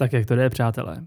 Tak 0.00 0.12
jak 0.12 0.26
to 0.26 0.36
jde, 0.36 0.50
přátelé? 0.50 1.06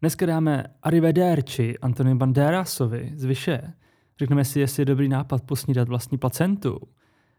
Dneska 0.00 0.26
dáme 0.26 0.64
Arrivederci 0.82 1.78
Antony 1.78 2.14
Banderasovi 2.14 3.12
z 3.16 3.24
Vyše. 3.24 3.72
Řekneme 4.18 4.44
si, 4.44 4.60
jestli 4.60 4.80
je 4.80 4.84
dobrý 4.84 5.08
nápad 5.08 5.42
posnídat 5.42 5.88
vlastní 5.88 6.18
placentu. 6.18 6.78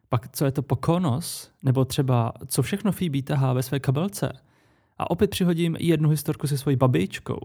Pak 0.09 0.35
co 0.35 0.45
je 0.45 0.51
to 0.51 0.61
pokonos, 0.61 1.51
nebo 1.63 1.85
třeba 1.85 2.33
co 2.47 2.61
všechno 2.61 2.91
Phoebe 2.91 3.21
tahá 3.21 3.53
ve 3.53 3.63
své 3.63 3.79
kabelce. 3.79 4.33
A 4.97 5.11
opět 5.11 5.29
přihodím 5.29 5.75
jednu 5.79 6.09
historku 6.09 6.47
se 6.47 6.57
svojí 6.57 6.75
babičkou. 6.75 7.39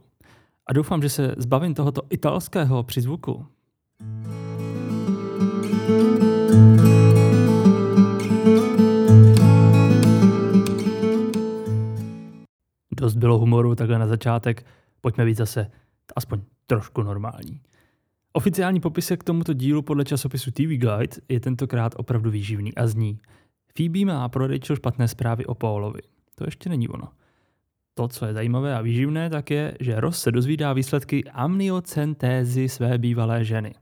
A 0.67 0.73
doufám, 0.73 1.03
že 1.03 1.09
se 1.09 1.35
zbavím 1.37 1.75
tohoto 1.75 2.03
italského 2.11 2.83
přizvuku. 2.83 3.47
Dost 13.01 13.15
bylo 13.15 13.39
humoru 13.39 13.75
takhle 13.75 13.99
na 13.99 14.07
začátek, 14.07 14.67
pojďme 15.01 15.25
být 15.25 15.37
zase 15.37 15.71
aspoň 16.17 16.41
trošku 16.67 17.03
normální. 17.03 17.61
Oficiální 18.33 18.81
popisek 18.81 19.21
k 19.21 19.25
tomuto 19.25 19.53
dílu 19.53 19.83
podle 19.83 20.05
časopisu 20.05 20.51
TV 20.51 20.63
Guide 20.63 21.17
je 21.29 21.41
tentokrát 21.41 21.95
opravdu 21.97 22.31
výživný 22.31 22.75
a 22.75 22.87
zní 22.87 23.19
Phoebe 23.77 24.05
má 24.05 24.29
pro 24.29 24.47
Rachel 24.47 24.77
špatné 24.77 25.09
zprávy 25.09 25.47
o 25.47 25.55
Paulovi. 25.55 26.01
To 26.35 26.45
ještě 26.45 26.69
není 26.69 26.89
ono. 26.89 27.09
To, 27.95 28.09
co 28.09 28.27
je 28.27 28.33
zajímavé 28.33 28.77
a 28.77 28.81
výživné, 28.81 29.31
tak 29.31 29.51
je, 29.51 29.75
že 29.81 30.01
Ross 30.01 30.23
se 30.23 30.33
dozvídá 30.33 30.73
výsledky 30.73 31.25
amniocentézy 31.25 32.69
své 32.69 32.99
bývalé 32.99 33.45
ženy. 33.45 33.75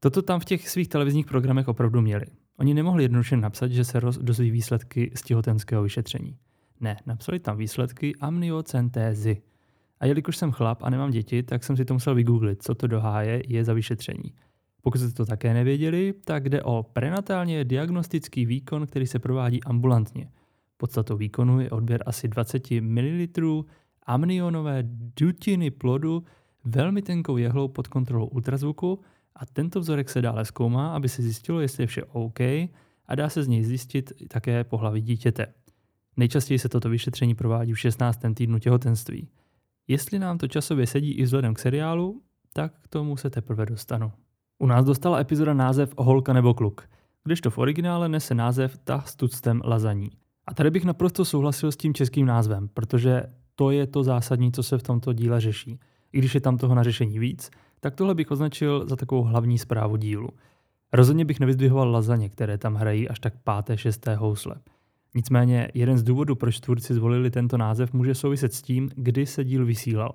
Toto 0.00 0.22
tam 0.22 0.40
v 0.40 0.44
těch 0.44 0.68
svých 0.68 0.88
televizních 0.88 1.26
programech 1.26 1.68
opravdu 1.68 2.00
měli. 2.00 2.26
Oni 2.58 2.74
nemohli 2.74 3.04
jednoduše 3.04 3.36
napsat, 3.36 3.68
že 3.68 3.84
se 3.84 4.00
Ross 4.00 4.18
dozví 4.18 4.50
výsledky 4.50 5.12
z 5.14 5.22
těhotenského 5.22 5.82
vyšetření. 5.82 6.36
Ne, 6.82 6.96
napsali 7.06 7.38
tam 7.38 7.56
výsledky 7.56 8.14
amniocentézy. 8.20 9.42
A 10.00 10.06
jelikož 10.06 10.36
jsem 10.36 10.52
chlap 10.52 10.82
a 10.82 10.90
nemám 10.90 11.10
děti, 11.10 11.42
tak 11.42 11.64
jsem 11.64 11.76
si 11.76 11.84
to 11.84 11.94
musel 11.94 12.14
vygooglit, 12.14 12.62
co 12.62 12.74
to 12.74 12.86
do 12.86 13.00
háje 13.00 13.42
je 13.48 13.64
za 13.64 13.72
vyšetření. 13.72 14.34
Pokud 14.82 14.98
jste 14.98 15.12
to 15.12 15.26
také 15.26 15.54
nevěděli, 15.54 16.14
tak 16.24 16.48
jde 16.48 16.62
o 16.62 16.82
prenatálně 16.82 17.64
diagnostický 17.64 18.46
výkon, 18.46 18.86
který 18.86 19.06
se 19.06 19.18
provádí 19.18 19.64
ambulantně. 19.64 20.30
Podstatou 20.76 21.16
výkonu 21.16 21.60
je 21.60 21.70
odběr 21.70 22.02
asi 22.06 22.28
20 22.28 22.70
ml 22.70 23.64
amnionové 24.06 24.82
dutiny 25.20 25.70
plodu 25.70 26.24
velmi 26.64 27.02
tenkou 27.02 27.36
jehlou 27.36 27.68
pod 27.68 27.88
kontrolou 27.88 28.26
ultrazvuku 28.26 29.00
a 29.36 29.46
tento 29.46 29.80
vzorek 29.80 30.10
se 30.10 30.22
dále 30.22 30.44
zkoumá, 30.44 30.94
aby 30.94 31.08
se 31.08 31.22
zjistilo, 31.22 31.60
jestli 31.60 31.82
je 31.82 31.86
vše 31.86 32.04
OK 32.04 32.40
a 33.06 33.14
dá 33.14 33.28
se 33.28 33.42
z 33.42 33.48
něj 33.48 33.64
zjistit 33.64 34.12
také 34.28 34.64
pohlaví 34.64 35.00
dítěte. 35.00 35.46
Nejčastěji 36.16 36.58
se 36.58 36.68
toto 36.68 36.88
vyšetření 36.88 37.34
provádí 37.34 37.72
v 37.72 37.78
16. 37.78 38.20
týdnu 38.34 38.58
těhotenství. 38.58 39.28
Jestli 39.88 40.18
nám 40.18 40.38
to 40.38 40.48
časově 40.48 40.86
sedí 40.86 41.12
i 41.12 41.22
vzhledem 41.22 41.54
k 41.54 41.58
seriálu, 41.58 42.22
tak 42.52 42.72
k 42.82 42.88
tomu 42.88 43.16
se 43.16 43.30
teprve 43.30 43.66
dostanu. 43.66 44.12
U 44.58 44.66
nás 44.66 44.84
dostala 44.84 45.20
epizoda 45.20 45.54
název 45.54 45.94
Holka 45.98 46.32
nebo 46.32 46.54
kluk, 46.54 46.88
kdežto 47.24 47.50
v 47.50 47.58
originále 47.58 48.08
nese 48.08 48.34
název 48.34 48.78
Ta 48.84 49.00
s 49.00 49.16
tuctem 49.16 49.62
lazaní. 49.64 50.10
A 50.46 50.54
tady 50.54 50.70
bych 50.70 50.84
naprosto 50.84 51.24
souhlasil 51.24 51.72
s 51.72 51.76
tím 51.76 51.94
českým 51.94 52.26
názvem, 52.26 52.68
protože 52.74 53.22
to 53.54 53.70
je 53.70 53.86
to 53.86 54.02
zásadní, 54.02 54.52
co 54.52 54.62
se 54.62 54.78
v 54.78 54.82
tomto 54.82 55.12
díle 55.12 55.40
řeší. 55.40 55.80
I 56.12 56.18
když 56.18 56.34
je 56.34 56.40
tam 56.40 56.58
toho 56.58 56.74
na 56.74 56.82
řešení 56.82 57.18
víc, 57.18 57.50
tak 57.80 57.94
tohle 57.94 58.14
bych 58.14 58.30
označil 58.30 58.88
za 58.88 58.96
takovou 58.96 59.22
hlavní 59.22 59.58
zprávu 59.58 59.96
dílu. 59.96 60.28
Rozhodně 60.92 61.24
bych 61.24 61.40
nevyzdvihoval 61.40 61.90
lazaně, 61.90 62.28
které 62.28 62.58
tam 62.58 62.74
hrají 62.74 63.08
až 63.08 63.20
tak 63.20 63.34
páté, 63.44 63.78
šesté 63.78 64.14
housle. 64.14 64.54
Nicméně 65.14 65.68
jeden 65.74 65.98
z 65.98 66.02
důvodů, 66.02 66.34
proč 66.34 66.60
tvůrci 66.60 66.94
zvolili 66.94 67.30
tento 67.30 67.56
název, 67.56 67.92
může 67.92 68.14
souviset 68.14 68.52
s 68.52 68.62
tím, 68.62 68.90
kdy 68.94 69.26
se 69.26 69.44
díl 69.44 69.64
vysílal. 69.64 70.12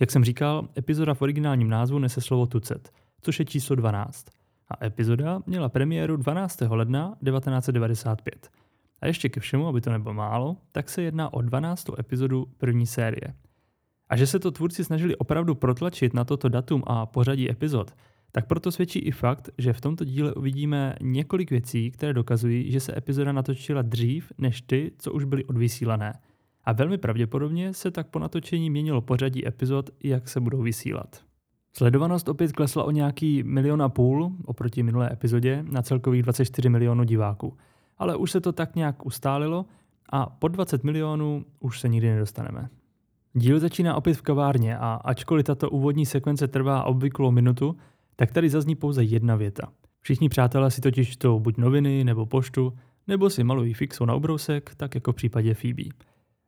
Jak 0.00 0.10
jsem 0.10 0.24
říkal, 0.24 0.68
epizoda 0.78 1.14
v 1.14 1.22
originálním 1.22 1.68
názvu 1.68 1.98
nese 1.98 2.20
slovo 2.20 2.46
tucet, 2.46 2.92
což 3.20 3.38
je 3.38 3.44
číslo 3.44 3.76
12. 3.76 4.26
A 4.68 4.86
epizoda 4.86 5.40
měla 5.46 5.68
premiéru 5.68 6.16
12. 6.16 6.60
ledna 6.60 7.16
1995. 7.24 8.50
A 9.00 9.06
ještě 9.06 9.28
ke 9.28 9.40
všemu, 9.40 9.68
aby 9.68 9.80
to 9.80 9.90
nebylo 9.90 10.14
málo, 10.14 10.56
tak 10.72 10.90
se 10.90 11.02
jedná 11.02 11.32
o 11.32 11.42
12. 11.42 11.86
epizodu 11.98 12.46
první 12.58 12.86
série. 12.86 13.34
A 14.08 14.16
že 14.16 14.26
se 14.26 14.38
to 14.38 14.50
tvůrci 14.50 14.84
snažili 14.84 15.16
opravdu 15.16 15.54
protlačit 15.54 16.14
na 16.14 16.24
toto 16.24 16.48
datum 16.48 16.82
a 16.86 17.06
pořadí 17.06 17.50
epizod, 17.50 17.94
tak 18.36 18.46
proto 18.46 18.72
svědčí 18.72 18.98
i 18.98 19.10
fakt, 19.10 19.48
že 19.58 19.72
v 19.72 19.80
tomto 19.80 20.04
díle 20.04 20.34
uvidíme 20.34 20.96
několik 21.02 21.50
věcí, 21.50 21.90
které 21.90 22.14
dokazují, 22.14 22.70
že 22.70 22.80
se 22.80 22.98
epizoda 22.98 23.32
natočila 23.32 23.82
dřív 23.82 24.32
než 24.38 24.62
ty, 24.62 24.92
co 24.98 25.12
už 25.12 25.24
byly 25.24 25.44
odvysílané. 25.44 26.12
A 26.64 26.72
velmi 26.72 26.98
pravděpodobně 26.98 27.74
se 27.74 27.90
tak 27.90 28.06
po 28.06 28.18
natočení 28.18 28.70
měnilo 28.70 29.00
pořadí 29.00 29.48
epizod, 29.48 29.90
jak 30.04 30.28
se 30.28 30.40
budou 30.40 30.62
vysílat. 30.62 31.22
Sledovanost 31.72 32.28
opět 32.28 32.52
klesla 32.52 32.84
o 32.84 32.90
nějaký 32.90 33.42
milion 33.42 33.82
a 33.82 33.88
půl 33.88 34.32
oproti 34.44 34.82
minulé 34.82 35.12
epizodě 35.12 35.64
na 35.70 35.82
celkových 35.82 36.22
24 36.22 36.68
milionů 36.68 37.04
diváků. 37.04 37.56
Ale 37.98 38.16
už 38.16 38.30
se 38.30 38.40
to 38.40 38.52
tak 38.52 38.76
nějak 38.76 39.06
ustálilo 39.06 39.66
a 40.12 40.26
po 40.26 40.48
20 40.48 40.84
milionů 40.84 41.44
už 41.60 41.80
se 41.80 41.88
nikdy 41.88 42.10
nedostaneme. 42.10 42.68
Díl 43.34 43.60
začíná 43.60 43.94
opět 43.94 44.14
v 44.14 44.22
kavárně 44.22 44.78
a 44.78 45.00
ačkoliv 45.04 45.46
tato 45.46 45.70
úvodní 45.70 46.06
sekvence 46.06 46.48
trvá 46.48 46.84
obvyklou 46.84 47.30
minutu, 47.30 47.76
tak 48.16 48.32
tady 48.32 48.50
zazní 48.50 48.74
pouze 48.74 49.04
jedna 49.04 49.36
věta. 49.36 49.72
Všichni 50.00 50.28
přátelé 50.28 50.70
si 50.70 50.80
totiž 50.80 51.10
čtou 51.10 51.40
buď 51.40 51.56
noviny 51.56 52.04
nebo 52.04 52.26
poštu, 52.26 52.72
nebo 53.06 53.30
si 53.30 53.44
malují 53.44 53.74
fixou 53.74 54.04
na 54.04 54.14
obrousek, 54.14 54.74
tak 54.76 54.94
jako 54.94 55.12
v 55.12 55.14
případě 55.14 55.54
Phoebe. 55.54 55.82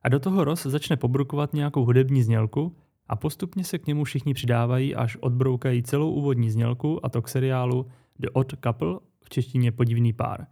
A 0.02 0.08
do 0.08 0.20
toho 0.20 0.44
Ross 0.44 0.66
začne 0.66 0.96
pobrukovat 0.96 1.54
nějakou 1.54 1.84
hudební 1.84 2.22
znělku 2.22 2.76
a 3.06 3.16
postupně 3.16 3.64
se 3.64 3.78
k 3.78 3.86
němu 3.86 4.04
všichni 4.04 4.34
přidávají, 4.34 4.94
až 4.94 5.16
odbroukají 5.16 5.82
celou 5.82 6.12
úvodní 6.12 6.50
znělku 6.50 7.06
a 7.06 7.08
to 7.08 7.22
k 7.22 7.28
seriálu 7.28 7.86
The 8.18 8.28
Odd 8.32 8.54
Couple, 8.64 8.98
v 9.24 9.28
češtině 9.28 9.72
Podivný 9.72 10.12
pár, 10.12 10.46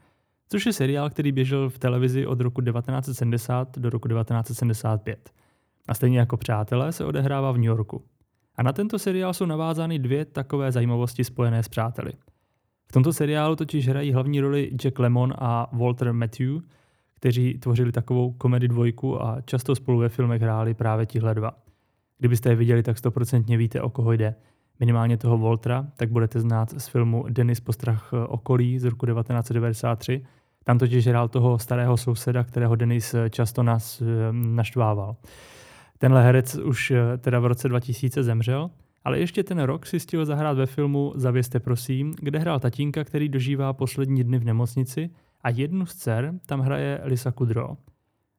což 0.48 0.66
je 0.66 0.72
seriál, 0.72 1.10
který 1.10 1.32
běžel 1.32 1.70
v 1.70 1.78
televizi 1.78 2.26
od 2.26 2.40
roku 2.40 2.60
1970 2.62 3.78
do 3.78 3.90
roku 3.90 4.08
1975. 4.08 5.30
A 5.88 5.94
stejně 5.94 6.18
jako 6.18 6.36
Přátelé 6.36 6.92
se 6.92 7.04
odehrává 7.04 7.52
v 7.52 7.56
New 7.56 7.64
Yorku. 7.64 8.04
A 8.56 8.62
na 8.62 8.72
tento 8.72 8.98
seriál 8.98 9.34
jsou 9.34 9.46
navázány 9.46 9.98
dvě 9.98 10.24
takové 10.24 10.72
zajímavosti 10.72 11.24
spojené 11.24 11.62
s 11.62 11.68
přáteli. 11.68 12.12
V 12.88 12.92
tomto 12.92 13.12
seriálu 13.12 13.56
totiž 13.56 13.88
hrají 13.88 14.12
hlavní 14.12 14.40
roli 14.40 14.70
Jack 14.74 14.98
Lemon 14.98 15.34
a 15.38 15.70
Walter 15.72 16.12
Matthew, 16.12 16.60
kteří 17.14 17.58
tvořili 17.58 17.92
takovou 17.92 18.32
komedy 18.32 18.68
dvojku 18.68 19.22
a 19.22 19.40
často 19.40 19.74
spolu 19.74 19.98
ve 19.98 20.08
filmech 20.08 20.42
hráli 20.42 20.74
právě 20.74 21.06
tihle 21.06 21.34
dva. 21.34 21.50
Kdybyste 22.18 22.48
je 22.48 22.56
viděli, 22.56 22.82
tak 22.82 22.98
stoprocentně 22.98 23.56
víte, 23.56 23.80
o 23.80 23.90
koho 23.90 24.12
jde. 24.12 24.34
Minimálně 24.80 25.16
toho 25.16 25.38
Voltra, 25.38 25.86
tak 25.96 26.10
budete 26.10 26.40
znát 26.40 26.70
z 26.80 26.88
filmu 26.88 27.24
Denis 27.28 27.60
postrach 27.60 28.12
okolí 28.28 28.78
z 28.78 28.84
roku 28.84 29.06
1993. 29.06 30.24
Tam 30.64 30.78
totiž 30.78 31.06
hrál 31.06 31.28
toho 31.28 31.58
starého 31.58 31.96
souseda, 31.96 32.44
kterého 32.44 32.76
Denis 32.76 33.14
často 33.30 33.62
nás 33.62 34.02
eh, 34.02 34.04
naštvával. 34.32 35.16
Tenhle 35.98 36.22
herec 36.22 36.54
už 36.54 36.90
eh, 36.90 37.18
teda 37.18 37.40
v 37.40 37.46
roce 37.46 37.68
2000 37.68 38.22
zemřel, 38.22 38.70
ale 39.04 39.18
ještě 39.18 39.44
ten 39.44 39.58
rok 39.58 39.86
si 39.86 40.00
stihl 40.00 40.24
zahrát 40.24 40.56
ve 40.56 40.66
filmu 40.66 41.12
Zavěste 41.16 41.60
prosím, 41.60 42.14
kde 42.20 42.38
hrál 42.38 42.60
tatínka, 42.60 43.04
který 43.04 43.28
dožívá 43.28 43.72
poslední 43.72 44.24
dny 44.24 44.38
v 44.38 44.44
nemocnici 44.44 45.10
a 45.40 45.50
jednu 45.50 45.86
z 45.86 45.94
dcer 45.94 46.34
tam 46.46 46.60
hraje 46.60 47.00
Lisa 47.04 47.32
Kudrow. 47.32 47.76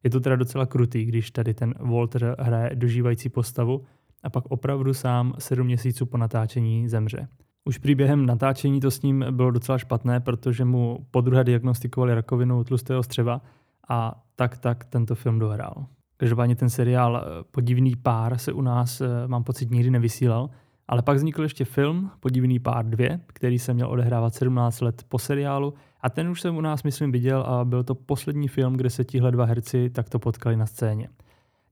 Je 0.04 0.10
to 0.10 0.20
teda 0.20 0.36
docela 0.36 0.66
krutý, 0.66 1.04
když 1.04 1.30
tady 1.30 1.54
ten 1.54 1.74
Walter 1.80 2.36
hraje 2.38 2.70
dožívající 2.74 3.28
postavu 3.28 3.84
a 4.22 4.30
pak 4.30 4.44
opravdu 4.46 4.94
sám 4.94 5.34
sedm 5.38 5.66
měsíců 5.66 6.06
po 6.06 6.16
natáčení 6.16 6.88
zemře. 6.88 7.28
Už 7.64 7.78
příběhem 7.78 8.26
natáčení 8.26 8.80
to 8.80 8.90
s 8.90 9.02
ním 9.02 9.24
bylo 9.30 9.50
docela 9.50 9.78
špatné, 9.78 10.20
protože 10.20 10.64
mu 10.64 11.06
podruhé 11.10 11.44
diagnostikovali 11.44 12.14
rakovinu 12.14 12.64
tlustého 12.64 13.02
střeva 13.02 13.40
a 13.88 14.24
tak 14.36 14.58
tak 14.58 14.84
tento 14.84 15.14
film 15.14 15.38
dohrál. 15.38 15.86
Každopádně 16.20 16.56
ten 16.56 16.70
seriál 16.70 17.16
eh, 17.16 17.44
Podivný 17.50 17.96
pár 17.96 18.38
se 18.38 18.52
u 18.52 18.60
nás, 18.60 19.00
eh, 19.00 19.06
mám 19.26 19.44
pocit, 19.44 19.70
nikdy 19.70 19.90
nevysílal, 19.90 20.50
ale 20.88 21.02
pak 21.02 21.16
vznikl 21.16 21.42
ještě 21.42 21.64
film 21.64 22.10
Podivný 22.20 22.58
pár 22.58 22.86
2, 22.86 23.18
který 23.26 23.58
se 23.58 23.74
měl 23.74 23.90
odehrávat 23.90 24.34
17 24.34 24.80
let 24.80 25.04
po 25.08 25.18
seriálu 25.18 25.74
a 26.00 26.10
ten 26.10 26.28
už 26.28 26.40
jsem 26.40 26.56
u 26.56 26.60
nás, 26.60 26.82
myslím, 26.82 27.12
viděl 27.12 27.40
a 27.40 27.64
byl 27.64 27.84
to 27.84 27.94
poslední 27.94 28.48
film, 28.48 28.76
kde 28.76 28.90
se 28.90 29.04
tihle 29.04 29.30
dva 29.30 29.44
herci 29.44 29.90
takto 29.90 30.18
potkali 30.18 30.56
na 30.56 30.66
scéně. 30.66 31.08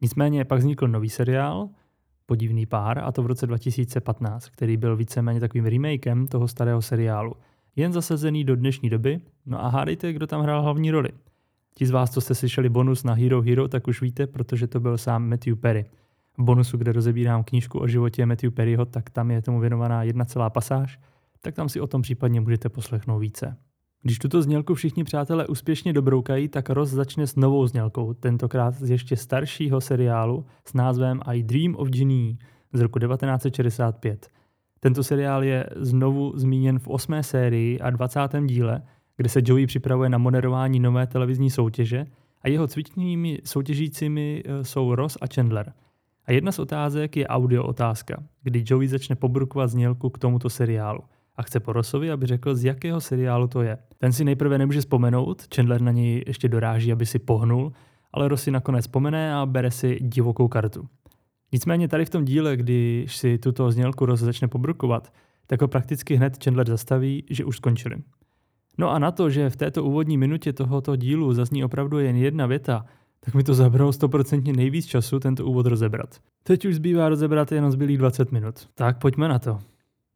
Nicméně 0.00 0.44
pak 0.44 0.58
vznikl 0.58 0.88
nový 0.88 1.10
seriál, 1.10 1.68
Podivný 2.26 2.66
pár, 2.66 2.98
a 2.98 3.12
to 3.12 3.22
v 3.22 3.26
roce 3.26 3.46
2015, 3.46 4.48
který 4.48 4.76
byl 4.76 4.96
víceméně 4.96 5.40
takovým 5.40 5.66
remakem 5.66 6.26
toho 6.26 6.48
starého 6.48 6.82
seriálu. 6.82 7.34
Jen 7.76 7.92
zasazený 7.92 8.44
do 8.44 8.56
dnešní 8.56 8.90
doby, 8.90 9.20
no 9.46 9.64
a 9.64 9.68
hádejte, 9.68 10.12
kdo 10.12 10.26
tam 10.26 10.42
hrál 10.42 10.62
hlavní 10.62 10.90
roli. 10.90 11.08
Ti 11.78 11.86
z 11.86 11.90
vás, 11.90 12.10
co 12.10 12.20
jste 12.20 12.34
slyšeli 12.34 12.68
bonus 12.68 13.04
na 13.04 13.14
Hero 13.14 13.42
Hero, 13.42 13.68
tak 13.68 13.88
už 13.88 14.02
víte, 14.02 14.26
protože 14.26 14.66
to 14.66 14.80
byl 14.80 14.98
sám 14.98 15.28
Matthew 15.28 15.56
Perry. 15.56 15.84
V 16.38 16.42
bonusu, 16.42 16.76
kde 16.76 16.92
rozebírám 16.92 17.44
knížku 17.44 17.80
o 17.80 17.86
životě 17.86 18.26
Matthew 18.26 18.50
Perryho, 18.50 18.84
tak 18.84 19.10
tam 19.10 19.30
je 19.30 19.42
tomu 19.42 19.60
věnovaná 19.60 20.02
jedna 20.02 20.24
celá 20.24 20.50
pasáž, 20.50 20.98
tak 21.40 21.54
tam 21.54 21.68
si 21.68 21.80
o 21.80 21.86
tom 21.86 22.02
případně 22.02 22.40
můžete 22.40 22.68
poslechnout 22.68 23.18
více. 23.18 23.56
Když 24.02 24.18
tuto 24.18 24.42
znělku 24.42 24.74
všichni 24.74 25.04
přátelé 25.04 25.46
úspěšně 25.46 25.92
dobroukají, 25.92 26.48
tak 26.48 26.70
Ross 26.70 26.90
začne 26.90 27.26
s 27.26 27.36
novou 27.36 27.66
znělkou, 27.66 28.14
tentokrát 28.14 28.74
z 28.74 28.90
ještě 28.90 29.16
staršího 29.16 29.80
seriálu 29.80 30.46
s 30.64 30.74
názvem 30.74 31.20
I 31.24 31.42
Dream 31.42 31.74
of 31.76 31.88
Ginny 31.88 32.38
z 32.72 32.80
roku 32.80 32.98
1965. 32.98 34.28
Tento 34.80 35.04
seriál 35.04 35.44
je 35.44 35.66
znovu 35.76 36.32
zmíněn 36.36 36.78
v 36.78 36.88
osmé 36.88 37.22
sérii 37.22 37.80
a 37.80 37.90
20. 37.90 38.20
díle, 38.46 38.82
kde 39.16 39.28
se 39.28 39.40
Joey 39.44 39.66
připravuje 39.66 40.08
na 40.08 40.18
moderování 40.18 40.80
nové 40.80 41.06
televizní 41.06 41.50
soutěže 41.50 42.06
a 42.42 42.48
jeho 42.48 42.66
cvičnými 42.66 43.38
soutěžícími 43.44 44.42
e, 44.44 44.64
jsou 44.64 44.94
Ross 44.94 45.18
a 45.20 45.26
Chandler. 45.34 45.72
A 46.26 46.32
jedna 46.32 46.52
z 46.52 46.58
otázek 46.58 47.16
je 47.16 47.26
audio 47.26 47.64
otázka, 47.64 48.22
kdy 48.42 48.64
Joey 48.66 48.88
začne 48.88 49.16
pobrukovat 49.16 49.70
znělku 49.70 50.10
k 50.10 50.18
tomuto 50.18 50.50
seriálu 50.50 51.00
a 51.36 51.42
chce 51.42 51.60
po 51.60 51.72
Rossovi, 51.72 52.10
aby 52.10 52.26
řekl, 52.26 52.54
z 52.54 52.64
jakého 52.64 53.00
seriálu 53.00 53.48
to 53.48 53.62
je. 53.62 53.78
Ten 53.98 54.12
si 54.12 54.24
nejprve 54.24 54.58
nemůže 54.58 54.80
vzpomenout, 54.80 55.46
Chandler 55.54 55.80
na 55.80 55.92
něj 55.92 56.24
ještě 56.26 56.48
doráží, 56.48 56.92
aby 56.92 57.06
si 57.06 57.18
pohnul, 57.18 57.72
ale 58.12 58.28
Ross 58.28 58.42
si 58.42 58.50
nakonec 58.50 58.84
vzpomene 58.84 59.34
a 59.34 59.46
bere 59.46 59.70
si 59.70 59.98
divokou 60.00 60.48
kartu. 60.48 60.88
Nicméně 61.52 61.88
tady 61.88 62.04
v 62.04 62.10
tom 62.10 62.24
díle, 62.24 62.56
když 62.56 63.16
si 63.16 63.38
tuto 63.38 63.70
znělku 63.70 64.06
Ross 64.06 64.20
začne 64.20 64.48
pobrukovat, 64.48 65.12
tak 65.46 65.60
ho 65.60 65.68
prakticky 65.68 66.16
hned 66.16 66.44
Chandler 66.44 66.68
zastaví, 66.68 67.24
že 67.30 67.44
už 67.44 67.56
skončili. 67.56 67.96
No 68.78 68.90
a 68.90 68.98
na 68.98 69.10
to, 69.10 69.30
že 69.30 69.50
v 69.50 69.56
této 69.56 69.84
úvodní 69.84 70.18
minutě 70.18 70.52
tohoto 70.52 70.96
dílu 70.96 71.32
zazní 71.32 71.64
opravdu 71.64 71.98
jen 71.98 72.16
jedna 72.16 72.46
věta, 72.46 72.86
tak 73.20 73.34
mi 73.34 73.44
to 73.44 73.54
zabralo 73.54 73.92
stoprocentně 73.92 74.52
nejvíc 74.52 74.86
času 74.86 75.20
tento 75.20 75.46
úvod 75.46 75.66
rozebrat. 75.66 76.20
Teď 76.42 76.64
už 76.64 76.74
zbývá 76.74 77.08
rozebrat 77.08 77.52
jenom 77.52 77.70
zbylých 77.70 77.98
20 77.98 78.32
minut. 78.32 78.68
Tak 78.74 78.98
pojďme 78.98 79.28
na 79.28 79.38
to. 79.38 79.58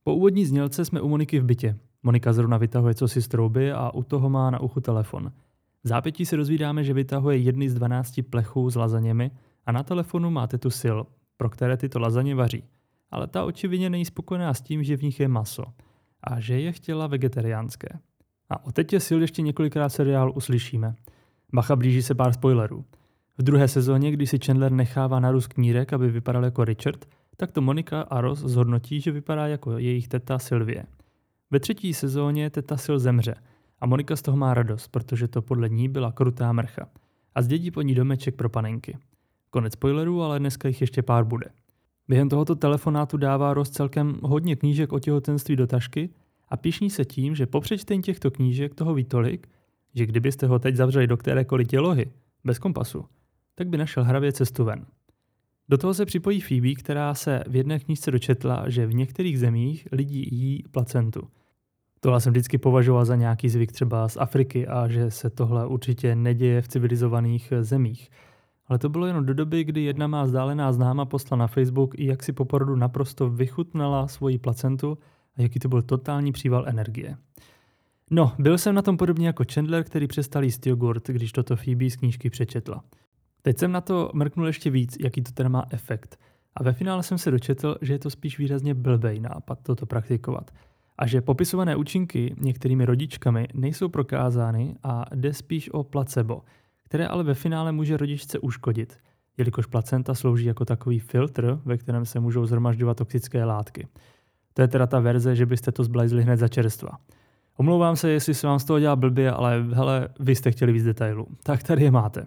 Po 0.04 0.14
úvodní 0.14 0.46
znělce 0.46 0.84
jsme 0.84 1.00
u 1.00 1.08
Moniky 1.08 1.40
v 1.40 1.44
bytě. 1.44 1.76
Monika 2.02 2.32
zrovna 2.32 2.56
vytahuje 2.56 2.94
co 2.94 3.08
si 3.08 3.22
z 3.22 3.28
trouby 3.28 3.72
a 3.72 3.90
u 3.94 4.02
toho 4.02 4.30
má 4.30 4.50
na 4.50 4.60
uchu 4.60 4.80
telefon. 4.80 5.32
V 5.84 5.88
zápětí 5.88 6.26
se 6.26 6.36
dozvídáme, 6.36 6.84
že 6.84 6.94
vytahuje 6.94 7.36
jedny 7.36 7.70
z 7.70 7.74
12 7.74 8.20
plechů 8.30 8.70
s 8.70 8.76
lazaněmi 8.76 9.30
a 9.66 9.72
na 9.72 9.82
telefonu 9.82 10.30
má 10.30 10.46
tetu 10.46 10.70
sil, 10.80 10.98
pro 11.36 11.50
které 11.50 11.76
tyto 11.76 11.98
lazaně 11.98 12.34
vaří. 12.34 12.64
Ale 13.10 13.26
ta 13.26 13.44
očividně 13.44 13.90
není 13.90 14.04
spokojená 14.04 14.54
s 14.54 14.62
tím, 14.62 14.82
že 14.82 14.96
v 14.96 15.02
nich 15.02 15.20
je 15.20 15.28
maso 15.28 15.64
a 16.24 16.40
že 16.40 16.60
je 16.60 16.72
chtěla 16.72 17.06
vegetariánské. 17.06 17.88
A 18.50 18.64
o 18.64 18.72
tetě 18.72 19.00
sil 19.06 19.18
ještě 19.20 19.42
několikrát 19.42 19.88
seriál 19.88 20.32
uslyšíme. 20.34 20.94
Bacha 21.54 21.76
blíží 21.76 22.02
se 22.02 22.14
pár 22.14 22.32
spoilerů. 22.32 22.84
V 23.38 23.42
druhé 23.42 23.68
sezóně, 23.68 24.10
kdy 24.10 24.26
si 24.26 24.38
Chandler 24.38 24.72
nechává 24.72 25.20
narůst 25.20 25.46
knírek, 25.46 25.92
aby 25.92 26.10
vypadal 26.10 26.44
jako 26.44 26.64
Richard, 26.64 27.06
tak 27.36 27.52
to 27.52 27.60
Monika 27.60 28.00
a 28.00 28.20
Ross 28.20 28.38
zhodnotí, 28.38 29.00
že 29.00 29.10
vypadá 29.10 29.46
jako 29.46 29.78
jejich 29.78 30.08
teta 30.08 30.38
Sylvie. 30.38 30.84
Ve 31.50 31.60
třetí 31.60 31.94
sezóně 31.94 32.50
teta 32.50 32.76
Sil 32.84 32.98
zemře 32.98 33.34
a 33.80 33.86
Monika 33.86 34.16
z 34.16 34.22
toho 34.22 34.36
má 34.36 34.54
radost, 34.54 34.88
protože 34.88 35.28
to 35.28 35.42
podle 35.42 35.68
ní 35.68 35.88
byla 35.88 36.12
krutá 36.12 36.52
mrcha 36.52 36.88
a 37.34 37.42
zdědí 37.42 37.70
po 37.70 37.82
ní 37.82 37.94
domeček 37.94 38.36
pro 38.36 38.48
panenky. 38.48 38.98
Konec 39.50 39.72
spoilerů, 39.72 40.22
ale 40.22 40.38
dneska 40.38 40.68
jich 40.68 40.80
ještě 40.80 41.02
pár 41.02 41.24
bude. 41.24 41.46
Během 42.08 42.28
tohoto 42.28 42.54
telefonátu 42.54 43.16
dává 43.16 43.54
Ross 43.54 43.70
celkem 43.70 44.18
hodně 44.22 44.56
knížek 44.56 44.92
o 44.92 44.98
těhotenství 44.98 45.56
do 45.56 45.66
tašky 45.66 46.10
a 46.50 46.56
píšní 46.56 46.90
se 46.90 47.04
tím, 47.04 47.34
že 47.34 47.46
po 47.46 47.60
přečtení 47.60 48.02
těchto 48.02 48.30
knížek 48.30 48.74
toho 48.74 48.94
ví 48.94 49.04
tolik, 49.04 49.48
že 49.94 50.06
kdybyste 50.06 50.46
ho 50.46 50.58
teď 50.58 50.76
zavřeli 50.76 51.06
do 51.06 51.16
kterékoliv 51.16 51.68
tělohy, 51.68 52.10
bez 52.44 52.58
kompasu, 52.58 53.04
tak 53.54 53.68
by 53.68 53.78
našel 53.78 54.04
hravě 54.04 54.32
cestu 54.32 54.64
ven. 54.64 54.86
Do 55.68 55.78
toho 55.78 55.94
se 55.94 56.06
připojí 56.06 56.40
Phoebe, 56.40 56.74
která 56.74 57.14
se 57.14 57.44
v 57.48 57.56
jedné 57.56 57.78
knížce 57.78 58.10
dočetla, 58.10 58.68
že 58.68 58.86
v 58.86 58.94
některých 58.94 59.38
zemích 59.38 59.88
lidi 59.92 60.28
jí 60.32 60.62
placentu. 60.70 61.28
Tohle 62.00 62.20
jsem 62.20 62.32
vždycky 62.32 62.58
považoval 62.58 63.04
za 63.04 63.16
nějaký 63.16 63.48
zvyk 63.48 63.72
třeba 63.72 64.08
z 64.08 64.16
Afriky 64.16 64.66
a 64.66 64.88
že 64.88 65.10
se 65.10 65.30
tohle 65.30 65.66
určitě 65.66 66.16
neděje 66.16 66.62
v 66.62 66.68
civilizovaných 66.68 67.52
zemích. 67.60 68.10
Ale 68.66 68.78
to 68.78 68.88
bylo 68.88 69.06
jenom 69.06 69.26
do 69.26 69.34
doby, 69.34 69.64
kdy 69.64 69.82
jedna 69.82 70.06
má 70.06 70.24
vzdálená 70.24 70.72
známa 70.72 71.04
posla 71.04 71.36
na 71.36 71.46
Facebook 71.46 71.98
i 71.98 72.06
jak 72.06 72.22
si 72.22 72.32
po 72.32 72.44
porodu 72.44 72.76
naprosto 72.76 73.30
vychutnala 73.30 74.08
svoji 74.08 74.38
placentu 74.38 74.98
jaký 75.42 75.58
to 75.58 75.68
byl 75.68 75.82
totální 75.82 76.32
příval 76.32 76.64
energie. 76.68 77.16
No, 78.10 78.32
byl 78.38 78.58
jsem 78.58 78.74
na 78.74 78.82
tom 78.82 78.96
podobně 78.96 79.26
jako 79.26 79.44
Chandler, 79.52 79.84
který 79.84 80.06
přestal 80.06 80.44
jíst 80.44 80.66
jogurt, 80.66 81.08
když 81.08 81.32
toto 81.32 81.56
Phoebe 81.56 81.90
z 81.90 81.96
knížky 81.96 82.30
přečetla. 82.30 82.84
Teď 83.42 83.58
jsem 83.58 83.72
na 83.72 83.80
to 83.80 84.10
mrknul 84.14 84.46
ještě 84.46 84.70
víc, 84.70 84.96
jaký 85.00 85.22
to 85.22 85.32
teda 85.32 85.48
má 85.48 85.64
efekt. 85.70 86.18
A 86.54 86.62
ve 86.62 86.72
finále 86.72 87.02
jsem 87.02 87.18
se 87.18 87.30
dočetl, 87.30 87.76
že 87.80 87.92
je 87.92 87.98
to 87.98 88.10
spíš 88.10 88.38
výrazně 88.38 88.74
blbej 88.74 89.20
nápad 89.20 89.58
toto 89.62 89.86
praktikovat. 89.86 90.50
A 90.98 91.06
že 91.06 91.20
popisované 91.20 91.76
účinky 91.76 92.34
některými 92.38 92.84
rodičkami 92.84 93.48
nejsou 93.54 93.88
prokázány 93.88 94.76
a 94.82 95.04
jde 95.14 95.34
spíš 95.34 95.70
o 95.70 95.84
placebo, 95.84 96.42
které 96.84 97.06
ale 97.06 97.24
ve 97.24 97.34
finále 97.34 97.72
může 97.72 97.96
rodičce 97.96 98.38
uškodit, 98.38 98.98
jelikož 99.36 99.66
placenta 99.66 100.14
slouží 100.14 100.46
jako 100.46 100.64
takový 100.64 100.98
filtr, 100.98 101.60
ve 101.64 101.78
kterém 101.78 102.04
se 102.04 102.20
můžou 102.20 102.46
zhromažďovat 102.46 102.96
toxické 102.96 103.44
látky. 103.44 103.88
To 104.54 104.62
je 104.62 104.68
teda 104.68 104.86
ta 104.86 105.00
verze, 105.00 105.36
že 105.36 105.46
byste 105.46 105.72
to 105.72 105.84
zblajzli 105.84 106.22
hned 106.22 106.36
za 106.36 106.48
čerstva. 106.48 106.90
Omlouvám 107.56 107.96
se, 107.96 108.10
jestli 108.10 108.34
se 108.34 108.46
vám 108.46 108.58
z 108.58 108.64
toho 108.64 108.80
dělá 108.80 108.96
blbě, 108.96 109.30
ale 109.30 109.64
hele, 109.72 110.08
vy 110.20 110.34
jste 110.34 110.50
chtěli 110.50 110.72
víc 110.72 110.84
detailů. 110.84 111.26
Tak 111.42 111.62
tady 111.62 111.84
je 111.84 111.90
máte. 111.90 112.26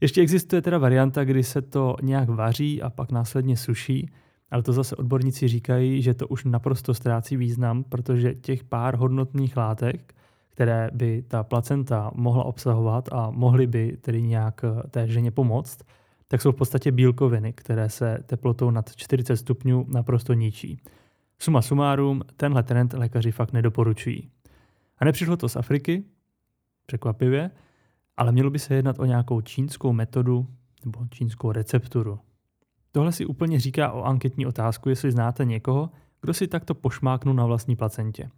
Ještě 0.00 0.20
existuje 0.20 0.62
teda 0.62 0.78
varianta, 0.78 1.24
kdy 1.24 1.42
se 1.42 1.62
to 1.62 1.96
nějak 2.02 2.28
vaří 2.28 2.82
a 2.82 2.90
pak 2.90 3.12
následně 3.12 3.56
suší, 3.56 4.10
ale 4.50 4.62
to 4.62 4.72
zase 4.72 4.96
odborníci 4.96 5.48
říkají, 5.48 6.02
že 6.02 6.14
to 6.14 6.28
už 6.28 6.44
naprosto 6.44 6.94
ztrácí 6.94 7.36
význam, 7.36 7.84
protože 7.84 8.34
těch 8.34 8.64
pár 8.64 8.96
hodnotných 8.96 9.56
látek, 9.56 10.14
které 10.48 10.90
by 10.92 11.24
ta 11.28 11.42
placenta 11.42 12.10
mohla 12.14 12.44
obsahovat 12.44 13.08
a 13.12 13.30
mohly 13.30 13.66
by 13.66 13.96
tedy 14.00 14.22
nějak 14.22 14.64
té 14.90 15.08
ženě 15.08 15.30
pomoct, 15.30 15.78
tak 16.28 16.42
jsou 16.42 16.52
v 16.52 16.56
podstatě 16.56 16.92
bílkoviny, 16.92 17.52
které 17.52 17.88
se 17.88 18.18
teplotou 18.26 18.70
nad 18.70 18.96
40 18.96 19.36
stupňů 19.36 19.86
naprosto 19.88 20.32
ničí. 20.32 20.80
Suma 21.42 21.62
sumárum, 21.62 22.22
tenhle 22.36 22.62
trend 22.62 22.92
lékaři 22.92 23.32
fakt 23.32 23.52
nedoporučují. 23.52 24.30
A 24.98 25.04
nepřišlo 25.04 25.36
to 25.36 25.48
z 25.48 25.56
Afriky, 25.56 26.04
překvapivě, 26.86 27.50
ale 28.16 28.32
mělo 28.32 28.50
by 28.50 28.58
se 28.58 28.74
jednat 28.74 28.98
o 28.98 29.04
nějakou 29.04 29.40
čínskou 29.40 29.92
metodu 29.92 30.46
nebo 30.84 31.06
čínskou 31.10 31.52
recepturu. 31.52 32.18
Tohle 32.92 33.12
si 33.12 33.26
úplně 33.26 33.60
říká 33.60 33.92
o 33.92 34.02
anketní 34.02 34.46
otázku, 34.46 34.88
jestli 34.88 35.12
znáte 35.12 35.44
někoho, 35.44 35.90
kdo 36.20 36.34
si 36.34 36.48
takto 36.48 36.74
pošmáknul 36.74 37.34
na 37.34 37.46
vlastní 37.46 37.76
placentě. 37.76 38.30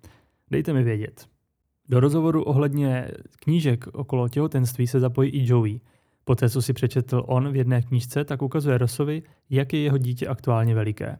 Dejte 0.50 0.72
mi 0.72 0.82
vědět. 0.82 1.28
Do 1.88 2.00
rozhovoru 2.00 2.42
ohledně 2.42 3.08
knížek 3.40 3.86
okolo 3.92 4.28
těhotenství 4.28 4.86
se 4.86 5.00
zapojí 5.00 5.30
i 5.30 5.52
Joey. 5.52 5.80
Poté, 6.24 6.50
co 6.50 6.62
si 6.62 6.72
přečetl 6.72 7.22
on 7.26 7.52
v 7.52 7.56
jedné 7.56 7.82
knížce, 7.82 8.24
tak 8.24 8.42
ukazuje 8.42 8.78
Rossovi, 8.78 9.22
jak 9.50 9.72
je 9.72 9.80
jeho 9.80 9.98
dítě 9.98 10.26
aktuálně 10.26 10.74
veliké. 10.74 11.19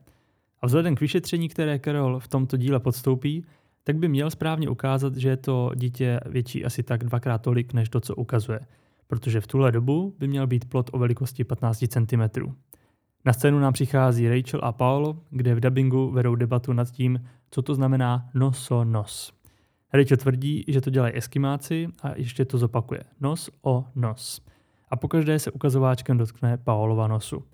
A 0.65 0.67
vzhledem 0.67 0.95
k 0.95 1.01
vyšetření, 1.01 1.49
které 1.49 1.79
Carol 1.79 2.21
v 2.21 2.29
tomto 2.29 2.57
díle 2.57 2.81
podstoupí, 2.81 3.45
tak 3.83 3.97
by 3.97 4.09
měl 4.09 4.31
správně 4.31 4.69
ukázat, 4.69 5.17
že 5.17 5.29
je 5.29 5.37
to 5.37 5.71
dítě 5.75 6.21
větší 6.27 6.65
asi 6.65 6.83
tak 6.83 7.05
dvakrát 7.05 7.39
tolik, 7.39 7.73
než 7.73 7.89
to, 7.89 8.01
co 8.01 8.15
ukazuje, 8.15 8.61
protože 9.07 9.41
v 9.41 9.47
tuhle 9.47 9.73
dobu 9.73 10.15
by 10.19 10.29
měl 10.29 10.47
být 10.47 10.65
plot 10.65 10.91
o 10.93 10.99
velikosti 10.99 11.45
15 11.45 11.85
cm. 11.89 12.53
Na 13.25 13.33
scénu 13.33 13.59
nám 13.59 13.73
přichází 13.73 14.29
Rachel 14.29 14.61
a 14.63 14.73
Paolo, 14.73 15.19
kde 15.31 15.55
v 15.55 15.61
dubbingu 15.61 16.11
vedou 16.11 16.35
debatu 16.35 16.73
nad 16.73 16.91
tím, 16.91 17.25
co 17.51 17.63
to 17.63 17.75
znamená 17.75 18.29
noso 18.35 18.85
nos. 18.85 19.33
Rachel 19.93 20.17
tvrdí, 20.17 20.65
že 20.69 20.81
to 20.81 20.91
dělají 20.91 21.17
eskimáci 21.17 21.89
a 22.03 22.13
ještě 22.17 22.45
to 22.45 22.59
zopakuje. 22.59 23.01
Nos 23.21 23.51
o 23.63 23.85
nos. 23.95 24.41
A 24.89 24.97
pokaždé 24.97 25.39
se 25.39 25.51
ukazováčkem 25.51 26.19
dotkne 26.19 26.57
Paolova 26.57 27.09
nosu. 27.09 27.45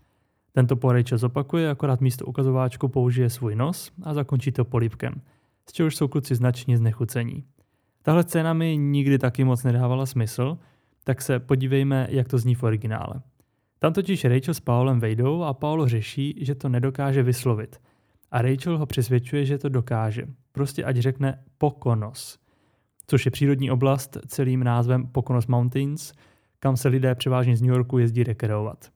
Tento 0.60 0.76
po 0.76 0.92
zopakuje, 1.14 1.70
akorát 1.70 2.00
místo 2.00 2.26
ukazováčku 2.26 2.88
použije 2.88 3.30
svůj 3.30 3.56
nos 3.56 3.92
a 4.02 4.14
zakončí 4.14 4.52
to 4.52 4.64
polipkem– 4.64 5.14
z 5.70 5.72
čehož 5.72 5.96
jsou 5.96 6.08
kluci 6.08 6.34
značně 6.34 6.78
znechucení. 6.78 7.44
Tahle 8.02 8.22
scéna 8.22 8.52
mi 8.52 8.76
nikdy 8.76 9.18
taky 9.18 9.44
moc 9.44 9.64
nedávala 9.64 10.06
smysl, 10.06 10.58
tak 11.04 11.22
se 11.22 11.38
podívejme, 11.38 12.06
jak 12.10 12.28
to 12.28 12.38
zní 12.38 12.54
v 12.54 12.62
originále. 12.62 13.14
Tam 13.78 13.92
totiž 13.92 14.24
Rachel 14.24 14.54
s 14.54 14.60
Paulem 14.60 15.00
vejdou 15.00 15.42
a 15.42 15.54
Paul 15.54 15.88
řeší, 15.88 16.34
že 16.40 16.54
to 16.54 16.68
nedokáže 16.68 17.22
vyslovit. 17.22 17.80
A 18.30 18.42
Rachel 18.42 18.78
ho 18.78 18.86
přesvědčuje, 18.86 19.44
že 19.44 19.58
to 19.58 19.68
dokáže. 19.68 20.26
Prostě 20.52 20.84
ať 20.84 20.96
řekne 20.96 21.42
Pokonos, 21.58 22.38
což 23.06 23.24
je 23.24 23.30
přírodní 23.30 23.70
oblast 23.70 24.18
celým 24.26 24.64
názvem 24.64 25.06
Pokonos 25.06 25.46
Mountains, 25.46 26.12
kam 26.58 26.76
se 26.76 26.88
lidé 26.88 27.14
převážně 27.14 27.56
z 27.56 27.62
New 27.62 27.70
Yorku 27.70 27.98
jezdí 27.98 28.24
rekreovat. 28.24 28.90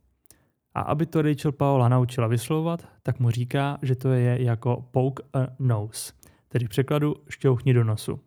A 0.75 0.81
aby 0.81 1.07
to 1.07 1.23
Rachel 1.23 1.53
Paula 1.53 1.89
naučila 1.89 2.27
vyslovovat, 2.27 2.89
tak 3.03 3.21
mu 3.21 3.31
říká, 3.31 3.79
že 3.83 3.95
to 3.95 4.09
je 4.09 4.43
jako 4.43 4.85
poke 4.91 5.23
a 5.33 5.47
nose– 5.59 6.13
tedy 6.55 6.67
v 6.67 6.69
překladu 6.69 7.15
šťouchni 7.29 7.75
do 7.75 7.85
nosu. 7.85 8.21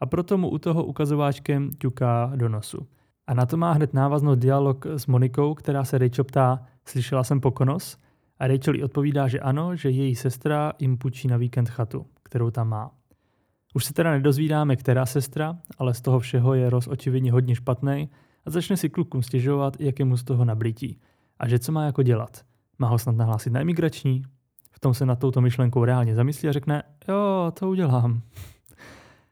A 0.00 0.06
proto 0.06 0.38
mu 0.38 0.48
u 0.48 0.58
toho 0.58 0.84
ukazováčkem 0.84 1.70
ťuká 1.78 2.32
do 2.36 2.48
nosu. 2.48 2.86
A 3.26 3.34
na 3.34 3.46
to 3.46 3.56
má 3.56 3.72
hned 3.72 3.94
návaznost 3.94 4.38
dialog 4.38 4.86
s 4.86 5.06
Monikou, 5.06 5.54
která 5.54 5.84
se 5.84 5.98
Rachel 5.98 6.24
ptá, 6.24 6.62
slyšela 6.84 7.24
jsem 7.24 7.40
pokonos? 7.40 7.96
A 8.38 8.46
Rachel 8.46 8.74
jí 8.74 8.84
odpovídá, 8.84 9.28
že 9.28 9.40
ano, 9.40 9.76
že 9.76 9.90
její 9.90 10.14
sestra 10.14 10.72
jim 10.78 10.98
půjčí 10.98 11.28
na 11.28 11.36
víkend 11.36 11.68
chatu, 11.68 12.06
kterou 12.22 12.50
tam 12.50 12.68
má. 12.68 12.90
Už 13.74 13.84
se 13.84 13.94
teda 13.94 14.10
nedozvídáme, 14.10 14.76
která 14.76 15.06
sestra, 15.06 15.58
ale 15.78 15.94
z 15.94 16.00
toho 16.00 16.20
všeho 16.20 16.54
je 16.54 16.70
Ross 16.70 16.88
očividně 16.88 17.32
hodně 17.32 17.54
špatný 17.54 18.10
a 18.46 18.50
začne 18.50 18.76
si 18.76 18.90
klukům 18.90 19.22
stěžovat, 19.22 19.80
jak 19.80 19.98
je 19.98 20.04
mu 20.04 20.16
z 20.16 20.24
toho 20.24 20.44
nablítí. 20.44 21.00
A 21.42 21.48
že 21.48 21.58
co 21.58 21.72
má 21.72 21.84
jako 21.84 22.02
dělat? 22.02 22.44
Má 22.78 22.88
ho 22.88 22.98
snad 22.98 23.16
nahlásit 23.16 23.52
na 23.52 23.60
imigrační? 23.60 24.22
V 24.70 24.80
tom 24.80 24.94
se 24.94 25.06
nad 25.06 25.18
touto 25.18 25.40
myšlenkou 25.40 25.84
reálně 25.84 26.14
zamyslí 26.14 26.48
a 26.48 26.52
řekne, 26.52 26.82
jo, 27.08 27.52
to 27.58 27.68
udělám. 27.68 28.20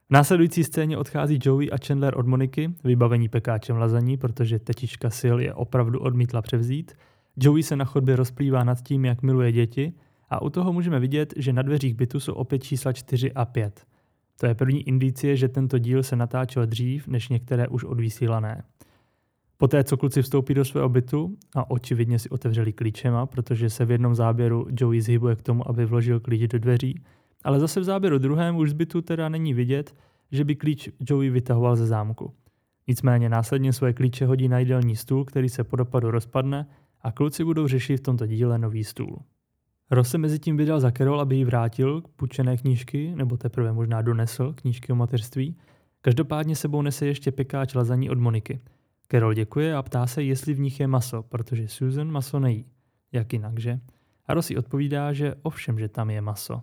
V 0.09 0.13
následující 0.13 0.65
scéně 0.65 0.99
odchází 0.99 1.39
Joey 1.43 1.69
a 1.73 1.77
Chandler 1.87 2.19
od 2.19 2.27
Moniky, 2.27 2.75
vybavení 2.85 3.29
pekáčem 3.29 3.77
lazaní, 3.77 4.17
protože 4.17 4.59
tetička 4.59 5.11
Sil 5.21 5.37
je 5.41 5.55
opravdu 5.55 6.01
odmítla 6.01 6.43
převzít. 6.43 6.93
Joey 7.37 7.63
se 7.63 7.77
na 7.77 7.85
chodbě 7.85 8.17
rozplývá 8.17 8.65
nad 8.65 8.83
tím, 8.83 9.05
jak 9.05 9.23
miluje 9.23 9.53
děti 9.53 9.93
a 10.29 10.43
u 10.43 10.51
toho 10.51 10.73
můžeme 10.73 11.01
vidět, 11.01 11.35
že 11.37 11.53
na 11.53 11.63
dveřích 11.63 11.95
bytu 11.95 12.21
jsou 12.21 12.33
opět 12.33 12.63
čísla 12.63 12.93
4 12.93 13.33
a 13.33 13.45
5. 13.45 13.87
To 14.41 14.47
je 14.47 14.55
první 14.55 14.89
indicie, 14.89 15.37
že 15.37 15.49
tento 15.49 15.79
díl 15.79 16.03
se 16.03 16.17
natáčel 16.17 16.67
dřív 16.67 17.07
než 17.07 17.29
některé 17.29 17.69
už 17.69 17.85
odvysílané. 17.85 18.63
Poté, 19.61 19.85
co 19.85 19.97
kluci 19.97 20.23
vstoupí 20.23 20.55
do 20.55 20.65
svého 20.65 20.89
bytu 20.89 21.37
a 21.55 21.71
očividně 21.71 22.19
si 22.19 22.31
otevřeli 22.31 22.73
klíčema, 22.73 23.27
protože 23.27 23.71
se 23.71 23.85
v 23.85 23.91
jednom 23.91 24.15
záběru 24.15 24.67
Joey 24.81 25.01
zhybuje 25.01 25.37
k 25.37 25.43
tomu, 25.43 25.69
aby 25.69 25.87
vložil 25.87 26.21
klíč 26.21 26.51
do 26.51 26.59
dveří, 26.59 27.03
ale 27.45 27.61
zase 27.61 27.81
v 27.81 27.85
záběru 27.85 28.19
druhém 28.19 28.57
už 28.57 28.71
z 28.71 28.73
bytu 28.73 29.03
teda 29.03 29.29
není 29.29 29.55
vidět, 29.55 29.95
že 30.33 30.45
by 30.45 30.57
klíč 30.57 30.89
Joey 31.01 31.31
vytahoval 31.31 31.77
ze 31.77 31.87
zámku. 31.87 32.33
Nicméně 32.89 33.29
následně 33.29 33.73
svoje 33.73 33.93
klíče 33.93 34.27
hodí 34.27 34.49
na 34.49 34.59
jídelní 34.59 34.97
stůl, 34.97 35.25
který 35.25 35.49
se 35.49 35.65
po 35.65 35.77
dopadu 35.77 36.11
rozpadne 36.11 36.67
a 37.01 37.13
kluci 37.13 37.45
budou 37.45 37.67
řešit 37.67 37.97
v 37.97 38.03
tomto 38.03 38.27
díle 38.27 38.59
nový 38.59 38.85
stůl. 38.85 39.19
Ross 39.91 40.11
se 40.11 40.19
mezi 40.19 40.39
tím 40.39 40.57
vydal 40.57 40.81
za 40.81 40.91
Carol, 40.91 41.21
aby 41.21 41.37
jí 41.37 41.45
vrátil 41.45 42.03
půjčené 42.17 42.57
knížky, 42.57 43.13
nebo 43.17 43.37
teprve 43.37 43.73
možná 43.73 44.03
donesl 44.03 44.53
knížky 44.53 44.93
o 44.93 44.97
mateřství. 44.97 45.57
Každopádně 46.01 46.57
sebou 46.57 46.83
nese 46.83 47.07
ještě 47.07 47.33
pekáč 47.33 47.75
lazaní 47.75 48.11
od 48.11 48.19
Moniky. 48.19 48.61
Carol 49.11 49.35
děkuje 49.35 49.75
a 49.75 49.83
ptá 49.83 50.07
se, 50.07 50.23
jestli 50.23 50.55
v 50.55 50.61
nich 50.61 50.81
je 50.81 50.87
maso, 50.87 51.23
protože 51.23 51.69
Susan 51.69 52.11
maso 52.11 52.41
nejí. 52.41 52.67
Jak 53.13 53.33
jinak, 53.33 53.61
že? 53.61 53.81
A 54.27 54.35
Ross 54.35 54.51
odpovídá, 54.51 55.13
že 55.13 55.35
ovšem, 55.43 55.79
že 55.79 55.89
tam 55.89 56.11
je 56.11 56.21
maso. 56.21 56.63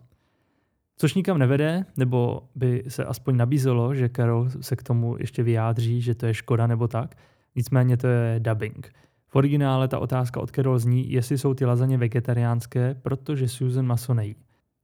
Což 0.97 1.13
nikam 1.13 1.37
nevede, 1.37 1.85
nebo 1.97 2.49
by 2.55 2.83
se 2.87 3.05
aspoň 3.05 3.37
nabízelo, 3.37 3.95
že 3.95 4.09
Carol 4.09 4.49
se 4.61 4.75
k 4.75 4.83
tomu 4.83 5.15
ještě 5.19 5.43
vyjádří, 5.43 6.01
že 6.01 6.15
to 6.15 6.25
je 6.25 6.33
škoda 6.33 6.67
nebo 6.67 6.87
tak. 6.87 7.15
Nicméně 7.55 7.97
to 7.97 8.07
je 8.07 8.39
dubbing. 8.39 8.93
V 9.27 9.35
originále 9.35 9.87
ta 9.87 9.99
otázka 9.99 10.39
od 10.39 10.51
Carol 10.51 10.79
zní, 10.79 11.11
jestli 11.11 11.37
jsou 11.37 11.53
ty 11.53 11.65
lazaně 11.65 11.97
vegetariánské, 11.97 12.95
protože 13.01 13.47
Susan 13.47 13.85
maso 13.85 14.13
nejí. 14.13 14.35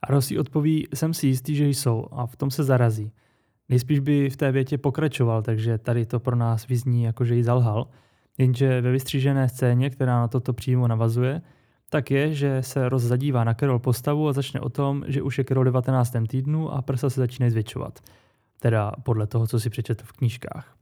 A 0.02 0.12
Rossi 0.12 0.40
odpoví, 0.40 0.88
jsem 0.94 1.14
si 1.14 1.28
jistý, 1.28 1.56
že 1.56 1.68
jsou 1.68 2.08
a 2.12 2.26
v 2.26 2.36
tom 2.36 2.52
se 2.52 2.64
zarazí. 2.64 3.12
Nejspíš 3.70 4.00
by 4.00 4.30
v 4.30 4.38
té 4.38 4.52
větě 4.52 4.78
pokračoval, 4.78 5.42
takže 5.42 5.78
tady 5.78 6.06
to 6.06 6.20
pro 6.20 6.36
nás 6.36 6.68
vyzní 6.68 7.04
jako, 7.04 7.26
že 7.26 7.36
ji 7.36 7.44
zalhal. 7.44 7.88
Jenže 8.38 8.82
ve 8.82 8.92
vystřížené 8.92 9.50
scéně, 9.50 9.90
která 9.90 10.20
na 10.20 10.28
toto 10.28 10.54
přímo 10.54 10.88
navazuje, 10.88 11.42
tak 11.90 12.12
je, 12.12 12.34
že 12.34 12.64
se 12.64 12.90
rozzadívá 12.90 13.44
na 13.44 13.54
Carol 13.54 13.80
postavu 13.80 14.28
a 14.28 14.34
začne 14.34 14.60
o 14.60 14.70
tom, 14.70 15.04
že 15.08 15.22
už 15.22 15.38
je 15.38 15.44
Carol 15.44 15.64
19. 15.64 16.14
týdnu 16.28 16.74
a 16.74 16.82
prsa 16.82 17.10
se 17.10 17.20
začínají 17.20 17.52
zvětšovat. 17.52 18.00
Teda 18.60 18.92
podle 19.04 19.28
toho, 19.28 19.48
co 19.48 19.60
si 19.60 19.70
přečetl 19.70 20.04
v 20.06 20.12
knížkách. 20.12 20.76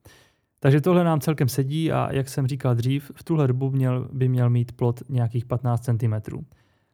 Takže 0.59 0.81
tohle 0.81 1.03
nám 1.03 1.19
celkem 1.19 1.49
sedí 1.49 1.91
a 1.91 2.13
jak 2.13 2.29
jsem 2.29 2.47
říkal 2.47 2.75
dřív, 2.75 3.11
v 3.15 3.23
tuhle 3.23 3.47
dobu 3.47 3.71
měl, 3.71 4.07
by 4.13 4.29
měl 4.29 4.49
mít 4.49 4.71
plot 4.71 5.03
nějakých 5.09 5.45
15 5.45 5.85
cm. 5.85 6.43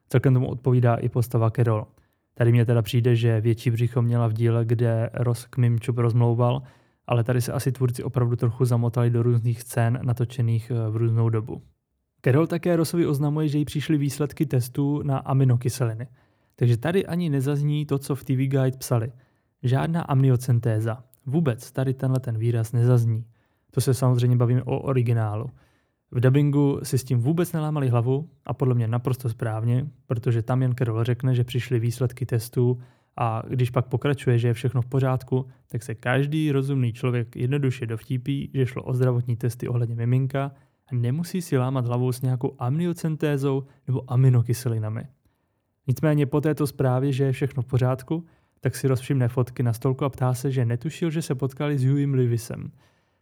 Celkem 0.10 0.34
tomu 0.34 0.48
odpovídá 0.48 0.96
i 0.96 1.10
postava 1.10 1.52
Carol. 1.52 1.88
Tady 2.38 2.52
mě 2.52 2.66
teda 2.66 2.82
přijde, 2.82 3.16
že 3.16 3.42
větší 3.42 3.72
břicho 3.72 4.02
měla 4.02 4.28
v 4.28 4.34
díle, 4.34 4.66
kde 4.66 5.10
Ross 5.14 5.46
k 5.46 5.58
Mimčup 5.58 5.98
rozmlouval, 5.98 6.62
ale 7.08 7.24
tady 7.24 7.42
se 7.42 7.52
asi 7.52 7.72
tvůrci 7.72 8.04
opravdu 8.04 8.36
trochu 8.36 8.66
zamotali 8.66 9.10
do 9.10 9.24
různých 9.24 9.62
scén 9.62 10.00
natočených 10.04 10.72
eh, 10.72 10.90
v 10.90 10.96
různou 10.96 11.30
dobu. 11.30 11.62
Carol 12.22 12.48
také 12.48 12.76
Rossovi 12.76 13.08
oznamuje, 13.08 13.48
že 13.48 13.58
jí 13.58 13.66
přišly 13.66 13.98
výsledky 13.98 14.46
testů 14.46 15.04
na 15.04 15.18
aminokyseliny. 15.18 16.08
Takže 16.56 16.78
tady 16.78 17.06
ani 17.06 17.30
nezazní 17.30 17.86
to, 17.86 17.98
co 17.98 18.16
v 18.16 18.24
TV 18.24 18.34
Guide 18.34 18.78
psali. 18.78 19.12
Žádná 19.64 20.02
amniocentéza. 20.02 21.04
Vůbec 21.26 21.72
tady 21.72 21.94
tenhle 21.94 22.20
ten 22.20 22.38
výraz 22.38 22.72
nezazní. 22.72 23.26
To 23.72 23.82
se 23.82 23.94
samozřejmě 23.94 24.36
bavíme 24.36 24.64
o 24.64 24.80
originálu. 24.80 25.50
V 26.12 26.20
dubbingu 26.20 26.80
si 26.84 26.98
s 26.98 27.04
tím 27.04 27.20
vůbec 27.20 27.54
nelámali 27.54 27.90
hlavu 27.90 28.30
a 28.46 28.54
podle 28.54 28.76
mě 28.76 28.88
naprosto 28.88 29.30
správně, 29.30 29.88
protože 30.06 30.42
tam 30.42 30.62
jen 30.62 30.76
Carol 30.76 31.04
řekne, 31.04 31.36
že 31.36 31.44
přišly 31.44 31.80
výsledky 31.80 32.26
testů 32.26 32.80
a 33.18 33.44
když 33.50 33.70
pak 33.70 33.86
pokračuje, 33.88 34.38
že 34.38 34.48
je 34.48 34.54
všechno 34.54 34.82
v 34.82 34.86
pořádku, 34.86 35.46
tak 35.68 35.84
se 35.84 35.96
každý 35.96 36.52
rozumný 36.52 36.94
člověk 36.94 37.36
jednoduše 37.36 37.86
dovtípí, 37.86 38.52
že 38.54 38.66
šlo 38.66 38.84
o 38.84 38.94
zdravotní 38.94 39.36
testy 39.36 39.68
ohledně 39.68 39.96
miminka 39.96 40.52
a 40.92 40.96
nemusí 40.96 41.42
si 41.42 41.58
lámat 41.58 41.86
hlavu 41.86 42.12
s 42.12 42.22
nějakou 42.22 42.56
amniocentézou 42.60 43.64
nebo 43.88 44.12
aminokyselinami. 44.12 45.08
Nicméně 45.88 46.26
po 46.26 46.42
této 46.42 46.68
zprávě, 46.68 47.12
že 47.12 47.24
je 47.24 47.32
všechno 47.32 47.64
v 47.64 47.66
pořádku, 47.66 48.26
tak 48.60 48.76
si 48.76 48.88
rozvšimne 48.88 49.28
fotky 49.28 49.64
na 49.64 49.74
stolku 49.74 50.06
a 50.06 50.10
ptá 50.10 50.34
se, 50.34 50.52
že 50.52 50.66
netušil, 50.66 51.10
že 51.10 51.22
se 51.22 51.36
potkali 51.36 51.78
s 51.78 51.84
Hughiem 51.84 52.14
Lewisem, 52.14 52.72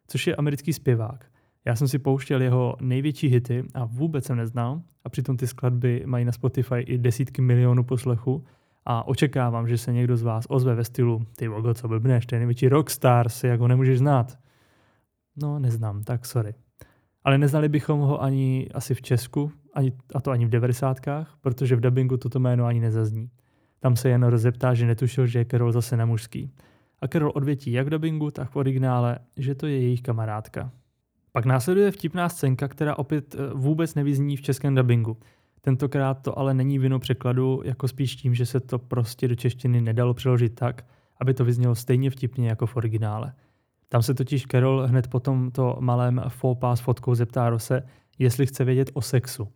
což 0.08 0.27
je 0.27 0.36
americký 0.36 0.74
zpěvák. 0.74 1.25
Já 1.65 1.75
jsem 1.75 1.88
si 1.88 2.00
pouštěl 2.00 2.41
jeho 2.41 2.75
největší 2.81 3.27
hity 3.27 3.63
a 3.74 3.86
vůbec 3.86 4.25
jsem 4.25 4.38
neznal 4.38 4.81
a 5.03 5.10
přitom 5.10 5.38
ty 5.38 5.48
skladby 5.48 6.03
mají 6.05 6.25
na 6.25 6.31
Spotify 6.31 6.79
i 6.79 6.98
desítky 6.98 7.41
milionů 7.41 7.84
poslechů 7.84 8.45
a 8.86 9.07
očekávám, 9.07 9.67
že 9.67 9.77
se 9.77 9.93
někdo 9.93 10.17
z 10.17 10.22
vás 10.22 10.45
ozve 10.50 10.75
ve 10.75 10.84
stylu 10.84 11.25
ty 11.36 11.48
vogo, 11.48 11.74
co 11.74 11.88
blbneš, 11.88 12.25
to 12.25 12.36
největší 12.36 12.69
rockstars, 12.69 13.43
jak 13.43 13.60
ho 13.60 13.67
nemůžeš 13.67 13.98
znát. 13.98 14.38
No, 15.36 15.60
neznám, 15.60 16.03
tak 16.03 16.25
sorry. 16.25 16.53
Ale 17.24 17.38
neznali 17.38 17.69
bychom 17.69 18.00
ho 18.00 18.22
ani 18.22 18.69
asi 18.74 18.93
v 18.93 19.01
Česku, 19.01 19.51
ani, 19.74 19.93
a 20.15 20.22
to 20.22 20.31
ani 20.31 20.45
v 20.45 20.50
devadesátkách, 20.50 21.38
protože 21.41 21.75
v 21.75 21.79
dubbingu 21.79 22.17
toto 22.17 22.39
jméno 22.39 22.65
ani 22.65 22.79
nezazní. 22.79 23.29
Tam 23.79 23.95
se 23.95 24.10
jen 24.10 24.24
rozeptá, 24.24 24.74
že 24.74 24.88
netušil, 24.88 25.27
že 25.27 25.39
je 25.39 25.45
Carol 25.45 25.72
zase 25.72 25.98
na 25.98 26.05
mužský. 26.05 26.51
A 27.00 27.07
Carol 27.07 27.31
odvětí 27.36 27.72
jak 27.72 27.88
v 27.88 27.89
dubbingu, 27.89 28.31
tak 28.31 28.50
v 28.50 28.55
originále, 28.55 29.19
že 29.38 29.55
to 29.55 29.67
je 29.67 29.81
jejich 29.81 30.01
kamarádka. 30.01 30.72
Pak 31.36 31.46
následuje 31.46 31.92
vtipná 31.92 32.30
scénka, 32.30 32.68
která 32.68 32.98
opět 32.98 33.36
eh, 33.36 33.54
vůbec 33.54 33.96
nevyzní 33.96 34.38
v 34.38 34.42
českém 34.42 34.75
dubbingu. 34.75 35.18
Tentokrát 35.62 36.22
to 36.22 36.39
ale 36.39 36.54
není 36.54 36.80
vinou 36.80 37.00
překladu, 37.00 37.62
jako 37.65 37.88
spíš 37.88 38.15
tím, 38.15 38.36
že 38.36 38.46
se 38.46 38.60
to 38.60 38.80
prostě 38.80 39.27
do 39.27 39.36
češtiny 39.36 39.82
nedalo 39.82 40.13
přeložit 40.13 40.56
tak, 40.56 40.86
aby 41.22 41.34
to 41.34 41.46
vyznělo 41.46 41.75
stejně 41.75 42.10
vtipně 42.10 42.50
jako 42.50 42.65
v 42.65 42.75
originále. 42.75 43.34
Tam 43.89 44.01
se 44.01 44.13
totiž 44.13 44.46
Carol 44.51 44.88
hned 44.88 45.08
po 45.08 45.20
tomto 45.20 45.77
malém 45.80 46.22
faux 46.27 46.60
pas 46.60 46.80
fotkou 46.80 47.15
zeptá 47.15 47.50
Rose, 47.50 47.84
jestli 48.20 48.46
chce 48.46 48.63
vědět 48.63 48.92
o 48.94 49.01
sexu. 49.01 49.48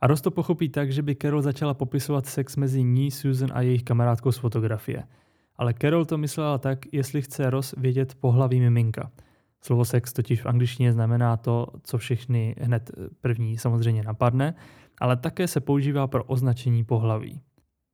A 0.00 0.06
Ross 0.06 0.20
to 0.20 0.30
pochopí 0.30 0.68
tak, 0.68 0.92
že 0.92 1.02
by 1.02 1.16
Carol 1.16 1.42
začala 1.42 1.74
popisovat 1.74 2.26
sex 2.26 2.56
mezi 2.56 2.82
ní, 2.82 3.10
Susan 3.10 3.50
a 3.54 3.60
jejich 3.60 3.82
kamarádkou 3.82 4.32
z 4.32 4.38
fotografie. 4.38 5.04
Ale 5.56 5.74
Carol 5.80 6.04
to 6.04 6.18
myslela 6.18 6.58
tak, 6.58 6.78
jestli 6.92 7.22
chce 7.22 7.50
Ross 7.50 7.74
vědět 7.78 8.14
pohlaví 8.14 8.60
miminka– 8.60 9.10
Slovo 9.64 9.84
sex 9.84 10.12
totiž 10.12 10.42
v 10.42 10.46
angličtině 10.46 10.92
znamená 10.92 11.36
to, 11.36 11.66
co 11.82 11.98
všechny 11.98 12.56
hned 12.60 12.90
první 13.20 13.58
samozřejmě 13.58 14.02
napadne, 14.02 14.54
ale 15.00 15.16
také 15.16 15.48
se 15.48 15.60
používá 15.60 16.06
pro 16.06 16.24
označení 16.24 16.84
pohlaví. 16.84 17.40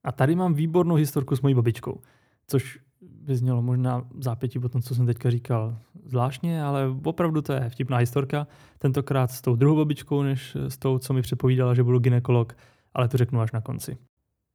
A 0.05 0.13
tady 0.13 0.35
mám 0.35 0.55
výbornou 0.55 0.95
historku 0.95 1.37
s 1.37 1.41
mojí 1.41 1.55
babičkou, 1.55 2.01
což 2.47 2.79
by 3.01 3.37
znělo 3.37 3.63
možná 3.63 4.09
zápětí 4.21 4.59
po 4.59 4.69
tom, 4.69 4.83
co 4.83 4.95
jsem 4.95 5.07
teďka 5.07 5.31
říkal 5.31 5.79
zvláštně, 6.05 6.63
ale 6.63 6.89
opravdu 7.05 7.43
to 7.43 7.53
je 7.53 7.69
vtipná 7.69 7.97
historka, 7.97 8.47
tentokrát 8.79 9.31
s 9.31 9.41
tou 9.41 9.57
druhou 9.57 9.77
babičkou, 9.77 10.23
než 10.23 10.57
s 10.69 10.79
tou, 10.79 10.99
co 10.99 11.13
mi 11.13 11.23
přepovídala, 11.23 11.75
že 11.75 11.83
budu 11.83 11.99
ginekolog, 11.99 12.57
ale 12.95 13.09
to 13.09 13.17
řeknu 13.17 13.41
až 13.41 13.53
na 13.53 13.61
konci. 13.61 13.97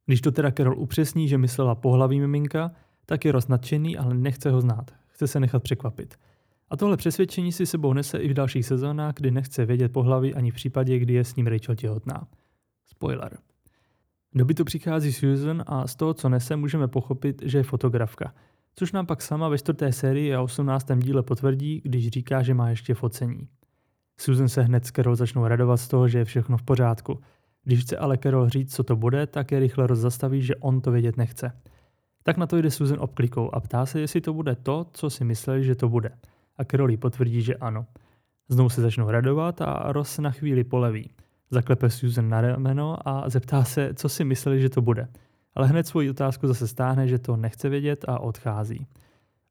Když 0.06 0.20
to 0.20 0.32
teda 0.32 0.50
Carol 0.50 0.78
upřesní, 0.78 1.28
že 1.28 1.38
myslela 1.38 1.74
pohlaví 1.74 2.20
miminka, 2.20 2.70
tak 3.06 3.24
je 3.24 3.32
roznadčený, 3.32 3.98
ale 3.98 4.14
nechce 4.14 4.50
ho 4.50 4.60
znát. 4.60 4.90
Chce 5.08 5.26
se 5.26 5.40
nechat 5.40 5.62
překvapit. 5.62 6.14
A 6.72 6.76
tohle 6.76 6.96
přesvědčení 6.96 7.52
si 7.52 7.66
sebou 7.66 7.92
nese 7.92 8.18
i 8.18 8.28
v 8.28 8.34
dalších 8.34 8.66
sezónách, 8.66 9.14
kdy 9.14 9.30
nechce 9.30 9.66
vědět 9.66 9.92
pohlaví 9.92 10.34
ani 10.34 10.50
v 10.50 10.54
případě, 10.54 10.98
kdy 10.98 11.14
je 11.14 11.24
s 11.24 11.36
ním 11.36 11.46
Rachel 11.46 11.74
těhotná. 11.74 12.28
Spoiler. 12.86 13.38
Do 14.34 14.44
bytu 14.44 14.64
přichází 14.64 15.12
Susan 15.12 15.64
a 15.66 15.86
z 15.86 15.96
toho, 15.96 16.14
co 16.14 16.28
nese, 16.28 16.56
můžeme 16.56 16.88
pochopit, 16.88 17.42
že 17.44 17.58
je 17.58 17.62
fotografka, 17.62 18.34
což 18.74 18.92
nám 18.92 19.06
pak 19.06 19.22
sama 19.22 19.48
ve 19.48 19.58
čtvrté 19.58 19.92
sérii 19.92 20.34
a 20.34 20.42
18. 20.42 20.86
díle 20.96 21.22
potvrdí, 21.22 21.80
když 21.84 22.08
říká, 22.08 22.42
že 22.42 22.54
má 22.54 22.70
ještě 22.70 22.94
focení. 22.94 23.48
Susan 24.20 24.48
se 24.48 24.62
hned 24.62 24.86
s 24.86 24.92
Carol 24.92 25.16
začnou 25.16 25.46
radovat 25.46 25.80
z 25.80 25.88
toho, 25.88 26.08
že 26.08 26.18
je 26.18 26.24
všechno 26.24 26.56
v 26.56 26.62
pořádku. 26.62 27.20
Když 27.64 27.80
chce 27.80 27.96
ale 27.96 28.18
Carol 28.18 28.48
říct, 28.48 28.74
co 28.74 28.84
to 28.84 28.96
bude, 28.96 29.26
tak 29.26 29.52
je 29.52 29.60
rychle 29.60 29.86
rozzastaví, 29.86 30.42
že 30.42 30.56
on 30.56 30.80
to 30.80 30.90
vědět 30.90 31.16
nechce. 31.16 31.52
Tak 32.22 32.36
na 32.36 32.46
to 32.46 32.56
jde 32.56 32.70
Susan 32.70 33.00
obklikou 33.00 33.54
a 33.54 33.60
ptá 33.60 33.86
se, 33.86 34.00
jestli 34.00 34.20
to 34.20 34.34
bude 34.34 34.56
to, 34.56 34.86
co 34.92 35.10
si 35.10 35.24
mysleli, 35.24 35.64
že 35.64 35.74
to 35.74 35.88
bude– 35.88 36.10
a 36.56 36.64
Caroli 36.64 36.96
potvrdí, 36.96 37.42
že 37.42 37.54
ano. 37.54 37.86
Znovu 38.48 38.68
se 38.68 38.80
začnou 38.80 39.10
radovat 39.10 39.60
a 39.60 39.92
Ross 39.92 40.18
na 40.18 40.30
chvíli 40.30 40.64
poleví. 40.64 41.10
Zaklepe 41.50 41.90
Susan 41.90 42.28
na 42.28 42.40
rameno 42.40 43.08
a 43.08 43.28
zeptá 43.28 43.64
se, 43.64 43.94
co 43.94 44.08
si 44.08 44.24
mysleli, 44.24 44.60
že 44.60 44.68
to 44.68 44.82
bude. 44.82 45.08
Ale 45.54 45.66
hned 45.66 45.86
svoji 45.86 46.10
otázku 46.10 46.46
zase 46.46 46.68
stáhne, 46.68 47.08
že 47.08 47.18
to 47.18 47.36
nechce 47.36 47.68
vědět 47.68 48.04
a 48.08 48.20
odchází. 48.20 48.86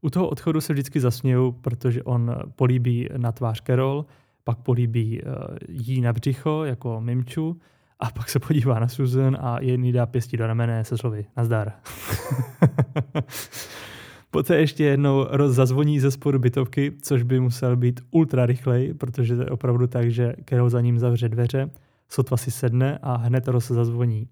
U 0.02 0.10
toho 0.10 0.30
odchodu 0.30 0.62
se 0.62 0.74
vždycky 0.74 1.00
zasměju, 1.00 1.52
protože 1.52 2.04
on 2.04 2.36
políbí 2.56 3.10
na 3.18 3.32
tvář 3.32 3.62
Carol, 3.62 4.06
pak 4.44 4.58
políbí 4.58 5.22
uh, 5.22 5.32
jí 5.70 6.02
na 6.02 6.14
břicho 6.14 6.64
jako 6.66 7.02
Mimču 7.02 7.60
a 8.00 8.12
pak 8.12 8.30
se 8.30 8.40
podívá 8.40 8.80
na 8.80 8.88
Susan 8.88 9.38
a 9.42 9.62
jedný 9.62 9.92
dá 9.92 10.06
pěstí 10.06 10.38
do 10.38 10.48
ramene 10.48 10.84
se 10.84 10.98
slovy 10.98 11.26
nazdar. 11.38 11.74
Poté 14.32 14.60
ještě 14.60 14.84
jednou 14.84 15.28
zazvoní 15.48 16.00
ze 16.00 16.12
spodu 16.12 16.40
bytovky, 16.40 16.92
což 17.02 17.24
by 17.24 17.40
musel 17.40 17.76
být 17.76 18.02
ultra 18.12 18.46
rychlej, 18.46 18.94
protože 18.94 19.36
to 19.36 19.42
je 19.42 19.50
opravdu 19.50 19.88
tak, 19.88 20.12
že 20.12 20.34
Carol 20.50 20.70
za 20.70 20.82
ním 20.82 21.00
zavře 21.00 21.30
dveře, 21.30 21.70
sotva 22.10 22.38
si 22.38 22.52
sedne 22.52 23.00
a 23.02 23.16
hned 23.16 23.48
roz 23.48 23.68
zazvoní. 23.68 24.28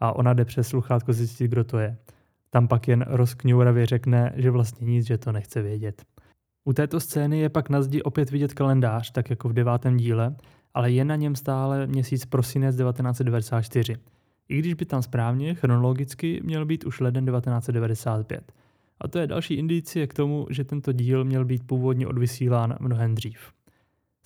A 0.00 0.16
ona 0.16 0.32
jde 0.32 0.44
přes 0.44 0.68
sluchátko 0.68 1.12
zjistit, 1.12 1.48
kdo 1.48 1.64
to 1.64 1.78
je. 1.78 1.96
Tam 2.50 2.68
pak 2.68 2.88
jen 2.88 3.04
rozkňouravě 3.08 3.86
řekne, 3.86 4.32
že 4.36 4.50
vlastně 4.50 4.86
nic, 4.86 5.06
že 5.06 5.18
to 5.18 5.32
nechce 5.32 5.62
vědět. 5.62 6.02
U 6.64 6.72
této 6.72 7.00
scény 7.00 7.38
je 7.38 7.48
pak 7.48 7.70
na 7.70 7.82
zdi 7.82 8.02
opět 8.02 8.30
vidět 8.30 8.54
kalendář, 8.54 9.10
tak 9.10 9.30
jako 9.30 9.48
v 9.48 9.52
devátém 9.52 9.96
díle, 9.96 10.34
ale 10.74 10.90
je 10.90 11.04
na 11.04 11.16
něm 11.16 11.36
stále 11.36 11.86
měsíc 11.86 12.24
prosinec 12.24 12.76
1994. 12.76 13.96
I 14.48 14.58
když 14.58 14.74
by 14.74 14.84
tam 14.84 15.02
správně, 15.02 15.54
chronologicky, 15.54 16.40
měl 16.44 16.66
být 16.66 16.84
už 16.84 17.00
leden 17.00 17.26
1995. 17.26 18.52
A 19.00 19.08
to 19.08 19.18
je 19.18 19.26
další 19.26 19.54
indicie 19.54 20.06
k 20.06 20.14
tomu, 20.14 20.46
že 20.50 20.64
tento 20.64 20.92
díl 20.92 21.24
měl 21.24 21.44
být 21.44 21.66
původně 21.66 22.06
odvysílán 22.06 22.76
mnohem 22.80 23.14
dřív. 23.14 23.52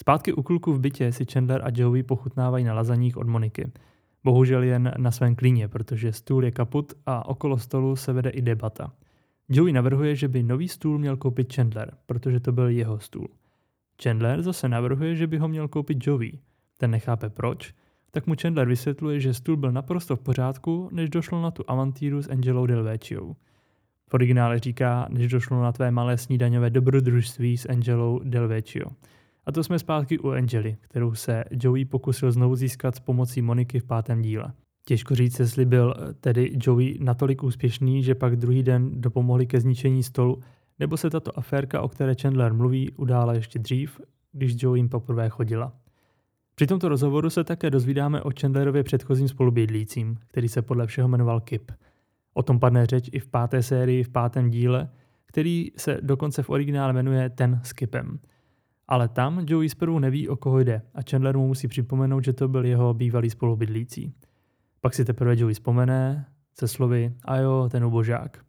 Zpátky 0.01 0.33
u 0.33 0.43
kluku 0.43 0.73
v 0.73 0.81
bytě 0.81 1.13
si 1.13 1.25
Chandler 1.33 1.61
a 1.65 1.69
Joey 1.75 2.03
pochutnávají 2.03 2.65
na 2.65 2.75
lazaních 2.75 3.17
od 3.17 3.27
Moniky. 3.27 3.73
Bohužel 4.25 4.63
jen 4.63 4.93
na 4.99 5.11
svém 5.11 5.35
klíně, 5.35 5.69
protože 5.69 6.13
stůl 6.13 6.45
je 6.45 6.51
kaput 6.51 6.93
a 7.07 7.29
okolo 7.29 7.59
stolu 7.59 7.97
se 7.97 8.13
vede 8.13 8.31
i 8.31 8.43
debata. 8.43 8.93
Joey 9.49 9.73
navrhuje, 9.73 10.17
že 10.17 10.29
by 10.29 10.43
nový 10.43 10.69
stůl 10.69 10.99
měl 10.99 11.17
koupit 11.17 11.55
Chandler, 11.55 11.95
protože 12.07 12.41
to 12.41 12.53
byl 12.53 12.69
jeho 12.69 13.01
stůl. 13.01 13.29
Chandler 14.03 14.43
zase 14.43 14.69
navrhuje, 14.69 15.17
že 15.17 15.27
by 15.27 15.39
ho 15.39 15.49
měl 15.49 15.69
koupit 15.69 16.07
Joey. 16.07 16.39
Ten 16.79 16.91
nechápe 16.91 17.31
proč, 17.31 17.75
tak 18.11 18.27
mu 18.27 18.35
Chandler 18.43 18.69
vysvětluje, 18.69 19.21
že 19.21 19.35
stůl 19.35 19.57
byl 19.57 19.73
naprosto 19.73 20.17
v 20.17 20.21
pořádku, 20.21 20.89
než 20.93 21.11
došlo 21.11 21.43
na 21.43 21.51
tu 21.51 21.65
avantíru 21.69 22.23
s 22.23 22.31
Angelou 22.31 22.67
Delvecchiou. 22.67 23.37
V 24.09 24.15
originále 24.15 24.59
říká, 24.59 25.07
než 25.11 25.33
došlo 25.33 25.63
na 25.63 25.73
tvé 25.73 25.91
malé 25.91 26.19
snídaňové 26.19 26.71
dobrodružství 26.71 27.57
s 27.57 27.69
Angelou 27.69 28.21
Delvecchio. 28.25 28.87
A 29.47 29.53
to 29.53 29.65
jsme 29.65 29.79
zpátky 29.79 30.19
u 30.19 30.29
Angely, 30.29 30.77
kterou 30.81 31.15
se 31.15 31.45
Joey 31.51 31.85
pokusil 31.85 32.33
znovu 32.33 32.57
získat 32.57 32.97
s 32.97 33.01
pomocí 33.01 33.43
Moniky 33.43 33.81
v 33.81 33.85
pátém 33.85 34.23
díle. 34.23 34.53
Těžko 34.85 35.15
říct, 35.15 35.39
jestli 35.39 35.65
byl 35.65 35.95
tedy 36.21 36.53
Joey 36.63 36.99
natolik 37.01 37.43
úspěšný, 37.43 38.03
že 38.03 38.15
pak 38.15 38.37
druhý 38.37 38.63
den 38.63 39.01
dopomohli 39.01 39.47
ke 39.47 39.61
zničení 39.61 40.03
stolu, 40.03 40.43
nebo 40.79 40.97
se 40.97 41.11
tato 41.11 41.39
aférka, 41.39 41.81
o 41.81 41.89
které 41.89 42.15
Chandler 42.15 42.55
mluví, 42.55 42.93
udála 42.93 43.35
ještě 43.35 43.59
dřív, 43.59 44.01
když 44.33 44.63
Joey 44.63 44.79
jim 44.79 44.89
poprvé 44.89 45.29
chodila. 45.29 45.73
Při 46.55 46.67
tomto 46.67 46.89
rozhovoru 46.89 47.31
se 47.31 47.45
také 47.45 47.71
dozvídáme 47.71 48.23
o 48.23 48.31
Chandlerově 48.41 48.83
předchozím 48.83 49.29
spolubydlícím, 49.29 50.17
který 50.27 50.49
se 50.49 50.63
podle 50.63 50.87
všeho 50.87 51.09
jmenoval 51.09 51.41
Kip. 51.41 51.73
O 52.39 52.43
tom 52.43 52.61
padne 52.61 52.87
řeč 52.87 53.09
i 53.13 53.19
v 53.19 53.27
páté 53.27 53.63
sérii, 53.63 54.03
v 54.03 54.09
pátém 54.09 54.51
díle, 54.51 54.89
který 55.27 55.71
se 55.77 55.99
dokonce 56.03 56.43
v 56.43 56.51
originále 56.51 56.93
jmenuje 56.93 57.31
Ten 57.31 57.61
s 57.65 57.73
Kipem. 57.73 58.19
Ale 58.89 59.09
tam 59.09 59.45
Joey 59.49 59.69
zprvu 59.69 59.99
neví, 59.99 60.29
o 60.29 60.37
koho 60.37 60.59
jde 60.59 60.83
a 60.95 60.99
Chandler 61.11 61.37
mu 61.37 61.47
musí 61.47 61.69
připomenout, 61.69 62.25
že 62.25 62.33
to 62.33 62.49
byl 62.49 62.65
jeho 62.65 62.95
bývalý 62.95 63.31
spolubydlící. 63.31 64.15
Pak 64.81 64.95
si 64.95 65.05
teprve 65.05 65.37
Joey 65.39 65.55
vzpomene 65.55 66.27
se 66.55 66.69
slovy 66.69 67.13
a 67.25 67.37
jo, 67.37 67.69
ten 67.71 67.85
ubožák. 67.85 68.45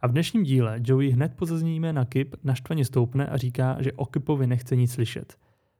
A 0.00 0.06
v 0.06 0.12
dnešním 0.12 0.42
díle 0.42 0.80
Joey 0.84 1.10
hned 1.10 1.32
po 1.36 1.46
na 1.92 2.04
Kip 2.04 2.36
naštvaně 2.44 2.84
stoupne 2.84 3.26
a 3.26 3.36
říká, 3.36 3.76
že 3.80 3.92
o 3.92 4.06
Kipovi 4.06 4.46
nechce 4.46 4.76
nic 4.76 4.92
slyšet. 4.92 5.32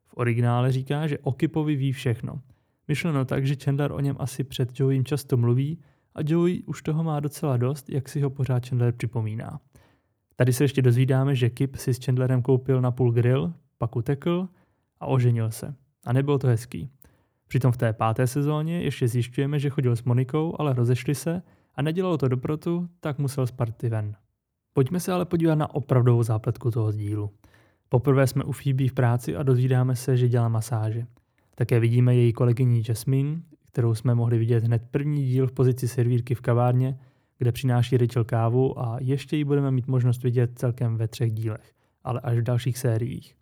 V 0.07 0.15
originále 0.17 0.73
říká, 0.73 1.07
že 1.07 1.19
o 1.19 1.33
Kipovi 1.33 1.77
ví 1.77 1.93
všechno. 1.93 2.41
Myšleno 2.89 3.25
tak, 3.25 3.47
že 3.47 3.57
Chandler 3.65 3.93
o 3.93 4.01
něm 4.01 4.17
asi 4.19 4.45
před 4.45 4.81
Joeym 4.81 5.05
často 5.05 5.37
mluví 5.37 5.79
a 6.15 6.21
Joey 6.25 6.63
už 6.67 6.83
toho 6.83 7.05
má 7.05 7.21
docela 7.21 7.57
dost, 7.57 7.91
jak 7.91 8.09
si 8.09 8.21
ho 8.21 8.31
pořád 8.31 8.67
Chandler 8.67 8.93
připomíná. 8.93 9.61
Tady 10.37 10.53
se 10.53 10.65
ještě 10.65 10.83
dozvídáme, 10.83 11.35
že 11.35 11.51
Kip 11.51 11.77
si 11.77 11.95
s 11.95 12.05
Chandlerem 12.05 12.43
koupil 12.43 12.81
na 12.81 12.91
půl 12.91 13.13
grill, 13.13 13.53
pak 13.79 13.97
utekl 13.97 14.49
a 15.01 15.07
oženil 15.07 15.51
se. 15.51 15.75
A 16.05 16.13
nebylo 16.13 16.39
to 16.39 16.47
hezký. 16.47 16.91
Přitom 17.47 17.73
v 17.73 17.77
té 17.77 17.93
páté 17.93 18.27
sezóně 18.27 18.83
ještě 18.83 19.09
zjišťujeme, 19.09 19.59
že 19.59 19.71
chodil 19.71 19.97
s 19.97 20.03
Monikou, 20.03 20.55
ale 20.59 20.73
rozešli 20.73 21.15
se 21.15 21.43
a 21.75 21.83
nedělalo 21.83 22.19
to 22.19 22.29
dobrotu, 22.29 22.89
tak 23.01 23.19
musel 23.19 23.47
z 23.47 23.51
party 23.51 23.89
ven. 23.89 24.15
Pojďme 24.73 25.01
se 25.01 25.13
ale 25.13 25.25
podívat 25.25 25.55
na 25.55 25.75
opravdovou 25.75 26.23
zápletku 26.23 26.71
toho 26.71 26.93
dílu. 26.93 27.31
Poprvé 27.89 28.27
jsme 28.27 28.45
u 28.45 28.53
Phoebe 28.53 28.89
v 28.89 28.93
práci 28.93 29.37
a 29.37 29.43
dozvídáme 29.43 29.97
se, 29.97 30.17
že 30.17 30.29
dělá 30.29 30.49
masáže. 30.49 31.07
Také 31.55 31.81
vidíme 31.81 32.15
její 32.15 32.33
kolegyni 32.33 32.83
Jasmine, 32.89 33.41
kterou 33.75 33.95
jsme 33.95 34.15
mohli 34.15 34.39
vidět 34.39 34.65
hned 34.65 34.83
první 34.91 35.27
díl 35.27 35.47
v 35.47 35.53
pozici 35.53 35.89
servírky 35.89 36.35
v 36.35 36.41
kavárně, 36.41 36.99
kde 37.39 37.53
přináší 37.53 37.97
Rachel 37.97 38.25
kávu 38.25 38.81
a 38.81 38.97
ještě 39.01 39.37
ji 39.37 39.45
budeme 39.45 39.71
mít 39.71 39.87
možnost 39.87 40.23
vidět 40.23 40.59
celkem 40.59 40.97
ve 40.97 41.09
třech 41.09 41.33
dílech, 41.33 41.73
ale 42.05 42.21
až 42.21 42.39
v 42.39 42.43
dalších 42.43 42.79
sériích. 42.79 43.37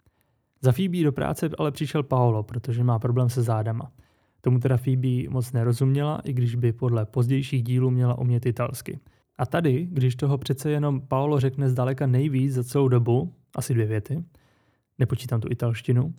Za 0.60 0.72
Phoebe 0.72 1.02
do 1.02 1.12
práce 1.12 1.50
ale 1.58 1.70
přišel 1.70 2.02
Paolo, 2.02 2.42
protože 2.42 2.84
má 2.84 2.98
problém 2.98 3.28
se 3.28 3.42
zádama. 3.42 3.92
Tomu 4.40 4.58
teda 4.58 4.76
Phoebe 4.76 5.28
moc 5.28 5.52
nerozuměla, 5.52 6.20
i 6.24 6.32
když 6.32 6.54
by 6.54 6.72
podle 6.72 7.06
pozdějších 7.06 7.62
dílů 7.62 7.90
měla 7.90 8.18
umět 8.18 8.46
italsky. 8.46 9.00
A 9.36 9.46
tady, 9.46 9.88
když 9.90 10.16
toho 10.16 10.38
přece 10.38 10.70
jenom 10.70 11.00
Paolo 11.00 11.40
řekne 11.40 11.68
zdaleka 11.68 12.06
nejvíc 12.06 12.52
za 12.52 12.64
celou 12.64 12.88
dobu, 12.88 13.32
asi 13.56 13.74
dvě 13.74 13.86
věty, 13.86 14.24
nepočítám 14.98 15.40
tu 15.40 15.48
italštinu, 15.50 16.14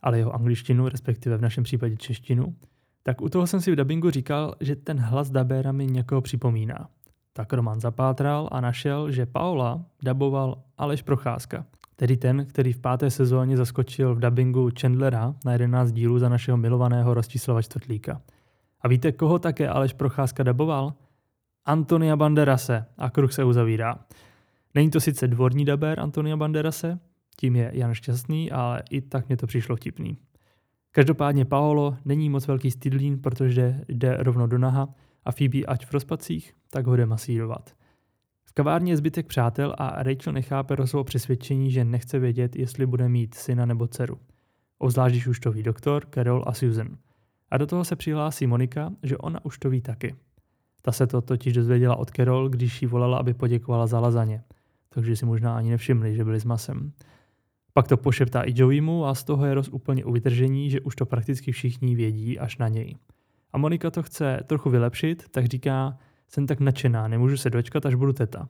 ale 0.00 0.18
jeho 0.18 0.34
angličtinu, 0.34 0.88
respektive 0.88 1.36
v 1.38 1.42
našem 1.42 1.64
případě 1.64 1.96
češtinu, 1.96 2.54
tak 3.02 3.20
u 3.20 3.28
toho 3.28 3.46
jsem 3.46 3.60
si 3.60 3.72
v 3.72 3.76
dubbingu 3.76 4.10
říkal, 4.10 4.54
že 4.60 4.76
ten 4.76 4.98
hlas 4.98 5.30
dabéra 5.30 5.72
mi 5.72 5.86
někoho 5.86 6.20
připomíná. 6.20 6.88
Tak 7.32 7.52
Roman 7.52 7.80
zapátral 7.80 8.48
a 8.52 8.60
našel, 8.60 9.10
že 9.10 9.26
Paula 9.26 9.84
daboval 10.02 10.62
Aleš 10.78 11.02
Procházka, 11.02 11.66
tedy 11.96 12.16
ten, 12.16 12.46
který 12.46 12.72
v 12.72 12.78
páté 12.78 13.10
sezóně 13.10 13.56
zaskočil 13.56 14.14
v 14.14 14.20
dubbingu 14.20 14.68
Chandlera 14.80 15.34
na 15.44 15.52
11 15.52 15.92
dílů 15.92 16.18
za 16.18 16.28
našeho 16.28 16.56
milovaného 16.56 17.14
Rostislava 17.14 17.62
Čtvrtlíka. 17.62 18.20
A 18.80 18.88
víte, 18.88 19.12
koho 19.12 19.38
také 19.38 19.68
Aleš 19.68 19.92
Procházka 19.92 20.42
daboval? 20.42 20.92
Antonia 21.64 22.16
Banderase 22.16 22.84
a 22.98 23.10
kruh 23.10 23.32
se 23.32 23.44
uzavírá. 23.44 23.98
Není 24.74 24.90
to 24.90 25.00
sice 25.00 25.28
dvorní 25.28 25.64
dabér 25.64 26.00
Antonia 26.00 26.36
Banderase, 26.36 26.98
tím 27.36 27.56
je 27.56 27.70
Jan 27.74 27.94
Šťastný, 27.94 28.50
ale 28.50 28.82
i 28.90 29.00
tak 29.00 29.28
mě 29.28 29.36
to 29.36 29.46
přišlo 29.46 29.76
vtipný. 29.76 30.18
Každopádně 30.92 31.44
Paolo 31.44 31.96
není 32.04 32.30
moc 32.30 32.46
velký 32.46 32.70
stydlín, 32.70 33.18
protože 33.18 33.80
jde 33.88 34.16
rovno 34.16 34.46
do 34.46 34.58
naha 34.58 34.94
a 35.24 35.32
Phoebe 35.32 35.58
ať 35.66 35.86
v 35.86 35.92
rozpacích, 35.92 36.54
tak 36.70 36.86
ho 36.86 36.96
jde 36.96 37.06
masírovat. 37.06 37.70
V 38.44 38.52
kavárně 38.52 38.92
je 38.92 38.96
zbytek 38.96 39.26
přátel 39.26 39.74
a 39.78 40.02
Rachel 40.02 40.32
nechápe 40.32 40.76
Rosovo 40.76 41.04
přesvědčení, 41.04 41.70
že 41.70 41.84
nechce 41.84 42.18
vědět, 42.18 42.56
jestli 42.56 42.86
bude 42.86 43.08
mít 43.08 43.34
syna 43.34 43.66
nebo 43.66 43.86
dceru. 43.86 44.18
Obzvlášť, 44.78 45.14
když 45.14 45.26
už 45.26 45.40
to 45.40 45.52
ví 45.52 45.62
doktor, 45.62 46.06
Carol 46.14 46.44
a 46.46 46.52
Susan. 46.52 46.96
A 47.50 47.58
do 47.58 47.66
toho 47.66 47.84
se 47.84 47.96
přihlásí 47.96 48.46
Monika, 48.46 48.92
že 49.02 49.18
ona 49.18 49.44
už 49.44 49.58
to 49.58 49.70
ví 49.70 49.80
taky. 49.80 50.14
Ta 50.82 50.92
se 50.92 51.06
to 51.06 51.20
totiž 51.20 51.52
dozvěděla 51.52 51.96
od 51.96 52.10
Carol, 52.10 52.48
když 52.48 52.82
jí 52.82 52.88
volala, 52.88 53.18
aby 53.18 53.34
poděkovala 53.34 53.86
za 53.86 54.00
lazaně. 54.00 54.42
Takže 54.88 55.16
si 55.16 55.26
možná 55.26 55.56
ani 55.56 55.70
nevšimli, 55.70 56.16
že 56.16 56.24
byli 56.24 56.40
s 56.40 56.44
masem. 56.44 56.92
Pak 57.74 57.88
to 57.88 57.96
pošeptá 57.96 58.42
i 58.42 58.52
Joeymu 58.54 59.06
a 59.06 59.14
z 59.14 59.24
toho 59.24 59.46
je 59.46 59.54
Ross 59.54 59.68
úplně 59.68 60.04
u 60.04 60.12
vytržení, 60.12 60.70
že 60.70 60.80
už 60.80 60.96
to 60.96 61.06
prakticky 61.06 61.52
všichni 61.52 61.94
vědí 61.94 62.38
až 62.38 62.58
na 62.58 62.68
něj. 62.68 62.96
A 63.52 63.58
Monika 63.58 63.90
to 63.90 64.02
chce 64.02 64.40
trochu 64.46 64.70
vylepšit, 64.70 65.28
tak 65.30 65.46
říká, 65.46 65.98
jsem 66.28 66.46
tak 66.46 66.60
nadšená, 66.60 67.08
nemůžu 67.08 67.36
se 67.36 67.50
dočkat, 67.50 67.86
až 67.86 67.94
budu 67.94 68.12
teta. 68.12 68.48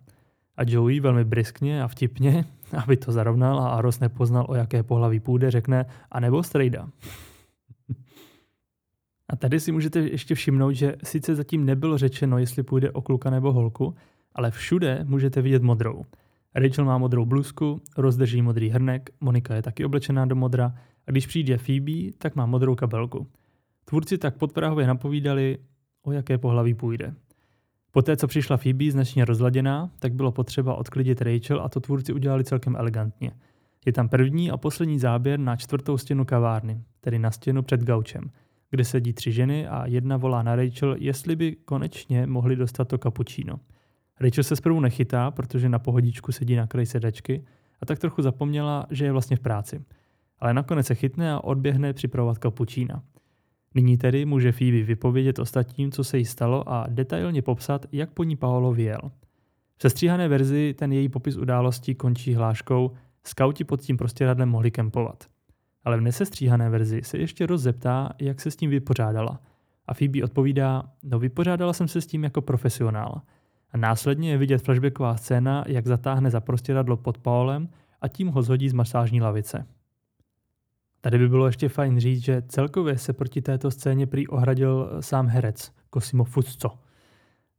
A 0.57 0.63
Joey 0.67 1.01
velmi 1.01 1.25
briskně 1.25 1.83
a 1.83 1.89
vtipně, 1.89 2.45
aby 2.83 2.97
to 2.97 3.13
zarovnal 3.13 3.61
a 3.61 3.81
Ross 3.81 4.01
nepoznal, 4.01 4.47
o 4.49 4.55
jaké 4.55 4.83
pohlaví 4.83 5.21
půjde, 5.21 5.51
řekne, 5.51 5.87
a 6.11 6.21
nebo 6.21 6.43
strejda. 6.43 6.89
A 9.29 9.37
tady 9.37 9.61
si 9.61 9.73
můžete 9.73 10.01
ještě 10.01 10.35
všimnout, 10.35 10.73
že 10.73 10.97
sice 11.05 11.35
zatím 11.35 11.65
nebylo 11.65 11.99
řečeno, 11.99 12.39
jestli 12.39 12.63
půjde 12.63 12.91
o 12.91 13.03
kluka 13.03 13.31
nebo 13.31 13.53
holku, 13.53 13.95
ale 14.35 14.51
všude 14.51 15.05
můžete 15.05 15.43
vidět 15.43 15.63
modrou. 15.63 16.05
Rachel 16.55 16.85
má 16.85 16.99
modrou 16.99 17.25
bluzku, 17.25 17.81
rozdrží 17.97 18.43
modrý 18.43 18.69
hrnek, 18.69 19.11
Monika 19.21 19.55
je 19.55 19.62
taky 19.62 19.85
oblečená 19.85 20.27
do 20.27 20.37
modra 20.37 20.75
a 21.07 21.11
když 21.11 21.27
přijde 21.27 21.59
Phoebe, 21.59 22.12
tak 22.19 22.37
má 22.37 22.47
modrou 22.47 22.75
kabelku. 22.75 23.27
Tvůrci 23.85 24.19
tak 24.19 24.37
podprahově 24.37 24.87
napovídali, 24.87 25.59
o 26.03 26.12
jaké 26.12 26.38
pohlaví 26.38 26.75
půjde. 26.75 27.15
Poté, 27.91 28.17
co 28.17 28.27
přišla 28.27 28.57
Phoebe 28.57 28.91
značně 28.91 29.25
rozladěná, 29.25 29.91
tak 29.99 30.15
bylo 30.15 30.33
potřeba 30.33 30.75
odklidit 30.75 31.23
Rachel 31.23 31.61
a 31.61 31.69
to 31.69 31.81
tvůrci 31.81 32.12
udělali 32.12 32.45
celkem 32.45 32.77
elegantně. 32.77 33.33
Je 33.87 33.93
tam 33.93 34.09
první 34.09 34.51
a 34.51 34.57
poslední 34.57 34.99
záběr 34.99 35.38
na 35.38 35.57
čtvrtou 35.57 35.99
stěnu 35.99 36.25
kavárny, 36.25 36.81
tedy 37.01 37.19
na 37.19 37.31
stěnu 37.31 37.62
před 37.62 37.85
gaučem, 37.85 38.31
kde 38.71 38.85
sedí 38.85 39.12
tři 39.12 39.33
ženy 39.33 39.69
a 39.69 39.87
jedna 39.87 40.17
volá 40.17 40.43
na 40.43 40.57
Rachel, 40.57 40.97
jestli 40.99 41.37
by 41.37 41.57
konečně 41.57 42.27
mohli 42.27 42.57
dostat 42.57 42.88
to 42.88 42.99
kapučíno. 42.99 43.61
Rachel 44.23 44.45
se 44.45 44.57
zprvu 44.57 44.81
nechytá, 44.81 45.31
protože 45.31 45.69
na 45.69 45.79
pohodičku 45.79 46.33
sedí 46.33 46.57
na 46.57 46.67
kraji 46.67 46.87
sedačky 46.87 47.45
a 47.81 47.87
tak 47.87 47.99
trochu 47.99 48.23
zapomněla, 48.23 48.87
že 48.91 49.05
je 49.05 49.13
vlastně 49.13 49.37
v 49.37 49.41
práci. 49.41 49.85
Ale 50.39 50.55
nakonec 50.55 50.87
se 50.87 50.95
chytne 50.95 51.33
a 51.33 51.45
odběhne 51.45 51.93
připravovat 51.93 52.39
kapučína. 52.39 53.03
Nyní 53.75 53.99
tedy 53.99 54.25
může 54.25 54.53
Phoebe 54.53 54.83
vypovědět 54.83 55.39
ostatním, 55.39 55.91
co 55.93 56.05
se 56.05 56.19
jí 56.19 56.25
stalo 56.25 56.69
a 56.69 56.87
detailně 56.89 57.43
popsat, 57.43 57.87
jak 57.93 58.11
po 58.11 58.25
ní 58.25 58.37
Paolo 58.37 58.73
vyjel. 58.73 59.01
V 59.77 59.83
sestříhané 59.83 60.29
verzi 60.29 60.75
ten 60.79 60.93
její 60.93 61.09
popis 61.09 61.37
událostí 61.37 61.95
končí 61.95 62.35
hláškou 62.35 62.91
Skauti 63.25 63.65
pod 63.65 63.81
tím 63.81 63.97
prostěradlem 63.97 64.49
mohli 64.49 64.71
kempovat. 64.71 65.25
Ale 65.85 65.97
v 65.97 66.01
nesestříhané 66.01 66.71
verzi 66.71 67.01
se 67.05 67.19
ještě 67.19 67.47
rozzeptá, 67.47 68.13
jak 68.21 68.41
se 68.41 68.51
s 68.51 68.57
tím 68.57 68.71
vypořádala. 68.71 69.41
A 69.87 69.95
Phoebe 69.95 70.25
odpovídá, 70.25 70.83
no 71.03 71.19
vypořádala 71.19 71.73
jsem 71.73 71.89
se 71.89 72.01
s 72.01 72.07
tím 72.07 72.25
jako 72.25 72.43
profesionál. 72.43 73.21
A 73.73 73.77
následně 73.77 74.31
je 74.31 74.39
vidět 74.39 74.63
flashbacková 74.63 75.17
scéna, 75.17 75.65
jak 75.67 75.87
zatáhne 75.87 76.31
za 76.31 76.41
prostěradlo 76.41 76.97
pod 76.97 77.19
Paulem 77.19 77.69
a 78.01 78.09
tím 78.09 78.29
ho 78.29 78.43
zhodí 78.43 78.69
z 78.69 78.73
masážní 78.73 79.21
lavice. 79.21 79.67
Tady 81.01 81.19
by 81.19 81.29
bylo 81.29 81.47
ještě 81.47 81.69
fajn 81.69 82.01
říct, 82.01 82.25
že 82.25 82.43
celkově 82.49 82.99
se 82.99 83.13
proti 83.13 83.43
této 83.43 83.71
scéně 83.71 84.07
prý 84.07 84.29
ohradil 84.29 84.91
sám 85.01 85.27
herec 85.27 85.73
Cosimo 85.95 86.25
Fusco. 86.25 86.79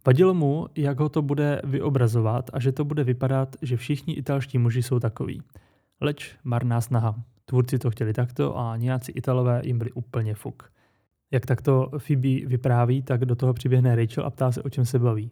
Vadilo 0.06 0.34
mu, 0.34 0.68
jak 0.76 1.00
ho 1.00 1.10
to 1.10 1.22
bude 1.22 1.62
vyobrazovat 1.64 2.50
a 2.54 2.60
že 2.60 2.72
to 2.72 2.86
bude 2.86 3.04
vypadat, 3.04 3.56
že 3.62 3.78
všichni 3.78 4.14
italští 4.14 4.58
muži 4.58 4.84
jsou 4.84 5.00
takový. 5.00 5.42
Leč 6.02 6.36
marná 6.44 6.82
snaha. 6.82 7.16
Tvůrci 7.46 7.80
to 7.80 7.92
chtěli 7.92 8.14
takto 8.14 8.58
a 8.58 8.78
nějací 8.78 9.12
Italové 9.12 9.62
jim 9.64 9.78
byli 9.78 9.92
úplně 9.92 10.36
fuk. 10.36 10.72
Jak 11.32 11.46
takto 11.46 11.90
Phoebe 11.98 12.46
vypráví, 12.46 13.02
tak 13.02 13.26
do 13.26 13.36
toho 13.36 13.54
přiběhne 13.54 13.96
Rachel 13.96 14.26
a 14.26 14.30
ptá 14.30 14.52
se, 14.52 14.64
o 14.64 14.70
čem 14.70 14.86
se 14.86 15.00
baví. 15.00 15.30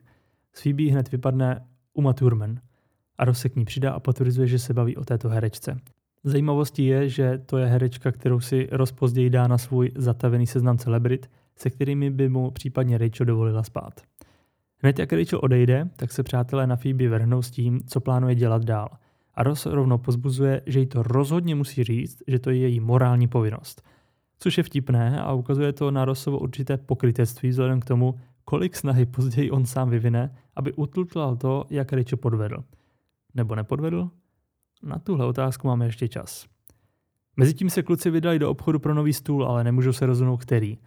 Z 0.54 0.62
Phoebe 0.62 0.92
hned 0.92 1.12
vypadne 1.12 1.66
Uma 1.94 2.14
Thurman 2.14 2.60
a 3.18 3.26
Ross 3.26 3.40
se 3.40 3.50
k 3.50 3.56
ní 3.56 3.66
přidá 3.66 3.92
a 3.92 4.00
potvrzuje, 4.00 4.48
že 4.48 4.60
se 4.60 4.74
baví 4.74 4.98
o 4.98 5.06
této 5.06 5.30
herečce. 5.30 5.78
Zajímavostí 6.24 6.86
je, 6.86 7.10
že 7.10 7.38
to 7.46 7.58
je 7.58 7.66
herečka, 7.66 8.12
kterou 8.12 8.40
si 8.40 8.68
Ross 8.72 8.92
později 8.92 9.30
dá 9.30 9.48
na 9.48 9.58
svůj 9.58 9.92
zatavený 9.96 10.48
seznam 10.48 10.78
celebrit, 10.78 11.30
se 11.56 11.70
kterými 11.70 12.10
by 12.10 12.30
mu 12.30 12.52
případně 12.52 12.98
Rachel 12.98 13.26
dovolila 13.26 13.64
spát. 13.64 14.02
Hned 14.78 15.00
jak 15.00 15.14
Rachel 15.14 15.40
odejde, 15.44 15.90
tak 15.96 16.12
se 16.12 16.24
přátelé 16.24 16.68
na 16.68 16.76
Phoebe 16.76 17.08
vrhnou 17.08 17.42
s 17.42 17.52
tím, 17.52 17.80
co 17.88 18.00
plánuje 18.00 18.36
dělat 18.36 18.64
dál. 18.64 18.90
A 19.34 19.44
Ross 19.44 19.66
rovnou 19.66 19.98
pozbuzuje, 19.98 20.62
že 20.66 20.80
jí 20.80 20.86
to 20.86 21.04
rozhodně 21.04 21.56
musí 21.56 21.84
říct, 21.84 22.24
že 22.28 22.40
to 22.40 22.50
je 22.50 22.58
její 22.58 22.80
morální 22.80 23.28
povinnost. 23.28 23.82
Což 24.40 24.58
je 24.58 24.64
vtipné 24.64 25.22
a 25.22 25.34
ukazuje 25.34 25.74
to 25.74 25.92
na 25.92 26.06
Rossovo 26.06 26.40
určité 26.40 26.78
pokrytectví 26.78 27.50
vzhledem 27.50 27.80
k 27.80 27.86
tomu, 27.86 28.16
kolik 28.52 28.76
snahy 28.76 29.06
později 29.06 29.52
on 29.52 29.66
sám 29.66 29.90
vyvine, 29.90 30.36
aby 30.56 30.74
utlutlal 30.74 31.36
to, 31.36 31.66
jak 31.70 31.94
Rachel 31.94 32.18
podvedl. 32.18 32.64
Nebo 33.34 33.56
nepodvedl? 33.56 34.10
Na 34.84 35.00
tuhle 35.00 35.26
otázku 35.26 35.68
máme 35.68 35.86
ještě 35.86 36.08
čas. 36.08 36.46
Mezitím 37.38 37.70
se 37.70 37.84
kluci 37.84 38.10
vydali 38.10 38.40
do 38.40 38.50
obchodu 38.50 38.80
pro 38.80 38.94
nový 38.94 39.14
stůl, 39.14 39.46
ale 39.46 39.64
nemůžou 39.64 39.94
se 39.94 40.06
rozhodnout 40.06 40.38
který. 40.38 40.78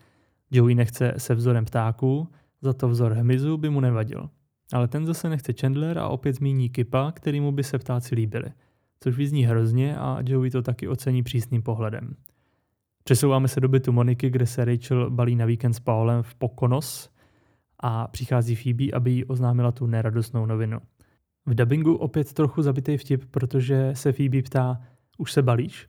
Joey 0.51 0.75
nechce 0.75 1.15
se 1.17 1.35
vzorem 1.35 1.65
ptáků, 1.65 2.29
za 2.63 2.73
to 2.73 2.89
vzor 2.89 3.13
hmyzu 3.13 3.57
by 3.57 3.71
mu 3.71 3.81
nevadil. 3.81 4.31
Ale 4.73 4.89
ten 4.89 5.07
zase 5.07 5.29
nechce 5.29 5.53
Chandler 5.61 5.99
a 5.99 6.09
opět 6.09 6.33
zmíní 6.33 6.69
Kipa, 6.69 7.13
kterýmu 7.13 7.53
by 7.53 7.65
se 7.65 7.79
ptáci 7.79 8.15
líbili. 8.15 8.53
Což 9.01 9.17
vyzní 9.17 9.45
hrozně 9.45 9.97
a 9.97 10.19
Joey 10.27 10.51
to 10.51 10.63
taky 10.63 10.89
ocení 10.89 11.23
přísným 11.23 11.63
pohledem. 11.63 12.17
Přesouváme 13.05 13.49
se 13.49 13.61
do 13.61 13.69
bytu 13.69 13.93
Moniky, 13.93 14.31
kde 14.31 14.47
se 14.47 14.65
Rachel 14.65 15.11
balí 15.11 15.37
na 15.37 15.47
víkend 15.47 15.75
s 15.75 15.81
Paulem 15.81 16.23
v 16.23 16.35
Pokonos 16.35 17.14
a 17.81 18.09
přichází 18.09 18.57
Phoebe, 18.57 18.85
aby 18.93 19.11
jí 19.11 19.25
oznámila 19.25 19.73
tu 19.73 19.87
neradostnou 19.87 20.47
novinu. 20.47 20.79
V 21.47 21.55
dubbingu 21.55 21.95
opět 21.97 22.33
trochu 22.33 22.63
zabitý 22.63 22.97
vtip, 22.97 23.25
protože 23.31 23.91
se 23.95 24.13
Phoebe 24.13 24.43
ptá, 24.43 24.81
už 25.19 25.33
se 25.33 25.43
balíš? 25.43 25.87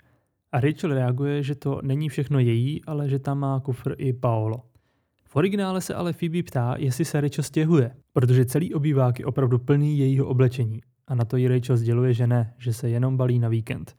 A 0.51 0.59
Rachel 0.59 0.93
reaguje, 0.93 1.43
že 1.43 1.55
to 1.55 1.79
není 1.83 2.09
všechno 2.09 2.39
její, 2.39 2.85
ale 2.85 3.09
že 3.09 3.19
tam 3.19 3.39
má 3.39 3.59
kufr 3.59 3.95
i 3.97 4.13
Paolo. 4.13 4.63
V 5.23 5.35
originále 5.35 5.81
se 5.81 5.95
ale 5.95 6.13
Phoebe 6.13 6.43
ptá, 6.43 6.75
jestli 6.77 7.05
se 7.05 7.21
Rachel 7.21 7.43
stěhuje, 7.43 7.91
protože 8.13 8.45
celý 8.45 8.73
obývák 8.73 9.19
je 9.19 9.25
opravdu 9.25 9.59
plný 9.59 9.99
jejího 9.99 10.27
oblečení. 10.27 10.81
A 11.07 11.15
na 11.15 11.25
to 11.25 11.37
ji 11.37 11.47
Rachel 11.47 11.77
sděluje, 11.77 12.13
že 12.13 12.27
ne, 12.27 12.53
že 12.57 12.73
se 12.73 12.89
jenom 12.89 13.17
balí 13.17 13.39
na 13.39 13.49
víkend. 13.49 13.95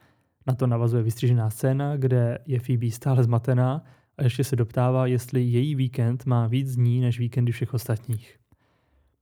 Na 0.47 0.55
to 0.55 0.67
navazuje 0.67 1.03
vystřižená 1.03 1.51
scéna, 1.51 1.97
kde 1.97 2.39
je 2.47 2.61
Phoebe 2.61 2.91
stále 2.91 3.25
zmatená 3.25 3.85
a 4.19 4.23
ještě 4.23 4.45
se 4.45 4.57
doptává, 4.57 5.07
jestli 5.07 5.43
její 5.43 5.75
víkend 5.75 6.27
má 6.27 6.47
víc 6.47 6.77
dní 6.77 7.01
než 7.01 7.19
víkendy 7.19 7.53
všech 7.53 7.75
ostatních. 7.75 8.39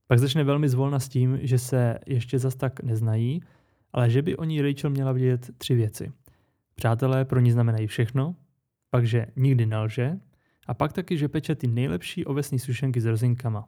Pak 0.07 0.19
začne 0.19 0.43
velmi 0.43 0.69
zvolna 0.69 0.99
s 0.99 1.09
tím, 1.09 1.39
že 1.41 1.59
se 1.59 1.99
ještě 2.07 2.39
zas 2.39 2.55
tak 2.55 2.83
neznají, 2.83 3.41
ale 3.93 4.09
že 4.09 4.21
by 4.21 4.37
o 4.37 4.43
ní 4.43 4.61
Rachel 4.61 4.89
měla 4.89 5.11
vědět 5.11 5.51
tři 5.57 5.75
věci. 5.75 6.11
Přátelé 6.75 7.25
pro 7.25 7.39
ní 7.39 7.51
znamenají 7.51 7.87
všechno, 7.87 8.35
pak, 8.89 9.07
že 9.07 9.25
nikdy 9.35 9.65
nelže 9.65 10.19
a 10.67 10.73
pak 10.73 10.93
taky, 10.93 11.17
že 11.17 11.27
peče 11.27 11.55
ty 11.55 11.67
nejlepší 11.67 12.25
ovesní 12.25 12.59
sušenky 12.59 13.01
s 13.01 13.05
rozinkama. 13.05 13.65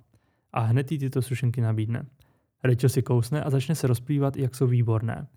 A 0.53 0.59
hned 0.59 0.91
jí 0.91 0.97
tyto 0.97 1.21
sušenky 1.21 1.61
nabídne. 1.61 2.05
Rachel 2.63 2.89
si 2.89 3.01
kousne 3.01 3.43
a 3.43 3.49
začne 3.49 3.75
se 3.75 3.87
rozplývat, 3.87 4.37
jak 4.37 4.55
jsou 4.55 4.67
výborné. 4.67 5.27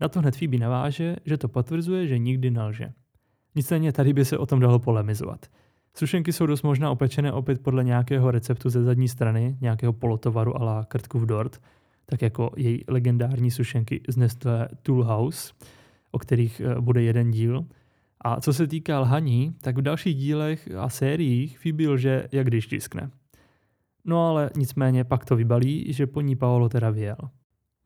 Na 0.00 0.08
to 0.08 0.20
hned 0.20 0.36
Phoebe 0.36 0.58
naváže, 0.58 1.16
že 1.24 1.36
to 1.36 1.48
potvrzuje, 1.48 2.06
že 2.06 2.18
nikdy 2.18 2.50
nelže. 2.50 2.92
Nicméně 3.56 3.92
tady 3.92 4.12
by 4.12 4.24
se 4.24 4.38
o 4.38 4.46
tom 4.46 4.60
dalo 4.60 4.78
polemizovat. 4.78 5.46
Sušenky 5.94 6.32
jsou 6.32 6.46
dost 6.46 6.62
možná 6.62 6.90
opečené 6.90 7.32
opět 7.32 7.62
podle 7.62 7.84
nějakého 7.84 8.30
receptu 8.30 8.70
ze 8.70 8.82
zadní 8.82 9.08
strany, 9.08 9.56
nějakého 9.60 9.92
polotovaru 9.92 10.56
a 10.56 10.64
la 10.64 10.84
Krtkův 10.84 11.22
dort, 11.22 11.60
tak 12.06 12.22
jako 12.22 12.50
její 12.56 12.84
legendární 12.88 13.50
sušenky 13.50 14.00
z 14.08 14.16
Nestlé 14.16 14.68
Tool 14.82 15.04
House, 15.04 15.52
o 16.10 16.18
kterých 16.18 16.60
eh, 16.60 16.80
bude 16.80 17.02
jeden 17.02 17.30
díl. 17.30 17.64
A 18.20 18.40
co 18.40 18.52
se 18.52 18.66
týká 18.66 19.00
lhaní, 19.00 19.54
tak 19.60 19.78
v 19.78 19.82
dalších 19.82 20.16
dílech 20.16 20.68
a 20.78 20.88
sériích 20.88 21.58
Phoebe 21.58 21.88
lže, 21.88 22.28
jak 22.32 22.46
když 22.46 22.66
tiskne. 22.66 23.10
No 24.04 24.28
ale 24.28 24.50
nicméně 24.56 25.04
pak 25.04 25.24
to 25.24 25.36
vybalí, 25.36 25.92
že 25.92 26.06
po 26.06 26.20
ní 26.20 26.36
Paolo 26.36 26.68
teda 26.68 26.90
vyjel. 26.90 27.18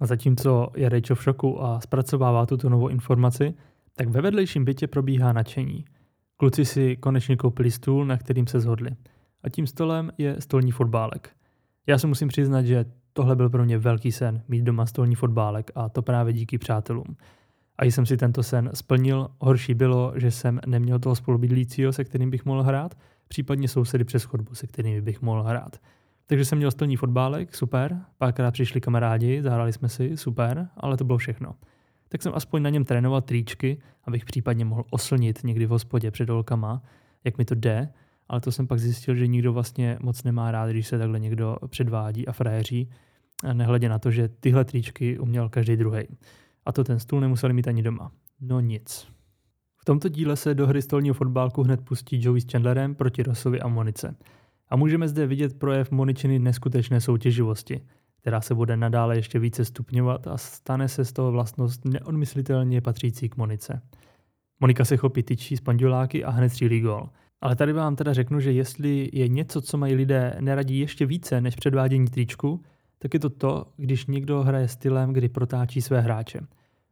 A 0.00 0.06
zatímco 0.06 0.70
je 0.76 0.88
Rachel 0.88 1.16
v 1.16 1.22
šoku 1.22 1.62
a 1.62 1.80
zpracovává 1.80 2.46
tuto 2.46 2.68
novou 2.68 2.88
informaci, 2.88 3.54
tak 4.00 4.08
ve 4.08 4.20
vedlejším 4.20 4.64
bytě 4.64 4.86
probíhá 4.86 5.32
nadšení– 5.32 5.84
Kluci 6.40 6.64
si 6.64 6.96
konečně 6.96 7.36
koupili 7.36 7.70
stůl, 7.70 8.06
na 8.06 8.16
kterým 8.16 8.46
se 8.46 8.60
zhodli. 8.60 8.90
A 9.42 9.48
tím 9.48 9.66
stolem 9.66 10.10
je 10.18 10.36
stolní 10.38 10.70
fotbálek. 10.70 11.30
Já 11.86 11.98
se 11.98 12.06
musím 12.06 12.28
přiznat, 12.28 12.62
že 12.62 12.84
tohle 13.12 13.36
byl 13.36 13.50
pro 13.50 13.64
mě 13.64 13.78
velký 13.78 14.12
sen, 14.12 14.42
mít 14.48 14.62
doma 14.62 14.86
stolní 14.86 15.14
fotbálek 15.14 15.70
a 15.74 15.88
to 15.88 16.02
právě 16.02 16.32
díky 16.32 16.58
přátelům. 16.58 17.16
A 17.78 17.84
jsem 17.84 18.06
si 18.06 18.16
tento 18.16 18.42
sen 18.42 18.70
splnil, 18.74 19.28
horší 19.38 19.74
bylo, 19.74 20.12
že 20.16 20.30
jsem 20.30 20.60
neměl 20.66 20.98
toho 20.98 21.16
spolubydlícího, 21.16 21.92
se 21.92 22.04
kterým 22.04 22.30
bych 22.30 22.44
mohl 22.44 22.62
hrát, 22.62 22.98
případně 23.28 23.68
sousedy 23.68 24.04
přes 24.04 24.24
chodbu, 24.24 24.54
se 24.54 24.66
kterými 24.66 25.00
bych 25.00 25.22
mohl 25.22 25.42
hrát. 25.42 25.76
Takže 26.26 26.44
jsem 26.44 26.58
měl 26.58 26.70
stolní 26.70 26.96
fotbálek, 26.96 27.54
super, 27.54 28.00
párkrát 28.18 28.50
přišli 28.50 28.80
kamarádi, 28.80 29.42
zahráli 29.42 29.72
jsme 29.72 29.88
si, 29.88 30.16
super, 30.16 30.68
ale 30.76 30.96
to 30.96 31.04
bylo 31.04 31.18
všechno 31.18 31.54
tak 32.12 32.22
jsem 32.22 32.32
aspoň 32.34 32.62
na 32.62 32.70
něm 32.70 32.84
trénoval 32.84 33.20
tričky, 33.20 33.78
abych 34.04 34.24
případně 34.24 34.64
mohl 34.64 34.84
oslnit 34.90 35.44
někdy 35.44 35.66
v 35.66 35.70
hospodě 35.70 36.10
před 36.10 36.30
holkama, 36.30 36.82
jak 37.24 37.38
mi 37.38 37.44
to 37.44 37.54
jde, 37.54 37.88
ale 38.28 38.40
to 38.40 38.52
jsem 38.52 38.66
pak 38.66 38.78
zjistil, 38.78 39.14
že 39.14 39.26
nikdo 39.26 39.52
vlastně 39.52 39.98
moc 40.00 40.24
nemá 40.24 40.50
rád, 40.50 40.70
když 40.70 40.86
se 40.86 40.98
takhle 40.98 41.20
někdo 41.20 41.56
předvádí 41.66 42.28
a 42.28 42.32
frajeří, 42.32 42.90
nehledě 43.52 43.88
na 43.88 43.98
to, 43.98 44.10
že 44.10 44.28
tyhle 44.28 44.64
tričky 44.64 45.18
uměl 45.18 45.48
každý 45.48 45.76
druhý. 45.76 46.02
A 46.66 46.72
to 46.72 46.84
ten 46.84 46.98
stůl 46.98 47.20
nemuseli 47.20 47.52
mít 47.52 47.68
ani 47.68 47.82
doma. 47.82 48.12
No 48.40 48.60
nic. 48.60 49.08
V 49.78 49.84
tomto 49.84 50.08
díle 50.08 50.36
se 50.36 50.54
do 50.54 50.66
hry 50.66 50.82
stolního 50.82 51.14
fotbálku 51.14 51.62
hned 51.62 51.80
pustí 51.80 52.24
Joey 52.24 52.40
s 52.40 52.46
Chandlerem 52.52 52.94
proti 52.94 53.22
Rossovi 53.22 53.60
a 53.60 53.68
Monice. 53.68 54.16
A 54.68 54.76
můžeme 54.76 55.08
zde 55.08 55.26
vidět 55.26 55.58
projev 55.58 55.90
Moničiny 55.90 56.38
neskutečné 56.38 57.00
soutěživosti– 57.00 57.80
která 58.20 58.40
se 58.40 58.54
bude 58.54 58.76
nadále 58.76 59.16
ještě 59.16 59.38
více 59.38 59.64
stupňovat 59.64 60.26
a 60.26 60.36
stane 60.36 60.88
se 60.88 61.04
z 61.04 61.12
toho 61.12 61.32
vlastnost 61.32 61.84
neodmyslitelně 61.84 62.80
patřící 62.80 63.28
k 63.28 63.36
Monice. 63.36 63.82
Monika 64.60 64.84
se 64.84 64.96
chopí 64.96 65.22
tyčí 65.22 65.56
z 65.56 65.60
panduláky 65.60 66.24
a 66.24 66.30
hned 66.30 66.48
střílí 66.48 66.80
gol. 66.80 67.08
Ale 67.40 67.56
tady 67.56 67.72
vám 67.72 67.96
teda 67.96 68.12
řeknu, 68.12 68.40
že 68.40 68.52
jestli 68.52 69.10
je 69.12 69.28
něco, 69.28 69.60
co 69.60 69.78
mají 69.78 69.94
lidé 69.94 70.36
neradí 70.40 70.78
ještě 70.78 71.06
více 71.06 71.40
než 71.40 71.54
předvádění 71.54 72.06
tričku, 72.06 72.62
tak 72.98 73.14
je 73.14 73.20
to 73.20 73.30
to, 73.30 73.66
když 73.76 74.06
někdo 74.06 74.42
hraje 74.42 74.68
stylem, 74.68 75.12
kdy 75.12 75.28
protáčí 75.28 75.82
své 75.82 76.00
hráče. 76.00 76.40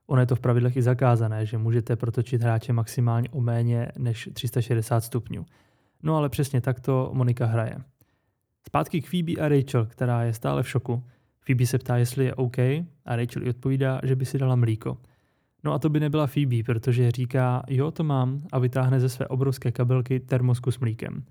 Ono 0.06 0.20
je 0.20 0.26
to 0.26 0.36
v 0.36 0.40
pravidlech 0.40 0.76
i 0.76 0.82
zakázané, 0.82 1.46
že 1.46 1.58
můžete 1.58 1.96
protočit 1.96 2.42
hráče 2.42 2.72
maximálně 2.72 3.28
o 3.30 3.40
méně 3.40 3.88
než 3.98 4.28
360 4.32 5.00
stupňů. 5.00 5.46
No 6.02 6.16
ale 6.16 6.28
přesně 6.28 6.60
takto 6.60 7.10
Monika 7.12 7.46
hraje. 7.46 7.76
Zpátky 8.66 9.02
k 9.02 9.08
Phoebe 9.08 9.32
a 9.32 9.48
Rachel, 9.48 9.86
která 9.86 10.22
je 10.22 10.34
stále 10.34 10.62
v 10.62 10.68
šoku. 10.68 11.04
Phoebe 11.48 11.66
se 11.66 11.78
ptá, 11.78 11.96
jestli 11.96 12.24
je 12.24 12.34
OK 12.34 12.58
a 13.04 13.16
Rachel 13.16 13.42
jí 13.42 13.48
odpovídá, 13.50 14.00
že 14.04 14.16
by 14.16 14.24
si 14.24 14.38
dala 14.38 14.56
mlíko. 14.56 14.98
No 15.64 15.72
a 15.72 15.78
to 15.78 15.88
by 15.88 16.00
nebyla 16.00 16.26
Phoebe, 16.26 16.62
protože 16.66 17.10
říká, 17.10 17.62
jo, 17.68 17.90
to 17.90 18.04
mám 18.04 18.42
a 18.52 18.58
vytáhne 18.58 19.00
ze 19.00 19.08
své 19.08 19.26
obrovské 19.26 19.72
kabelky 19.72 20.20
termosku 20.20 20.70
s 20.70 20.78
mlíkem. 20.78 21.24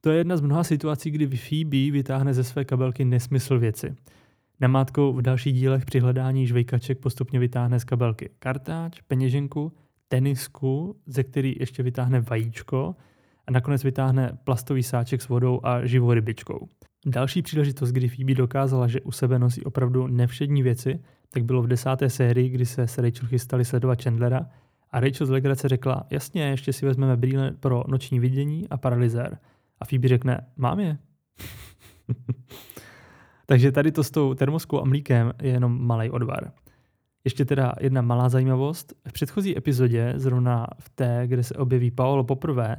To 0.00 0.10
je 0.10 0.18
jedna 0.18 0.36
z 0.36 0.40
mnoha 0.40 0.64
situací, 0.64 1.10
kdy 1.10 1.26
Phoebe 1.26 1.90
vytáhne 1.92 2.34
ze 2.34 2.44
své 2.44 2.64
kabelky 2.64 3.04
nesmysl 3.04 3.58
věci. 3.58 3.94
Namátkou 4.60 5.12
v 5.12 5.22
dalších 5.22 5.54
dílech 5.54 5.84
při 5.84 6.00
hledání 6.00 6.46
žvejkaček 6.46 6.98
postupně 6.98 7.38
vytáhne 7.38 7.80
z 7.80 7.84
kabelky 7.84 8.30
kartáč, 8.38 9.00
peněženku, 9.00 9.72
tenisku, 10.08 10.96
ze 11.06 11.24
který 11.24 11.56
ještě 11.60 11.82
vytáhne 11.82 12.20
vajíčko 12.20 12.94
a 13.46 13.50
nakonec 13.50 13.84
vytáhne 13.84 14.38
plastový 14.44 14.82
sáček 14.82 15.22
s 15.22 15.28
vodou 15.28 15.60
a 15.62 15.86
živou 15.86 16.12
rybičkou. 16.12 16.68
Další 17.08 17.42
příležitost, 17.42 17.90
kdy 17.90 18.08
Phoebe 18.08 18.34
dokázala, 18.34 18.88
že 18.88 19.00
u 19.00 19.12
sebe 19.12 19.38
nosí 19.38 19.64
opravdu 19.64 20.06
nevšední 20.06 20.62
věci, 20.62 21.00
tak 21.32 21.44
bylo 21.44 21.62
v 21.62 21.66
desáté 21.66 22.10
sérii, 22.10 22.48
kdy 22.48 22.66
se 22.66 22.82
s 22.82 22.98
Rachel 22.98 23.28
chystali 23.28 23.64
sledovat 23.64 24.02
Chandlera 24.02 24.46
a 24.90 25.00
Rachel 25.00 25.26
z 25.26 25.30
legrace 25.30 25.68
řekla, 25.68 26.06
jasně, 26.10 26.42
ještě 26.42 26.72
si 26.72 26.86
vezmeme 26.86 27.16
brýle 27.16 27.50
pro 27.50 27.84
noční 27.88 28.20
vidění 28.20 28.68
a 28.68 28.76
paralyzér. 28.76 29.38
A 29.80 29.84
Phoebe 29.84 30.08
řekne, 30.08 30.46
mám 30.56 30.80
je. 30.80 30.98
Takže 33.46 33.72
tady 33.72 33.92
to 33.92 34.04
s 34.04 34.10
tou 34.10 34.34
termoskou 34.34 34.80
a 34.80 34.84
mlíkem 34.84 35.32
je 35.42 35.50
jenom 35.50 35.86
malý 35.86 36.10
odvar. 36.10 36.52
Ještě 37.24 37.44
teda 37.44 37.72
jedna 37.80 38.02
malá 38.02 38.28
zajímavost. 38.28 38.92
V 39.08 39.12
předchozí 39.12 39.58
epizodě, 39.58 40.12
zrovna 40.16 40.66
v 40.78 40.88
té, 40.88 41.22
kde 41.26 41.42
se 41.42 41.54
objeví 41.54 41.90
Paolo 41.90 42.24
poprvé 42.24 42.76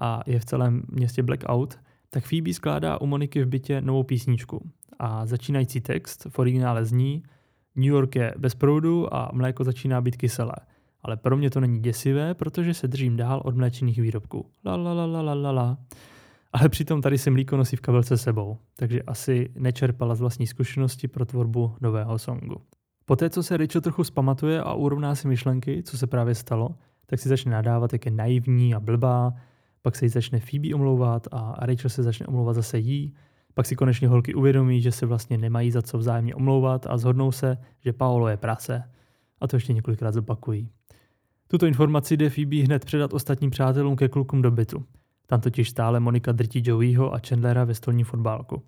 a 0.00 0.22
je 0.26 0.40
v 0.40 0.44
celém 0.44 0.82
městě 0.88 1.22
Blackout, 1.22 1.78
tak 2.10 2.24
Phoebe 2.24 2.52
skládá 2.52 3.00
u 3.00 3.06
Moniky 3.06 3.42
v 3.42 3.46
bytě 3.46 3.80
novou 3.80 4.02
písničku. 4.02 4.70
A 4.98 5.26
začínající 5.26 5.80
text 5.80 6.26
v 6.30 6.38
originále 6.38 6.84
zní 6.84 7.22
New 7.76 7.88
York 7.88 8.16
je 8.16 8.34
bez 8.38 8.54
proudu 8.54 9.14
a 9.14 9.30
mléko 9.32 9.64
začíná 9.64 10.00
být 10.00 10.16
kyselé. 10.16 10.56
Ale 11.02 11.16
pro 11.16 11.36
mě 11.36 11.50
to 11.50 11.60
není 11.60 11.80
děsivé, 11.80 12.34
protože 12.34 12.74
se 12.74 12.88
držím 12.88 13.16
dál 13.16 13.42
od 13.44 13.56
mléčných 13.56 14.00
výrobků. 14.00 14.46
La 14.64 14.76
la 14.76 14.92
la 14.92 15.06
la 15.06 15.22
la 15.22 15.34
la 15.34 15.50
la. 15.50 15.78
Ale 16.52 16.68
přitom 16.68 17.02
tady 17.02 17.18
si 17.18 17.30
mlíko 17.30 17.56
nosí 17.56 17.76
v 17.76 17.80
kabelce 17.80 18.16
sebou, 18.16 18.58
takže 18.76 19.02
asi 19.02 19.50
nečerpala 19.58 20.14
z 20.14 20.20
vlastní 20.20 20.46
zkušenosti 20.46 21.08
pro 21.08 21.24
tvorbu 21.26 21.74
nového 21.80 22.18
songu. 22.18 22.56
Poté, 23.04 23.30
co 23.30 23.42
se 23.42 23.56
Rachel 23.56 23.80
trochu 23.80 24.04
spamatuje 24.04 24.60
a 24.60 24.74
urovná 24.74 25.14
si 25.14 25.28
myšlenky, 25.28 25.82
co 25.82 25.98
se 25.98 26.06
právě 26.06 26.34
stalo, 26.34 26.74
tak 27.06 27.20
si 27.20 27.28
začne 27.28 27.52
nadávat, 27.52 27.92
jak 27.92 28.06
je 28.06 28.12
naivní 28.12 28.74
a 28.74 28.80
blbá, 28.80 29.34
pak 29.86 29.96
se 29.96 30.04
jí 30.04 30.08
začne 30.08 30.40
Phoebe 30.40 30.74
omlouvat 30.74 31.28
a 31.32 31.54
Rachel 31.58 31.90
se 31.90 32.02
začne 32.02 32.26
omlouvat 32.26 32.56
zase 32.56 32.78
jí, 32.78 33.14
pak 33.54 33.66
si 33.66 33.76
konečně 33.76 34.08
holky 34.08 34.34
uvědomí, 34.34 34.80
že 34.80 34.92
se 34.92 35.06
vlastně 35.06 35.38
nemají 35.38 35.70
za 35.70 35.82
co 35.82 35.98
vzájemně 35.98 36.34
omlouvat 36.34 36.86
a 36.86 36.98
zhodnou 36.98 37.32
se, 37.32 37.58
že 37.80 37.92
Paolo 37.92 38.28
je 38.28 38.36
prase. 38.36 38.82
A 39.40 39.46
to 39.46 39.56
ještě 39.56 39.72
několikrát 39.72 40.14
zopakují. 40.14 40.68
Tuto 41.48 41.66
informaci 41.66 42.16
jde 42.16 42.30
Phoebe 42.30 42.56
hned 42.56 42.84
předat 42.84 43.12
ostatním 43.12 43.50
přátelům 43.50 43.96
ke 43.96 44.08
klukům 44.08 44.42
do 44.42 44.50
bytu. 44.50 44.84
Tam 45.26 45.40
totiž 45.40 45.70
stále 45.70 46.00
Monika 46.00 46.32
drtí 46.32 46.62
Joeyho 46.64 47.14
a 47.14 47.20
Chandlera 47.28 47.64
ve 47.64 47.74
stolní 47.74 48.04
fotbálku. 48.04 48.62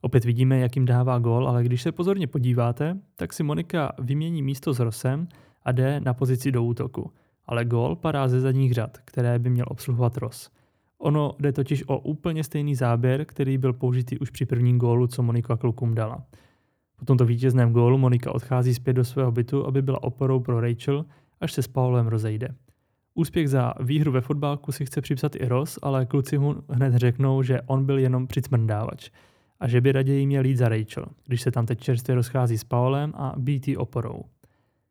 Opět 0.00 0.24
vidíme, 0.24 0.58
jak 0.58 0.76
jim 0.76 0.84
dává 0.84 1.18
gol, 1.18 1.48
ale 1.48 1.64
když 1.64 1.82
se 1.82 1.92
pozorně 1.92 2.26
podíváte, 2.26 2.98
tak 3.16 3.32
si 3.32 3.42
Monika 3.42 3.92
vymění 3.98 4.42
místo 4.42 4.74
s 4.74 4.78
Rosem 4.78 5.28
a 5.62 5.72
jde 5.72 6.00
na 6.00 6.14
pozici 6.14 6.52
do 6.52 6.64
útoku. 6.64 7.12
Ale 7.46 7.64
gol 7.64 7.96
padá 7.96 8.28
ze 8.28 8.40
zadních 8.40 8.72
řad, 8.72 8.98
které 9.04 9.38
by 9.38 9.50
měl 9.50 9.66
obsluhovat 9.68 10.16
Ross. 10.16 10.50
Ono 11.04 11.34
jde 11.38 11.52
totiž 11.52 11.84
o 11.86 11.98
úplně 11.98 12.44
stejný 12.44 12.74
záběr, 12.74 13.24
který 13.24 13.58
byl 13.58 13.72
použitý 13.72 14.18
už 14.18 14.30
při 14.30 14.46
prvním 14.46 14.78
gólu, 14.78 15.06
co 15.06 15.22
Monika 15.22 15.56
klukům 15.56 15.94
dala. 15.94 16.22
Po 16.98 17.04
tomto 17.04 17.26
vítězném 17.26 17.72
gólu 17.72 17.98
Monika 17.98 18.34
odchází 18.34 18.74
zpět 18.74 18.92
do 18.92 19.04
svého 19.04 19.32
bytu, 19.32 19.66
aby 19.66 19.82
byla 19.82 20.02
oporou 20.02 20.40
pro 20.40 20.60
Rachel, 20.60 21.04
až 21.40 21.52
se 21.52 21.62
s 21.62 21.68
Paulem 21.68 22.06
rozejde. 22.06 22.48
Úspěch 23.14 23.50
za 23.50 23.74
výhru 23.80 24.12
ve 24.12 24.20
fotbálku 24.20 24.72
si 24.72 24.86
chce 24.86 25.00
připsat 25.00 25.36
i 25.36 25.48
Ross, 25.48 25.78
ale 25.82 26.06
kluci 26.06 26.38
mu 26.38 26.54
hned 26.68 26.94
řeknou, 26.94 27.42
že 27.42 27.60
on 27.66 27.86
byl 27.86 27.98
jenom 27.98 28.26
přicmrdávač 28.26 29.10
a 29.60 29.68
že 29.68 29.80
by 29.80 29.92
raději 29.92 30.26
měl 30.26 30.44
jít 30.44 30.56
za 30.56 30.68
Rachel, 30.68 31.06
když 31.26 31.42
se 31.42 31.50
tam 31.50 31.66
teď 31.66 31.80
čerstvě 31.80 32.14
rozchází 32.14 32.58
s 32.58 32.64
Paulem 32.64 33.12
a 33.16 33.34
být 33.36 33.68
oporou. 33.76 34.22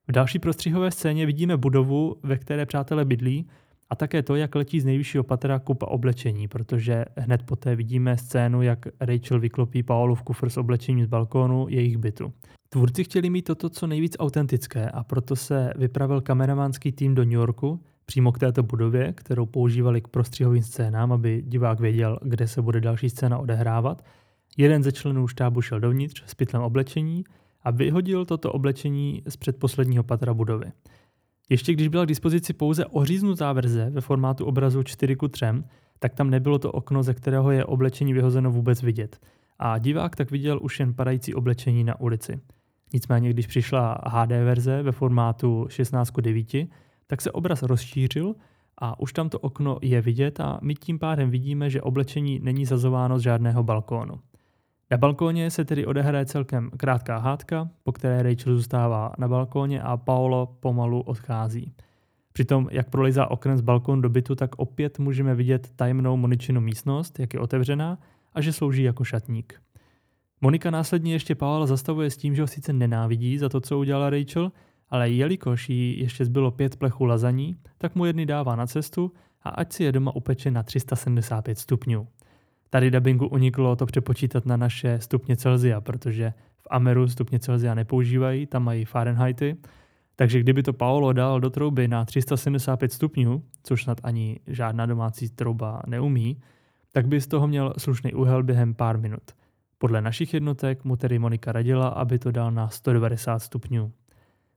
V 0.08 0.12
další 0.12 0.40
prostřihové 0.40 0.92
scéně 0.92 1.26
vidíme 1.26 1.58
budovu, 1.58 2.16
ve 2.24 2.38
které 2.38 2.66
přátelé 2.66 3.06
bydlí 3.06 3.48
a 3.94 3.96
také 3.96 4.24
to, 4.24 4.36
jak 4.36 4.56
letí 4.56 4.80
z 4.80 4.86
nejvyššího 4.86 5.24
patra 5.24 5.60
kupa 5.60 5.86
oblečení, 5.86 6.48
protože 6.48 7.06
hned 7.18 7.44
poté 7.44 7.76
vidíme 7.76 8.18
scénu, 8.18 8.62
jak 8.62 8.86
Rachel 9.00 9.40
vyklopí 9.40 9.84
Paolu 9.84 10.16
v 10.16 10.24
kufr 10.24 10.50
s 10.50 10.58
oblečením 10.58 11.06
z 11.06 11.08
balkónu 11.08 11.66
jejich 11.70 11.98
bytu. 11.98 12.34
Tvůrci 12.70 13.04
chtěli 13.04 13.30
mít 13.30 13.42
toto 13.42 13.70
co 13.70 13.88
nejvíc 13.88 14.16
autentické 14.20 14.90
a 14.90 15.04
proto 15.04 15.36
se 15.36 15.74
vypravil 15.76 16.22
kameramanský 16.22 16.92
tým 16.92 17.16
do 17.16 17.24
New 17.24 17.34
Yorku, 17.34 17.80
přímo 18.06 18.32
k 18.32 18.40
této 18.40 18.64
budově, 18.64 19.14
kterou 19.14 19.46
používali 19.46 20.02
k 20.02 20.08
prostřihovým 20.08 20.64
scénám, 20.64 21.12
aby 21.12 21.44
divák 21.48 21.80
věděl, 21.80 22.20
kde 22.22 22.48
se 22.48 22.62
bude 22.62 22.82
další 22.82 23.10
scéna 23.10 23.38
odehrávat. 23.38 24.06
Jeden 24.58 24.84
ze 24.84 24.92
členů 24.92 25.28
štábu 25.28 25.62
šel 25.62 25.80
dovnitř 25.80 26.24
s 26.26 26.36
pytlem 26.36 26.64
oblečení 26.64 27.24
a 27.64 27.72
vyhodil 27.72 28.26
toto 28.26 28.52
oblečení 28.52 29.22
z 29.28 29.38
předposledního 29.38 30.04
patra 30.04 30.34
budovy. 30.34 30.66
Ještě 31.54 31.74
když 31.74 31.88
byla 31.88 32.06
k 32.06 32.08
dispozici 32.08 32.54
pouze 32.54 32.86
oříznutá 32.86 33.54
verze 33.54 33.90
ve 33.90 34.02
formátu 34.02 34.46
obrazu 34.46 34.84
4 34.84 35.16
k 35.16 35.28
3, 35.32 35.46
tak 36.00 36.14
tam 36.14 36.30
nebylo 36.30 36.60
to 36.60 36.72
okno, 36.72 37.04
ze 37.04 37.14
kterého 37.14 37.52
je 37.52 37.66
oblečení 37.66 38.14
vyhozeno 38.14 38.52
vůbec 38.52 38.82
vidět. 38.82 39.20
A 39.60 39.78
divák 39.78 40.16
tak 40.16 40.32
viděl 40.32 40.60
už 40.62 40.80
jen 40.80 40.94
padající 40.94 41.34
oblečení 41.34 41.84
na 41.84 42.00
ulici. 42.00 42.40
Nicméně, 42.94 43.30
když 43.30 43.48
přišla 43.48 43.98
HD 44.06 44.30
verze 44.30 44.84
ve 44.84 44.92
formátu 44.92 45.66
16 45.70 46.10
k 46.10 46.22
9, 46.22 46.48
tak 47.08 47.22
se 47.22 47.32
obraz 47.32 47.64
rozšířil 47.64 48.36
a 48.78 49.00
už 49.00 49.14
tam 49.14 49.30
to 49.30 49.40
okno 49.40 49.78
je 49.82 50.02
vidět 50.02 50.40
a 50.40 50.60
my 50.62 50.76
tím 50.76 51.00
pádem 51.00 51.30
vidíme, 51.30 51.70
že 51.70 51.82
oblečení 51.82 52.40
není 52.44 52.66
zazováno 52.66 53.20
z 53.20 53.22
žádného 53.22 53.64
balkónu. 53.64 54.20
Na 54.92 54.98
balkóně 54.98 55.52
se 55.52 55.66
tedy 55.66 55.86
odehraje 55.86 56.26
celkem 56.26 56.72
krátká 56.78 57.18
hádka, 57.18 57.70
po 57.84 57.92
které 57.92 58.24
Rachel 58.24 58.56
zůstává 58.56 59.12
na 59.18 59.28
balkóně 59.28 59.82
a 59.82 59.98
Paolo 59.98 60.58
pomalu 60.60 61.02
odchází. 61.02 61.74
Přitom, 62.34 62.68
jak 62.72 62.90
prolizá 62.90 63.32
oknem 63.32 63.58
z 63.58 63.62
balkónu 63.62 64.02
do 64.02 64.10
bytu, 64.10 64.36
tak 64.36 64.56
opět 64.56 65.00
můžeme 65.00 65.36
vidět 65.36 65.72
tajemnou 65.76 66.18
Moničinu 66.18 66.62
místnost, 66.62 67.20
jak 67.20 67.34
je 67.34 67.40
otevřená 67.40 67.98
a 68.34 68.42
že 68.42 68.54
slouží 68.54 68.84
jako 68.84 69.04
šatník. 69.04 69.62
Monika 70.42 70.72
následně 70.72 71.14
ještě 71.14 71.36
Paola 71.36 71.66
zastavuje 71.66 72.10
s 72.10 72.18
tím, 72.18 72.36
že 72.36 72.42
ho 72.42 72.48
sice 72.48 72.74
nenávidí 72.74 73.38
za 73.38 73.50
to, 73.50 73.62
co 73.62 73.80
udělala 73.80 74.10
Rachel, 74.10 74.52
ale 74.90 75.10
jelikož 75.10 75.70
jí 75.70 76.00
ještě 76.00 76.26
zbylo 76.26 76.52
pět 76.52 76.76
plechů 76.76 77.06
lazaní, 77.06 77.58
tak 77.78 77.96
mu 77.96 78.06
jedny 78.06 78.26
dává 78.26 78.56
na 78.56 78.68
cestu 78.68 79.12
a 79.44 79.50
ať 79.50 79.74
si 79.74 79.84
je 79.84 79.92
doma 79.92 80.16
upeče 80.16 80.52
na 80.52 80.64
375 80.64 81.60
stupňů. 81.60 82.08
Tady 82.74 82.92
dubbingu 82.92 83.28
uniklo 83.28 83.76
to 83.76 83.86
přepočítat 83.86 84.46
na 84.46 84.58
naše 84.58 85.00
stupně 85.02 85.36
Celzia, 85.36 85.82
protože 85.82 86.34
v 86.62 86.68
Ameru 86.70 87.08
stupně 87.08 87.40
Celzia 87.40 87.74
nepoužívají, 87.74 88.46
tam 88.46 88.64
mají 88.64 88.86
Fahrenheity, 88.86 89.58
takže 90.16 90.40
kdyby 90.40 90.64
to 90.64 90.74
Paolo 90.74 91.14
dal 91.14 91.40
do 91.40 91.50
trouby 91.50 91.88
na 91.88 92.06
375 92.06 92.94
stupňů, 92.94 93.44
což 93.64 93.84
snad 93.84 93.98
ani 94.04 94.40
žádná 94.48 94.86
domácí 94.86 95.30
trouba 95.30 95.82
neumí, 95.88 96.42
tak 96.92 97.08
by 97.08 97.22
z 97.22 97.28
toho 97.28 97.48
měl 97.48 97.74
slušný 97.78 98.14
úhel 98.14 98.44
během 98.44 98.74
pár 98.74 98.98
minut. 98.98 99.32
Podle 99.78 100.02
našich 100.02 100.34
jednotek 100.34 100.84
mu 100.84 100.96
tedy 100.96 101.20
Monika 101.20 101.52
radila, 101.52 101.88
aby 101.88 102.20
to 102.20 102.32
dal 102.32 102.52
na 102.52 102.70
190 102.70 103.40
stupňů. 103.40 103.92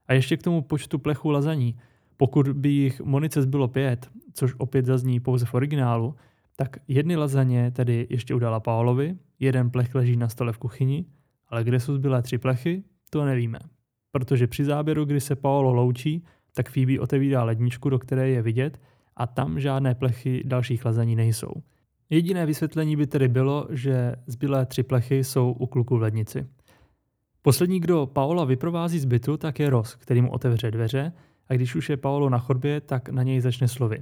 A 0.07 0.13
ještě 0.13 0.37
k 0.37 0.43
tomu 0.43 0.61
počtu 0.61 0.99
plechů 0.99 1.29
lazaní. 1.29 1.77
Pokud 2.17 2.47
by 2.49 2.69
jich 2.69 3.01
Monice 3.01 3.41
zbylo 3.41 3.67
pět, 3.67 4.07
což 4.33 4.53
opět 4.57 4.85
zazní 4.85 5.19
pouze 5.19 5.45
v 5.45 5.53
originálu, 5.53 6.15
tak 6.59 6.77
jedny 6.87 7.15
lazaně 7.15 7.71
tedy 7.71 8.07
ještě 8.09 8.35
udala 8.35 8.59
Paolovi, 8.59 9.15
jeden 9.39 9.71
plech 9.71 9.95
leží 9.95 10.17
na 10.17 10.29
stole 10.29 10.53
v 10.53 10.57
kuchyni, 10.57 11.05
ale 11.49 11.63
kde 11.63 11.79
jsou 11.79 11.95
zbylé 11.95 12.21
tři 12.21 12.37
plechy, 12.37 12.83
to 13.09 13.25
nevíme. 13.25 13.59
Protože 14.11 14.47
při 14.47 14.65
záběru, 14.65 15.05
kdy 15.05 15.21
se 15.21 15.35
Paolo 15.35 15.73
loučí, 15.73 16.23
tak 16.53 16.69
Phoebe 16.69 16.99
otevírá 16.99 17.43
ledničku, 17.43 17.89
do 17.89 17.99
které 17.99 18.29
je 18.29 18.41
vidět 18.41 18.81
a 19.15 19.27
tam 19.27 19.59
žádné 19.59 19.95
plechy 19.95 20.43
dalších 20.45 20.85
lazaní 20.85 21.15
nejsou. 21.15 21.51
Jediné 22.09 22.45
vysvětlení 22.45 22.95
by 22.95 23.07
tedy 23.07 23.27
bylo, 23.27 23.67
že 23.69 24.15
zbylé 24.27 24.65
tři 24.65 24.83
plechy 24.83 25.23
jsou 25.23 25.51
u 25.51 25.65
kluku 25.65 25.97
v 25.97 26.01
lednici. 26.01 26.47
Poslední, 27.41 27.79
kdo 27.79 28.05
Paola 28.05 28.45
vyprovází 28.45 28.99
z 28.99 29.05
bytu, 29.05 29.37
tak 29.37 29.59
je 29.59 29.69
Ross, 29.69 29.95
který 29.95 30.21
mu 30.21 30.31
otevře 30.31 30.71
dveře 30.71 31.11
a 31.49 31.53
když 31.53 31.75
už 31.75 31.89
je 31.89 31.97
Paolo 31.97 32.29
na 32.29 32.37
chodbě, 32.37 32.81
tak 32.81 33.09
na 33.09 33.23
něj 33.23 33.41
začne 33.41 33.67
slovy. 33.67 33.99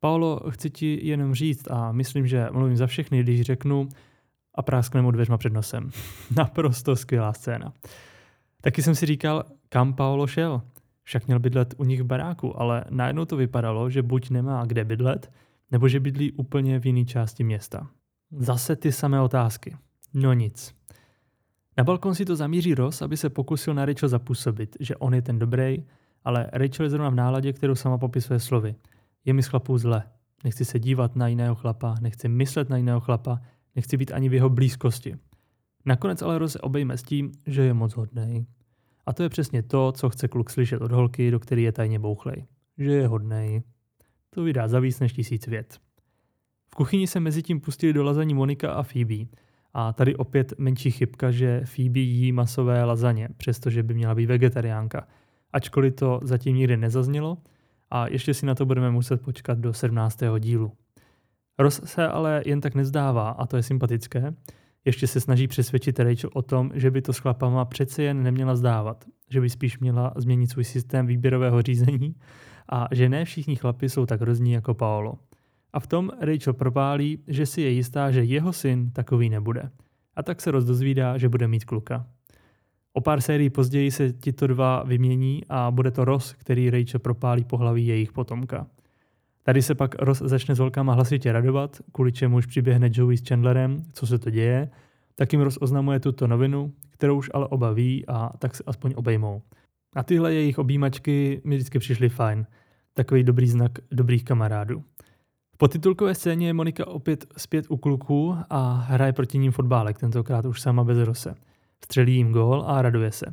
Paolo, 0.00 0.40
chci 0.50 0.70
ti 0.70 1.06
jenom 1.06 1.34
říct 1.34 1.70
a 1.70 1.92
myslím, 1.92 2.26
že 2.26 2.48
mluvím 2.52 2.76
za 2.76 2.86
všechny, 2.86 3.22
když 3.22 3.40
řeknu 3.40 3.88
a 4.54 4.62
práskne 4.62 5.02
mu 5.02 5.10
dveřma 5.10 5.38
před 5.38 5.52
nosem. 5.52 5.90
Naprosto 6.36 6.96
skvělá 6.96 7.32
scéna. 7.32 7.72
Taky 8.60 8.82
jsem 8.82 8.94
si 8.94 9.06
říkal, 9.06 9.44
kam 9.68 9.94
Paolo 9.94 10.26
šel. 10.26 10.62
Však 11.02 11.26
měl 11.26 11.38
bydlet 11.38 11.74
u 11.78 11.84
nich 11.84 12.02
v 12.02 12.04
baráku, 12.04 12.60
ale 12.60 12.84
najednou 12.90 13.24
to 13.24 13.36
vypadalo, 13.36 13.90
že 13.90 14.02
buď 14.02 14.30
nemá 14.30 14.64
kde 14.64 14.84
bydlet, 14.84 15.30
nebo 15.70 15.88
že 15.88 16.00
bydlí 16.00 16.32
úplně 16.32 16.80
v 16.80 16.86
jiné 16.86 17.04
části 17.04 17.44
města. 17.44 17.86
Zase 18.30 18.76
ty 18.76 18.92
samé 18.92 19.20
otázky. 19.20 19.76
No 20.14 20.32
nic. 20.32 20.74
Na 21.76 21.84
balkon 21.84 22.14
si 22.14 22.24
to 22.24 22.36
zamíří 22.36 22.74
Ross, 22.74 23.02
aby 23.02 23.16
se 23.16 23.30
pokusil 23.30 23.74
na 23.74 23.84
Rachel 23.84 24.08
zapůsobit, 24.08 24.76
že 24.80 24.96
on 24.96 25.14
je 25.14 25.22
ten 25.22 25.38
dobrý, 25.38 25.84
ale 26.24 26.50
Rachel 26.52 26.86
je 26.86 26.90
zrovna 26.90 27.10
v 27.10 27.14
náladě, 27.14 27.52
kterou 27.52 27.74
sama 27.74 27.98
popisuje 27.98 28.40
slovy. 28.40 28.74
Je 29.24 29.32
mi 29.32 29.42
z 29.42 29.46
chlapů 29.46 29.78
zle. 29.78 30.02
Nechci 30.44 30.64
se 30.64 30.78
dívat 30.78 31.16
na 31.16 31.28
jiného 31.28 31.54
chlapa, 31.54 31.94
nechci 32.00 32.28
myslet 32.28 32.68
na 32.68 32.76
jiného 32.76 33.00
chlapa, 33.00 33.40
nechci 33.76 33.96
být 33.96 34.12
ani 34.12 34.28
v 34.28 34.34
jeho 34.34 34.48
blízkosti. 34.50 35.16
Nakonec 35.84 36.22
ale 36.22 36.38
Ross 36.38 36.56
obejme 36.60 36.96
s 36.96 37.02
tím, 37.02 37.32
že 37.46 37.62
je 37.62 37.74
moc 37.74 37.94
hodnej. 37.94 38.46
A 39.06 39.12
to 39.12 39.22
je 39.22 39.28
přesně 39.28 39.62
to, 39.62 39.92
co 39.92 40.10
chce 40.10 40.28
kluk 40.28 40.50
slyšet 40.50 40.82
od 40.82 40.92
holky, 40.92 41.30
do 41.30 41.40
který 41.40 41.62
je 41.62 41.72
tajně 41.72 41.98
bouchlej. 41.98 42.46
Že 42.78 42.92
je 42.92 43.06
hodnej. 43.06 43.62
To 44.30 44.42
vydá 44.42 44.68
za 44.68 44.80
víc 44.80 45.00
než 45.00 45.12
tisíc 45.12 45.46
vět. 45.46 45.78
V 46.72 46.74
kuchyni 46.74 47.06
se 47.06 47.20
mezi 47.20 47.42
tím 47.42 47.60
pustili 47.60 47.92
do 47.92 48.04
lazaní 48.04 48.34
Monika 48.34 48.72
a 48.72 48.82
Phoebe. 48.82 49.24
A 49.74 49.92
tady 49.92 50.16
opět 50.16 50.52
menší 50.58 50.90
chybka, 50.90 51.30
že 51.30 51.62
Phoebe 51.64 52.00
jí 52.00 52.32
masové 52.32 52.84
lazaně, 52.84 53.28
přestože 53.36 53.82
by 53.82 53.94
měla 53.94 54.14
být 54.14 54.26
vegetariánka. 54.26 55.08
Ačkoliv 55.52 55.94
to 55.94 56.20
zatím 56.22 56.56
nikdy 56.56 56.76
nezaznělo 56.76 57.38
a 57.90 58.08
ještě 58.08 58.34
si 58.34 58.46
na 58.46 58.54
to 58.54 58.66
budeme 58.66 58.90
muset 58.90 59.22
počkat 59.22 59.58
do 59.58 59.72
17. 59.72 60.18
dílu. 60.38 60.72
Ross 61.58 61.80
se 61.84 62.08
ale 62.08 62.42
jen 62.46 62.60
tak 62.60 62.74
nezdává 62.74 63.30
a 63.30 63.46
to 63.46 63.56
je 63.56 63.62
sympatické. 63.62 64.34
Ještě 64.84 65.06
se 65.06 65.20
snaží 65.20 65.48
přesvědčit 65.48 66.00
Rachel 66.00 66.30
o 66.34 66.42
tom, 66.42 66.70
že 66.74 66.90
by 66.90 67.02
to 67.02 67.12
s 67.12 67.18
chlapama 67.18 67.64
přece 67.64 68.02
jen 68.02 68.22
neměla 68.22 68.56
zdávat, 68.56 69.04
že 69.30 69.40
by 69.40 69.50
spíš 69.50 69.78
měla 69.78 70.12
změnit 70.16 70.50
svůj 70.50 70.64
systém 70.64 71.06
výběrového 71.06 71.62
řízení 71.62 72.14
a 72.72 72.88
že 72.92 73.08
ne 73.08 73.24
všichni 73.24 73.56
chlapi 73.56 73.88
jsou 73.88 74.06
tak 74.06 74.20
hrozní 74.20 74.52
jako 74.52 74.74
Paolo. 74.74 75.14
A 75.72 75.80
v 75.80 75.86
tom 75.86 76.10
Rachel 76.20 76.52
propálí, 76.52 77.18
že 77.26 77.46
si 77.46 77.60
je 77.60 77.70
jistá, 77.70 78.10
že 78.10 78.24
jeho 78.24 78.52
syn 78.52 78.90
takový 78.90 79.30
nebude. 79.30 79.70
A 80.16 80.22
tak 80.22 80.40
se 80.40 80.50
rozdozvídá, 80.50 81.18
že 81.18 81.28
bude 81.28 81.48
mít 81.48 81.64
kluka. 81.64 82.06
O 82.92 83.00
pár 83.00 83.20
sérií 83.20 83.50
později 83.50 83.90
se 83.90 84.12
tito 84.12 84.46
dva 84.46 84.82
vymění 84.82 85.42
a 85.48 85.70
bude 85.70 85.90
to 85.90 86.04
Ross, 86.04 86.32
který 86.32 86.70
Rachel 86.70 87.00
propálí 87.00 87.44
pohlaví 87.44 87.86
jejich 87.86 88.12
potomka. 88.12 88.66
Tady 89.42 89.62
se 89.62 89.74
pak 89.74 89.94
Ross 90.02 90.22
začne 90.24 90.54
s 90.54 90.58
holkama 90.58 90.92
hlasitě 90.92 91.32
radovat, 91.32 91.76
kvůli 91.92 92.12
čemu 92.12 92.36
už 92.36 92.46
přiběhne 92.46 92.90
Joey 92.92 93.16
s 93.16 93.28
Chandlerem, 93.28 93.84
co 93.92 94.06
se 94.06 94.18
to 94.18 94.30
děje, 94.30 94.70
tak 95.14 95.32
jim 95.32 95.42
Ross 95.42 95.58
oznamuje 95.60 96.00
tuto 96.00 96.26
novinu, 96.26 96.72
kterou 96.90 97.18
už 97.18 97.30
ale 97.34 97.46
oba 97.46 97.72
ví 97.72 98.06
a 98.06 98.30
tak 98.38 98.54
se 98.54 98.62
aspoň 98.66 98.92
obejmou. 98.96 99.42
A 99.96 100.02
tyhle 100.02 100.34
jejich 100.34 100.58
objímačky 100.58 101.40
mi 101.44 101.56
vždycky 101.56 101.78
přišly 101.78 102.08
fajn. 102.08 102.46
Takový 102.94 103.24
dobrý 103.24 103.48
znak 103.48 103.72
dobrých 103.90 104.24
kamarádů. 104.24 104.84
V 105.54 105.56
potitulkové 105.56 106.14
scéně 106.14 106.46
je 106.46 106.52
Monika 106.52 106.86
opět 106.86 107.26
zpět 107.36 107.66
u 107.68 107.76
kluků 107.76 108.36
a 108.50 108.72
hraje 108.72 109.12
proti 109.12 109.38
ním 109.38 109.52
fotbálek, 109.52 109.98
tentokrát 109.98 110.44
už 110.44 110.60
sama 110.60 110.84
bez 110.84 110.98
Rose. 110.98 111.34
Střelí 111.84 112.14
jim 112.14 112.32
gól 112.32 112.64
a 112.66 112.82
raduje 112.82 113.12
se. 113.12 113.26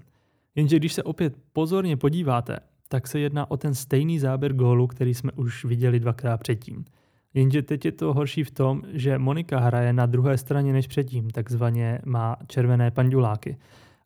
Jenže 0.55 0.79
když 0.79 0.93
se 0.93 1.03
opět 1.03 1.35
pozorně 1.53 1.97
podíváte, 1.97 2.59
tak 2.87 3.07
se 3.07 3.19
jedná 3.19 3.51
o 3.51 3.57
ten 3.57 3.75
stejný 3.75 4.19
záběr 4.19 4.53
gólu, 4.53 4.87
který 4.87 5.13
jsme 5.13 5.31
už 5.31 5.65
viděli 5.65 5.99
dvakrát 5.99 6.37
předtím. 6.37 6.85
Jenže 7.33 7.61
teď 7.61 7.85
je 7.85 7.91
to 7.91 8.13
horší 8.13 8.43
v 8.43 8.51
tom, 8.51 8.81
že 8.93 9.17
Monika 9.17 9.59
hraje 9.59 9.93
na 9.93 10.05
druhé 10.05 10.37
straně 10.37 10.73
než 10.73 10.87
předtím, 10.87 11.29
takzvaně 11.29 11.99
má 12.05 12.35
červené 12.47 12.91
panduláky, 12.91 13.57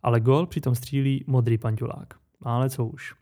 ale 0.04 0.20
gól 0.20 0.46
přitom 0.46 0.76
střílí 0.76 1.24
modrý 1.28 1.58
pandulák. 1.58 2.14
Ale 2.42 2.70
co 2.70 2.86
už. 2.86 3.14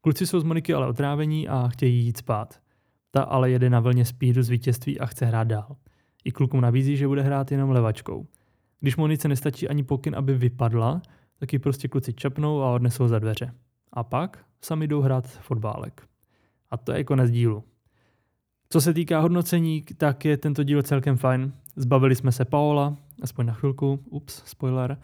Kluci 0.00 0.26
jsou 0.26 0.40
z 0.40 0.44
Moniky 0.44 0.74
ale 0.74 0.86
otrávení 0.86 1.48
a 1.48 1.68
chtějí 1.68 2.04
jít 2.04 2.16
spát. 2.16 2.60
Ta 3.10 3.22
ale 3.22 3.50
jede 3.50 3.70
na 3.70 3.80
vlně 3.80 4.04
spídu 4.04 4.42
z 4.42 4.48
vítězství 4.48 5.00
a 5.00 5.06
chce 5.06 5.26
hrát 5.26 5.48
dál. 5.48 5.76
I 6.24 6.32
klukům 6.32 6.60
nabízí, 6.60 6.96
že 6.96 7.08
bude 7.08 7.22
hrát 7.22 7.52
jenom 7.52 7.70
levačkou. 7.70 8.26
Když 8.80 8.96
Monice 8.96 9.28
nestačí 9.28 9.68
ani 9.68 9.82
pokyn, 9.82 10.16
aby 10.16 10.34
vypadla, 10.34 11.02
tak 11.38 11.52
ji 11.52 11.58
prostě 11.58 11.88
kluci 11.88 12.12
čapnou 12.12 12.62
a 12.62 12.70
odnesou 12.70 13.08
za 13.08 13.18
dveře. 13.18 13.54
A 13.92 14.04
pak 14.04 14.44
sami 14.60 14.86
jdou 14.86 15.00
hrát 15.00 15.26
fotbálek. 15.26 16.08
A 16.70 16.76
to 16.76 16.92
je 16.92 17.04
konec 17.04 17.30
dílu. 17.30 17.64
Co 18.68 18.80
se 18.80 18.94
týká 18.94 19.20
hodnocení, 19.20 19.84
tak 19.96 20.24
je 20.24 20.36
tento 20.36 20.62
díl 20.62 20.82
celkem 20.82 21.16
fajn. 21.16 21.52
Zbavili 21.76 22.14
jsme 22.14 22.32
se 22.32 22.44
Paola, 22.44 22.96
aspoň 23.22 23.46
na 23.46 23.52
chvilku, 23.52 24.00
ups, 24.10 24.42
spoiler. 24.44 24.98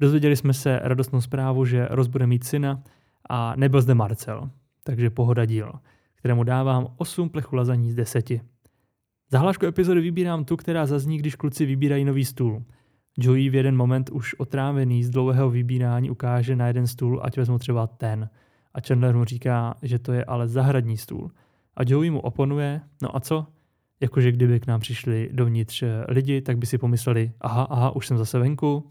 Dozvěděli 0.00 0.36
jsme 0.36 0.52
se 0.52 0.80
radostnou 0.82 1.20
zprávu, 1.20 1.64
že 1.64 1.88
Roz 1.90 2.06
bude 2.08 2.26
mít 2.26 2.44
syna 2.44 2.82
a 3.28 3.56
nebyl 3.56 3.82
zde 3.82 3.94
Marcel, 3.94 4.50
takže 4.84 5.10
pohoda 5.10 5.44
díl, 5.44 5.72
kterému 6.14 6.44
dávám 6.44 6.86
8 6.96 7.28
plechů 7.28 7.56
lazaní 7.56 7.92
z 7.92 7.94
10. 7.94 8.30
Za 9.30 9.38
hlášku 9.38 9.66
epizody 9.66 10.00
vybírám 10.00 10.44
tu, 10.44 10.56
která 10.56 10.86
zazní, 10.86 11.18
když 11.18 11.34
kluci 11.34 11.66
vybírají 11.66 12.04
nový 12.04 12.24
stůl. 12.24 12.64
Joey 13.18 13.48
v 13.48 13.54
jeden 13.54 13.76
moment 13.76 14.10
už 14.10 14.34
otrávený 14.34 15.04
z 15.04 15.10
dlouhého 15.10 15.50
vybírání 15.50 16.10
ukáže 16.10 16.56
na 16.56 16.66
jeden 16.66 16.86
stůl, 16.86 17.20
ať 17.22 17.36
vezmu 17.36 17.58
třeba 17.58 17.86
ten. 17.86 18.28
A 18.74 18.80
Chandler 18.80 19.16
mu 19.16 19.24
říká, 19.24 19.74
že 19.82 19.98
to 19.98 20.12
je 20.12 20.24
ale 20.24 20.48
zahradní 20.48 20.96
stůl. 20.96 21.30
A 21.76 21.80
Joey 21.86 22.10
mu 22.10 22.20
oponuje, 22.20 22.80
no 23.02 23.16
a 23.16 23.20
co? 23.20 23.46
Jakože 24.00 24.32
kdyby 24.32 24.60
k 24.60 24.66
nám 24.66 24.80
přišli 24.80 25.28
dovnitř 25.32 25.82
eh, 25.82 26.04
lidi, 26.08 26.40
tak 26.40 26.58
by 26.58 26.66
si 26.66 26.78
pomysleli, 26.78 27.32
aha, 27.40 27.62
aha, 27.62 27.96
už 27.96 28.06
jsem 28.06 28.18
zase 28.18 28.38
venku. 28.38 28.90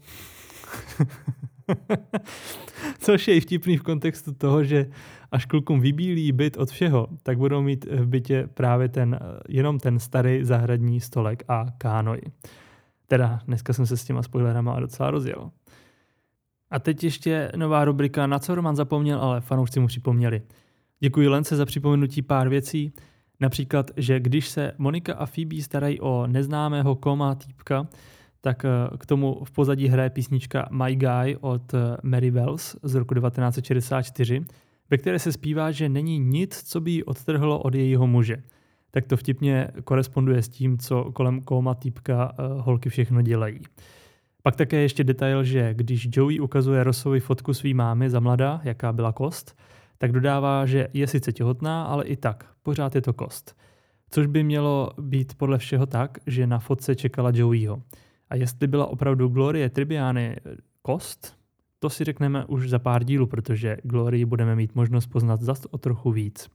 Což 2.98 3.28
je 3.28 3.34
i 3.34 3.40
vtipný 3.40 3.76
v 3.76 3.82
kontextu 3.82 4.32
toho, 4.32 4.64
že 4.64 4.86
až 5.32 5.46
klukům 5.46 5.80
vybílí 5.80 6.32
byt 6.32 6.56
od 6.56 6.70
všeho, 6.70 7.08
tak 7.22 7.38
budou 7.38 7.62
mít 7.62 7.84
v 7.84 8.06
bytě 8.06 8.48
právě 8.54 8.88
ten, 8.88 9.18
eh, 9.20 9.40
jenom 9.48 9.78
ten 9.78 9.98
starý 9.98 10.44
zahradní 10.44 11.00
stolek 11.00 11.44
a 11.48 11.66
kánoj. 11.78 12.20
Teda 13.14 13.40
dneska 13.46 13.72
jsem 13.72 13.86
se 13.86 13.96
s 13.96 14.04
těma 14.04 14.22
spoilerama 14.22 14.80
docela 14.80 15.10
rozjel. 15.10 15.50
A 16.70 16.78
teď 16.78 17.04
ještě 17.04 17.52
nová 17.56 17.84
rubrika, 17.84 18.26
na 18.26 18.38
co 18.38 18.54
Roman 18.54 18.76
zapomněl, 18.76 19.18
ale 19.18 19.40
fanoušci 19.40 19.80
mu 19.80 19.86
připomněli. 19.86 20.42
Děkuji 21.00 21.28
Lence 21.28 21.56
za 21.56 21.66
připomenutí 21.66 22.22
pár 22.22 22.48
věcí, 22.48 22.92
například, 23.40 23.90
že 23.96 24.20
když 24.20 24.48
se 24.48 24.72
Monika 24.78 25.14
a 25.14 25.26
Phoebe 25.26 25.62
starají 25.62 26.00
o 26.00 26.26
neznámého 26.26 26.96
koma 26.96 27.34
týpka, 27.34 27.86
tak 28.40 28.64
eh, 28.64 28.96
k 28.98 29.06
tomu 29.06 29.44
v 29.44 29.50
pozadí 29.50 29.88
hraje 29.88 30.10
písnička 30.10 30.68
My 30.70 30.96
Guy 30.96 31.36
od 31.40 31.74
eh, 31.74 31.96
Mary 32.02 32.30
Wells 32.30 32.76
z 32.82 32.94
roku 32.94 33.14
1964, 33.14 34.42
ve 34.90 34.98
které 34.98 35.18
se 35.18 35.32
zpívá, 35.32 35.70
že 35.70 35.88
není 35.88 36.18
nic, 36.18 36.62
co 36.62 36.80
by 36.80 36.90
ji 36.90 37.04
odtrhlo 37.04 37.58
od 37.62 37.74
jejího 37.74 38.06
muže 38.06 38.42
tak 38.94 39.06
to 39.06 39.16
vtipně 39.16 39.68
koresponduje 39.84 40.42
s 40.42 40.48
tím, 40.48 40.78
co 40.78 41.12
kolem 41.12 41.40
koma 41.40 41.74
týpka 41.74 42.32
uh, 42.38 42.60
holky 42.64 42.88
všechno 42.88 43.22
dělají. 43.22 43.60
Pak 44.42 44.56
také 44.56 44.76
ještě 44.76 45.04
detail, 45.04 45.44
že 45.44 45.74
když 45.74 46.08
Joey 46.12 46.40
ukazuje 46.40 46.84
Rossovi 46.84 47.20
fotku 47.20 47.54
svý 47.54 47.74
mámy 47.74 48.10
za 48.10 48.20
mladá, 48.20 48.60
jaká 48.64 48.92
byla 48.92 49.12
kost, 49.12 49.56
tak 49.98 50.12
dodává, 50.12 50.66
že 50.66 50.88
je 50.92 51.06
sice 51.06 51.32
těhotná, 51.32 51.84
ale 51.84 52.04
i 52.04 52.16
tak, 52.16 52.46
pořád 52.62 52.94
je 52.94 53.00
to 53.00 53.12
kost. 53.12 53.56
Což 54.10 54.26
by 54.26 54.44
mělo 54.44 54.90
být 55.00 55.34
podle 55.34 55.58
všeho 55.58 55.86
tak, 55.86 56.18
že 56.26 56.46
na 56.46 56.58
fotce 56.58 56.94
čekala 56.94 57.30
Joeyho. 57.34 57.82
A 58.30 58.36
jestli 58.36 58.66
byla 58.66 58.86
opravdu 58.86 59.28
Glorie 59.28 59.70
Tribiany 59.70 60.36
kost, 60.82 61.36
to 61.78 61.90
si 61.90 62.04
řekneme 62.04 62.44
už 62.44 62.70
za 62.70 62.78
pár 62.78 63.04
dílů, 63.04 63.26
protože 63.26 63.76
Glorii 63.82 64.24
budeme 64.24 64.56
mít 64.56 64.74
možnost 64.74 65.06
poznat 65.06 65.40
zase 65.40 65.68
o 65.70 65.78
trochu 65.78 66.12
víc. 66.12 66.50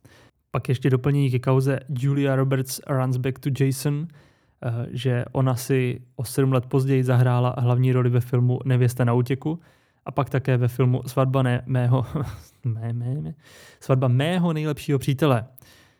Pak 0.52 0.70
ještě 0.70 0.90
doplnění 0.90 1.32
ke 1.32 1.40
kauze 1.40 1.80
Julia 1.90 2.36
Roberts 2.36 2.82
runs 2.88 3.18
back 3.18 3.40
to 3.40 3.50
Jason, 3.60 4.08
eh, 4.66 4.88
že 4.92 5.26
ona 5.32 5.56
si 5.56 6.02
o 6.16 6.24
sedm 6.24 6.54
let 6.54 6.66
později 6.66 7.04
zahrála 7.04 7.56
hlavní 7.58 7.92
roli 7.92 8.10
ve 8.10 8.20
filmu 8.20 8.60
Nevěsta 8.66 9.04
na 9.04 9.14
útěku 9.14 9.60
a 10.06 10.12
pak 10.12 10.30
také 10.30 10.58
ve 10.58 10.68
filmu 10.68 11.02
Svatba 11.08 11.44
ne, 11.44 11.62
mého, 11.66 12.06
mé, 12.64 12.94
mé, 12.94 13.22
mé, 13.22 13.34
Svatba 13.80 14.08
mého 14.08 14.54
nejlepšího 14.54 15.00
přítele. 15.00 15.46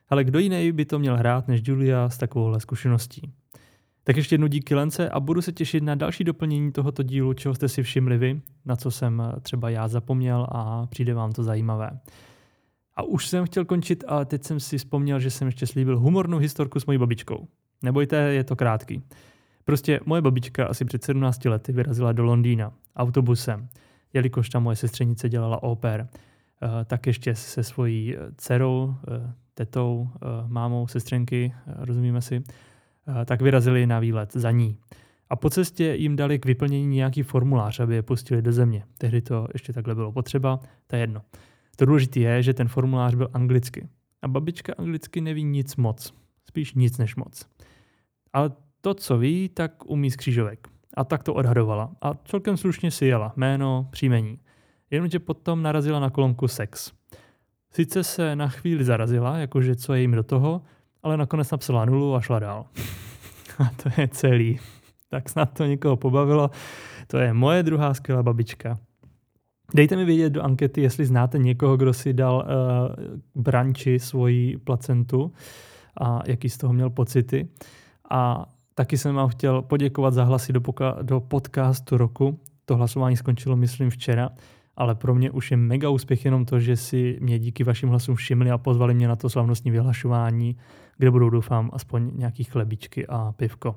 Ale 0.10 0.24
kdo 0.24 0.40
jiný 0.40 0.72
by 0.72 0.86
to 0.86 1.00
měl 1.00 1.18
hrát 1.18 1.48
než 1.48 1.62
Julia 1.64 2.10
s 2.10 2.18
takovouhle 2.18 2.60
zkušeností? 2.60 3.32
Tak 4.04 4.18
ještě 4.18 4.34
jednou 4.34 4.48
díky 4.48 4.76
Lence 4.76 5.10
a 5.10 5.20
budu 5.20 5.42
se 5.42 5.52
těšit 5.52 5.84
na 5.84 5.96
další 5.96 6.24
doplnění 6.24 6.72
tohoto 6.72 7.04
dílu, 7.04 7.34
čeho 7.34 7.56
jste 7.56 7.70
si 7.70 7.84
všimli 7.84 8.18
vy, 8.18 8.42
na 8.66 8.76
co 8.76 8.92
jsem 8.92 9.24
třeba 9.42 9.70
já 9.70 9.88
zapomněl 9.88 10.48
a 10.52 10.86
přijde 10.86 11.14
vám 11.14 11.32
to 11.32 11.44
zajímavé. 11.44 12.00
A 13.00 13.02
už 13.02 13.28
jsem 13.28 13.46
chtěl 13.46 13.66
končit, 13.66 14.04
ale 14.08 14.26
teď 14.26 14.44
jsem 14.44 14.60
si 14.60 14.78
vzpomněl, 14.78 15.20
že 15.20 15.32
jsem 15.32 15.48
ještě 15.48 15.68
slíbil 15.68 16.00
humornou 16.00 16.38
historku 16.38 16.80
s 16.80 16.86
mojí 16.86 16.98
babičkou. 16.98 17.48
Nebojte, 17.84 18.18
je 18.18 18.44
to 18.44 18.56
krátký. 18.56 19.04
Prostě 19.66 20.00
moje 20.06 20.22
babička 20.22 20.66
asi 20.66 20.86
před 20.86 21.04
17 21.04 21.46
lety 21.46 21.72
vyrazila 21.72 22.12
do 22.12 22.24
Londýna 22.24 22.74
autobusem, 22.96 23.70
jelikož 24.14 24.50
tam 24.50 24.64
moje 24.64 24.76
sestřenice 24.76 25.30
dělala 25.30 25.64
oper. 25.64 26.08
Eh, 26.12 26.86
tak 26.86 27.08
ještě 27.08 27.36
se 27.36 27.64
svojí 27.64 28.16
eh, 28.16 28.20
dcerou, 28.38 28.96
eh, 29.08 29.34
tetou, 29.54 30.10
mámou, 30.48 30.88
sestřenky, 30.88 31.54
rozumíme 31.68 32.22
si, 32.22 32.44
tak 33.26 33.42
vyrazili 33.42 33.88
na 33.88 34.00
výlet 34.00 34.34
za 34.34 34.52
ní. 34.52 34.78
A 35.30 35.36
po 35.36 35.50
cestě 35.50 35.96
jim 35.96 36.16
dali 36.16 36.40
k 36.40 36.46
vyplnění 36.46 36.96
nějaký 36.96 37.24
formulář, 37.24 37.80
aby 37.80 37.96
je 37.96 38.02
pustili 38.02 38.42
do 38.42 38.52
země. 38.52 38.84
Tehdy 38.98 39.22
to 39.22 39.48
ještě 39.54 39.74
takhle 39.74 39.96
bylo 39.96 40.12
potřeba, 40.12 40.60
to 40.88 40.96
je 40.96 41.00
jedno. 41.00 41.22
To 41.80 41.86
důležité 41.86 42.20
je, 42.20 42.44
že 42.44 42.54
ten 42.54 42.68
formulář 42.68 43.16
byl 43.16 43.30
anglicky. 43.34 43.88
A 44.22 44.28
babička 44.28 44.74
anglicky 44.78 45.22
neví 45.22 45.44
nic 45.44 45.76
moc. 45.76 46.14
Spíš 46.46 46.74
nic 46.74 46.98
než 46.98 47.16
moc. 47.16 47.46
Ale 48.34 48.52
to, 48.82 48.94
co 48.94 49.18
ví, 49.18 49.50
tak 49.50 49.86
umí 49.86 50.12
z 50.12 50.16
křížovek. 50.16 50.68
A 50.94 51.04
tak 51.04 51.24
to 51.24 51.34
odhadovala. 51.34 51.92
A 52.02 52.14
celkem 52.14 52.58
slušně 52.58 52.92
si 52.92 53.06
jela. 53.06 53.34
Jméno, 53.36 53.88
příjmení. 53.92 54.40
Jenomže 54.92 55.20
potom 55.20 55.62
narazila 55.62 56.00
na 56.00 56.10
kolonku 56.10 56.48
sex. 56.48 56.92
Sice 57.72 58.04
se 58.04 58.36
na 58.36 58.48
chvíli 58.48 58.84
zarazila, 58.84 59.38
jakože 59.38 59.76
co 59.76 59.94
je 59.94 60.02
jim 60.02 60.12
do 60.12 60.24
toho, 60.24 60.62
ale 61.04 61.18
nakonec 61.18 61.52
napsala 61.52 61.86
nulu 61.86 62.16
a 62.16 62.22
šla 62.22 62.40
dál. 62.40 62.66
a 63.60 63.70
to 63.84 64.02
je 64.02 64.08
celý. 64.08 64.60
tak 65.10 65.30
snad 65.30 65.54
to 65.54 65.66
někoho 65.66 65.98
pobavilo. 65.98 66.52
To 67.08 67.18
je 67.18 67.34
moje 67.34 67.64
druhá 67.64 67.94
skvělá 67.94 68.24
babička. 68.24 68.80
Dejte 69.74 69.96
mi 69.96 70.06
vědět 70.06 70.30
do 70.30 70.44
ankety, 70.44 70.82
jestli 70.82 71.06
znáte 71.06 71.38
někoho, 71.38 71.78
kdo 71.78 71.94
si 71.94 72.14
dal 72.14 72.36
uh, 73.36 73.44
branči 73.44 74.00
svoji 74.00 74.58
placentu 74.58 75.32
a 76.02 76.22
jaký 76.28 76.50
z 76.50 76.58
toho 76.58 76.74
měl 76.74 76.90
pocity. 76.90 77.48
A 78.10 78.46
taky 78.76 78.98
jsem 78.98 79.16
vám 79.16 79.30
chtěl 79.30 79.62
poděkovat 79.62 80.14
za 80.14 80.24
hlasy 80.24 80.54
do, 80.54 80.62
poka- 80.62 81.04
do 81.04 81.20
podcastu 81.20 81.98
roku. 81.98 82.40
To 82.66 82.78
hlasování 82.78 83.18
skončilo, 83.18 83.56
myslím, 83.56 83.90
včera, 83.90 84.30
ale 84.78 84.96
pro 84.96 85.16
mě 85.16 85.32
už 85.32 85.52
je 85.52 85.58
mega 85.58 85.90
úspěch 85.90 86.26
jenom 86.26 86.46
to, 86.46 86.60
že 86.60 86.76
si 86.76 87.18
mě 87.22 87.40
díky 87.40 87.64
vašim 87.64 87.90
hlasům 87.90 88.16
všimli 88.16 88.52
a 88.52 88.58
pozvali 88.58 88.94
mě 88.94 89.08
na 89.08 89.16
to 89.16 89.30
slavnostní 89.30 89.72
vyhlašování, 89.72 90.58
kde 90.98 91.12
budou, 91.12 91.30
doufám, 91.30 91.70
aspoň 91.74 92.12
nějaký 92.16 92.44
chlebičky 92.44 93.08
a 93.08 93.32
pivko. 93.32 93.76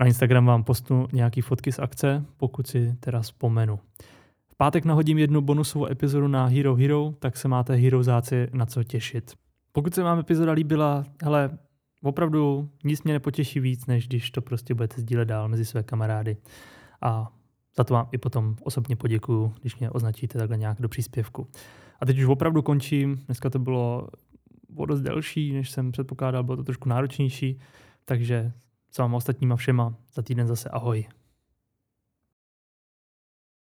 Na 0.00 0.06
Instagram 0.06 0.46
vám 0.46 0.64
postnu 0.64 1.06
nějaký 1.12 1.40
fotky 1.40 1.72
z 1.72 1.78
akce, 1.78 2.24
pokud 2.36 2.66
si 2.66 2.94
teda 3.00 3.20
vzpomenu. 3.20 3.78
Pátek 4.60 4.84
nahodím 4.84 5.18
jednu 5.18 5.40
bonusovou 5.40 5.86
epizodu 5.86 6.28
na 6.28 6.46
Hero 6.46 6.74
Hero, 6.74 7.14
tak 7.18 7.36
se 7.36 7.48
máte 7.48 7.74
Herozáci 7.74 8.48
na 8.52 8.66
co 8.66 8.84
těšit. 8.84 9.32
Pokud 9.72 9.94
se 9.94 10.02
vám 10.02 10.18
epizoda 10.18 10.52
líbila, 10.52 11.04
hele, 11.22 11.58
opravdu 12.02 12.70
nic 12.84 13.02
mě 13.02 13.12
nepotěší 13.12 13.60
víc, 13.60 13.86
než 13.86 14.08
když 14.08 14.30
to 14.30 14.42
prostě 14.42 14.74
budete 14.74 15.00
sdílet 15.00 15.28
dál 15.28 15.48
mezi 15.48 15.64
své 15.64 15.82
kamarády. 15.82 16.36
A 17.02 17.32
za 17.76 17.84
to 17.84 17.94
vám 17.94 18.08
i 18.12 18.18
potom 18.18 18.56
osobně 18.62 18.96
poděkuju, 18.96 19.54
když 19.60 19.76
mě 19.76 19.90
označíte 19.90 20.38
takhle 20.38 20.56
nějak 20.56 20.80
do 20.80 20.88
příspěvku. 20.88 21.46
A 22.00 22.06
teď 22.06 22.18
už 22.18 22.24
opravdu 22.24 22.62
končím. 22.62 23.16
Dneska 23.26 23.50
to 23.50 23.58
bylo 23.58 24.08
o 24.76 24.86
dost 24.86 25.00
delší, 25.00 25.52
než 25.52 25.70
jsem 25.70 25.92
předpokládal, 25.92 26.42
bylo 26.42 26.56
to 26.56 26.64
trošku 26.64 26.88
náročnější, 26.88 27.60
takže 28.04 28.52
s 28.90 28.98
vámi 28.98 29.16
ostatníma 29.16 29.56
všema 29.56 29.94
za 30.14 30.22
týden 30.22 30.46
zase 30.46 30.68
ahoj. 30.68 31.06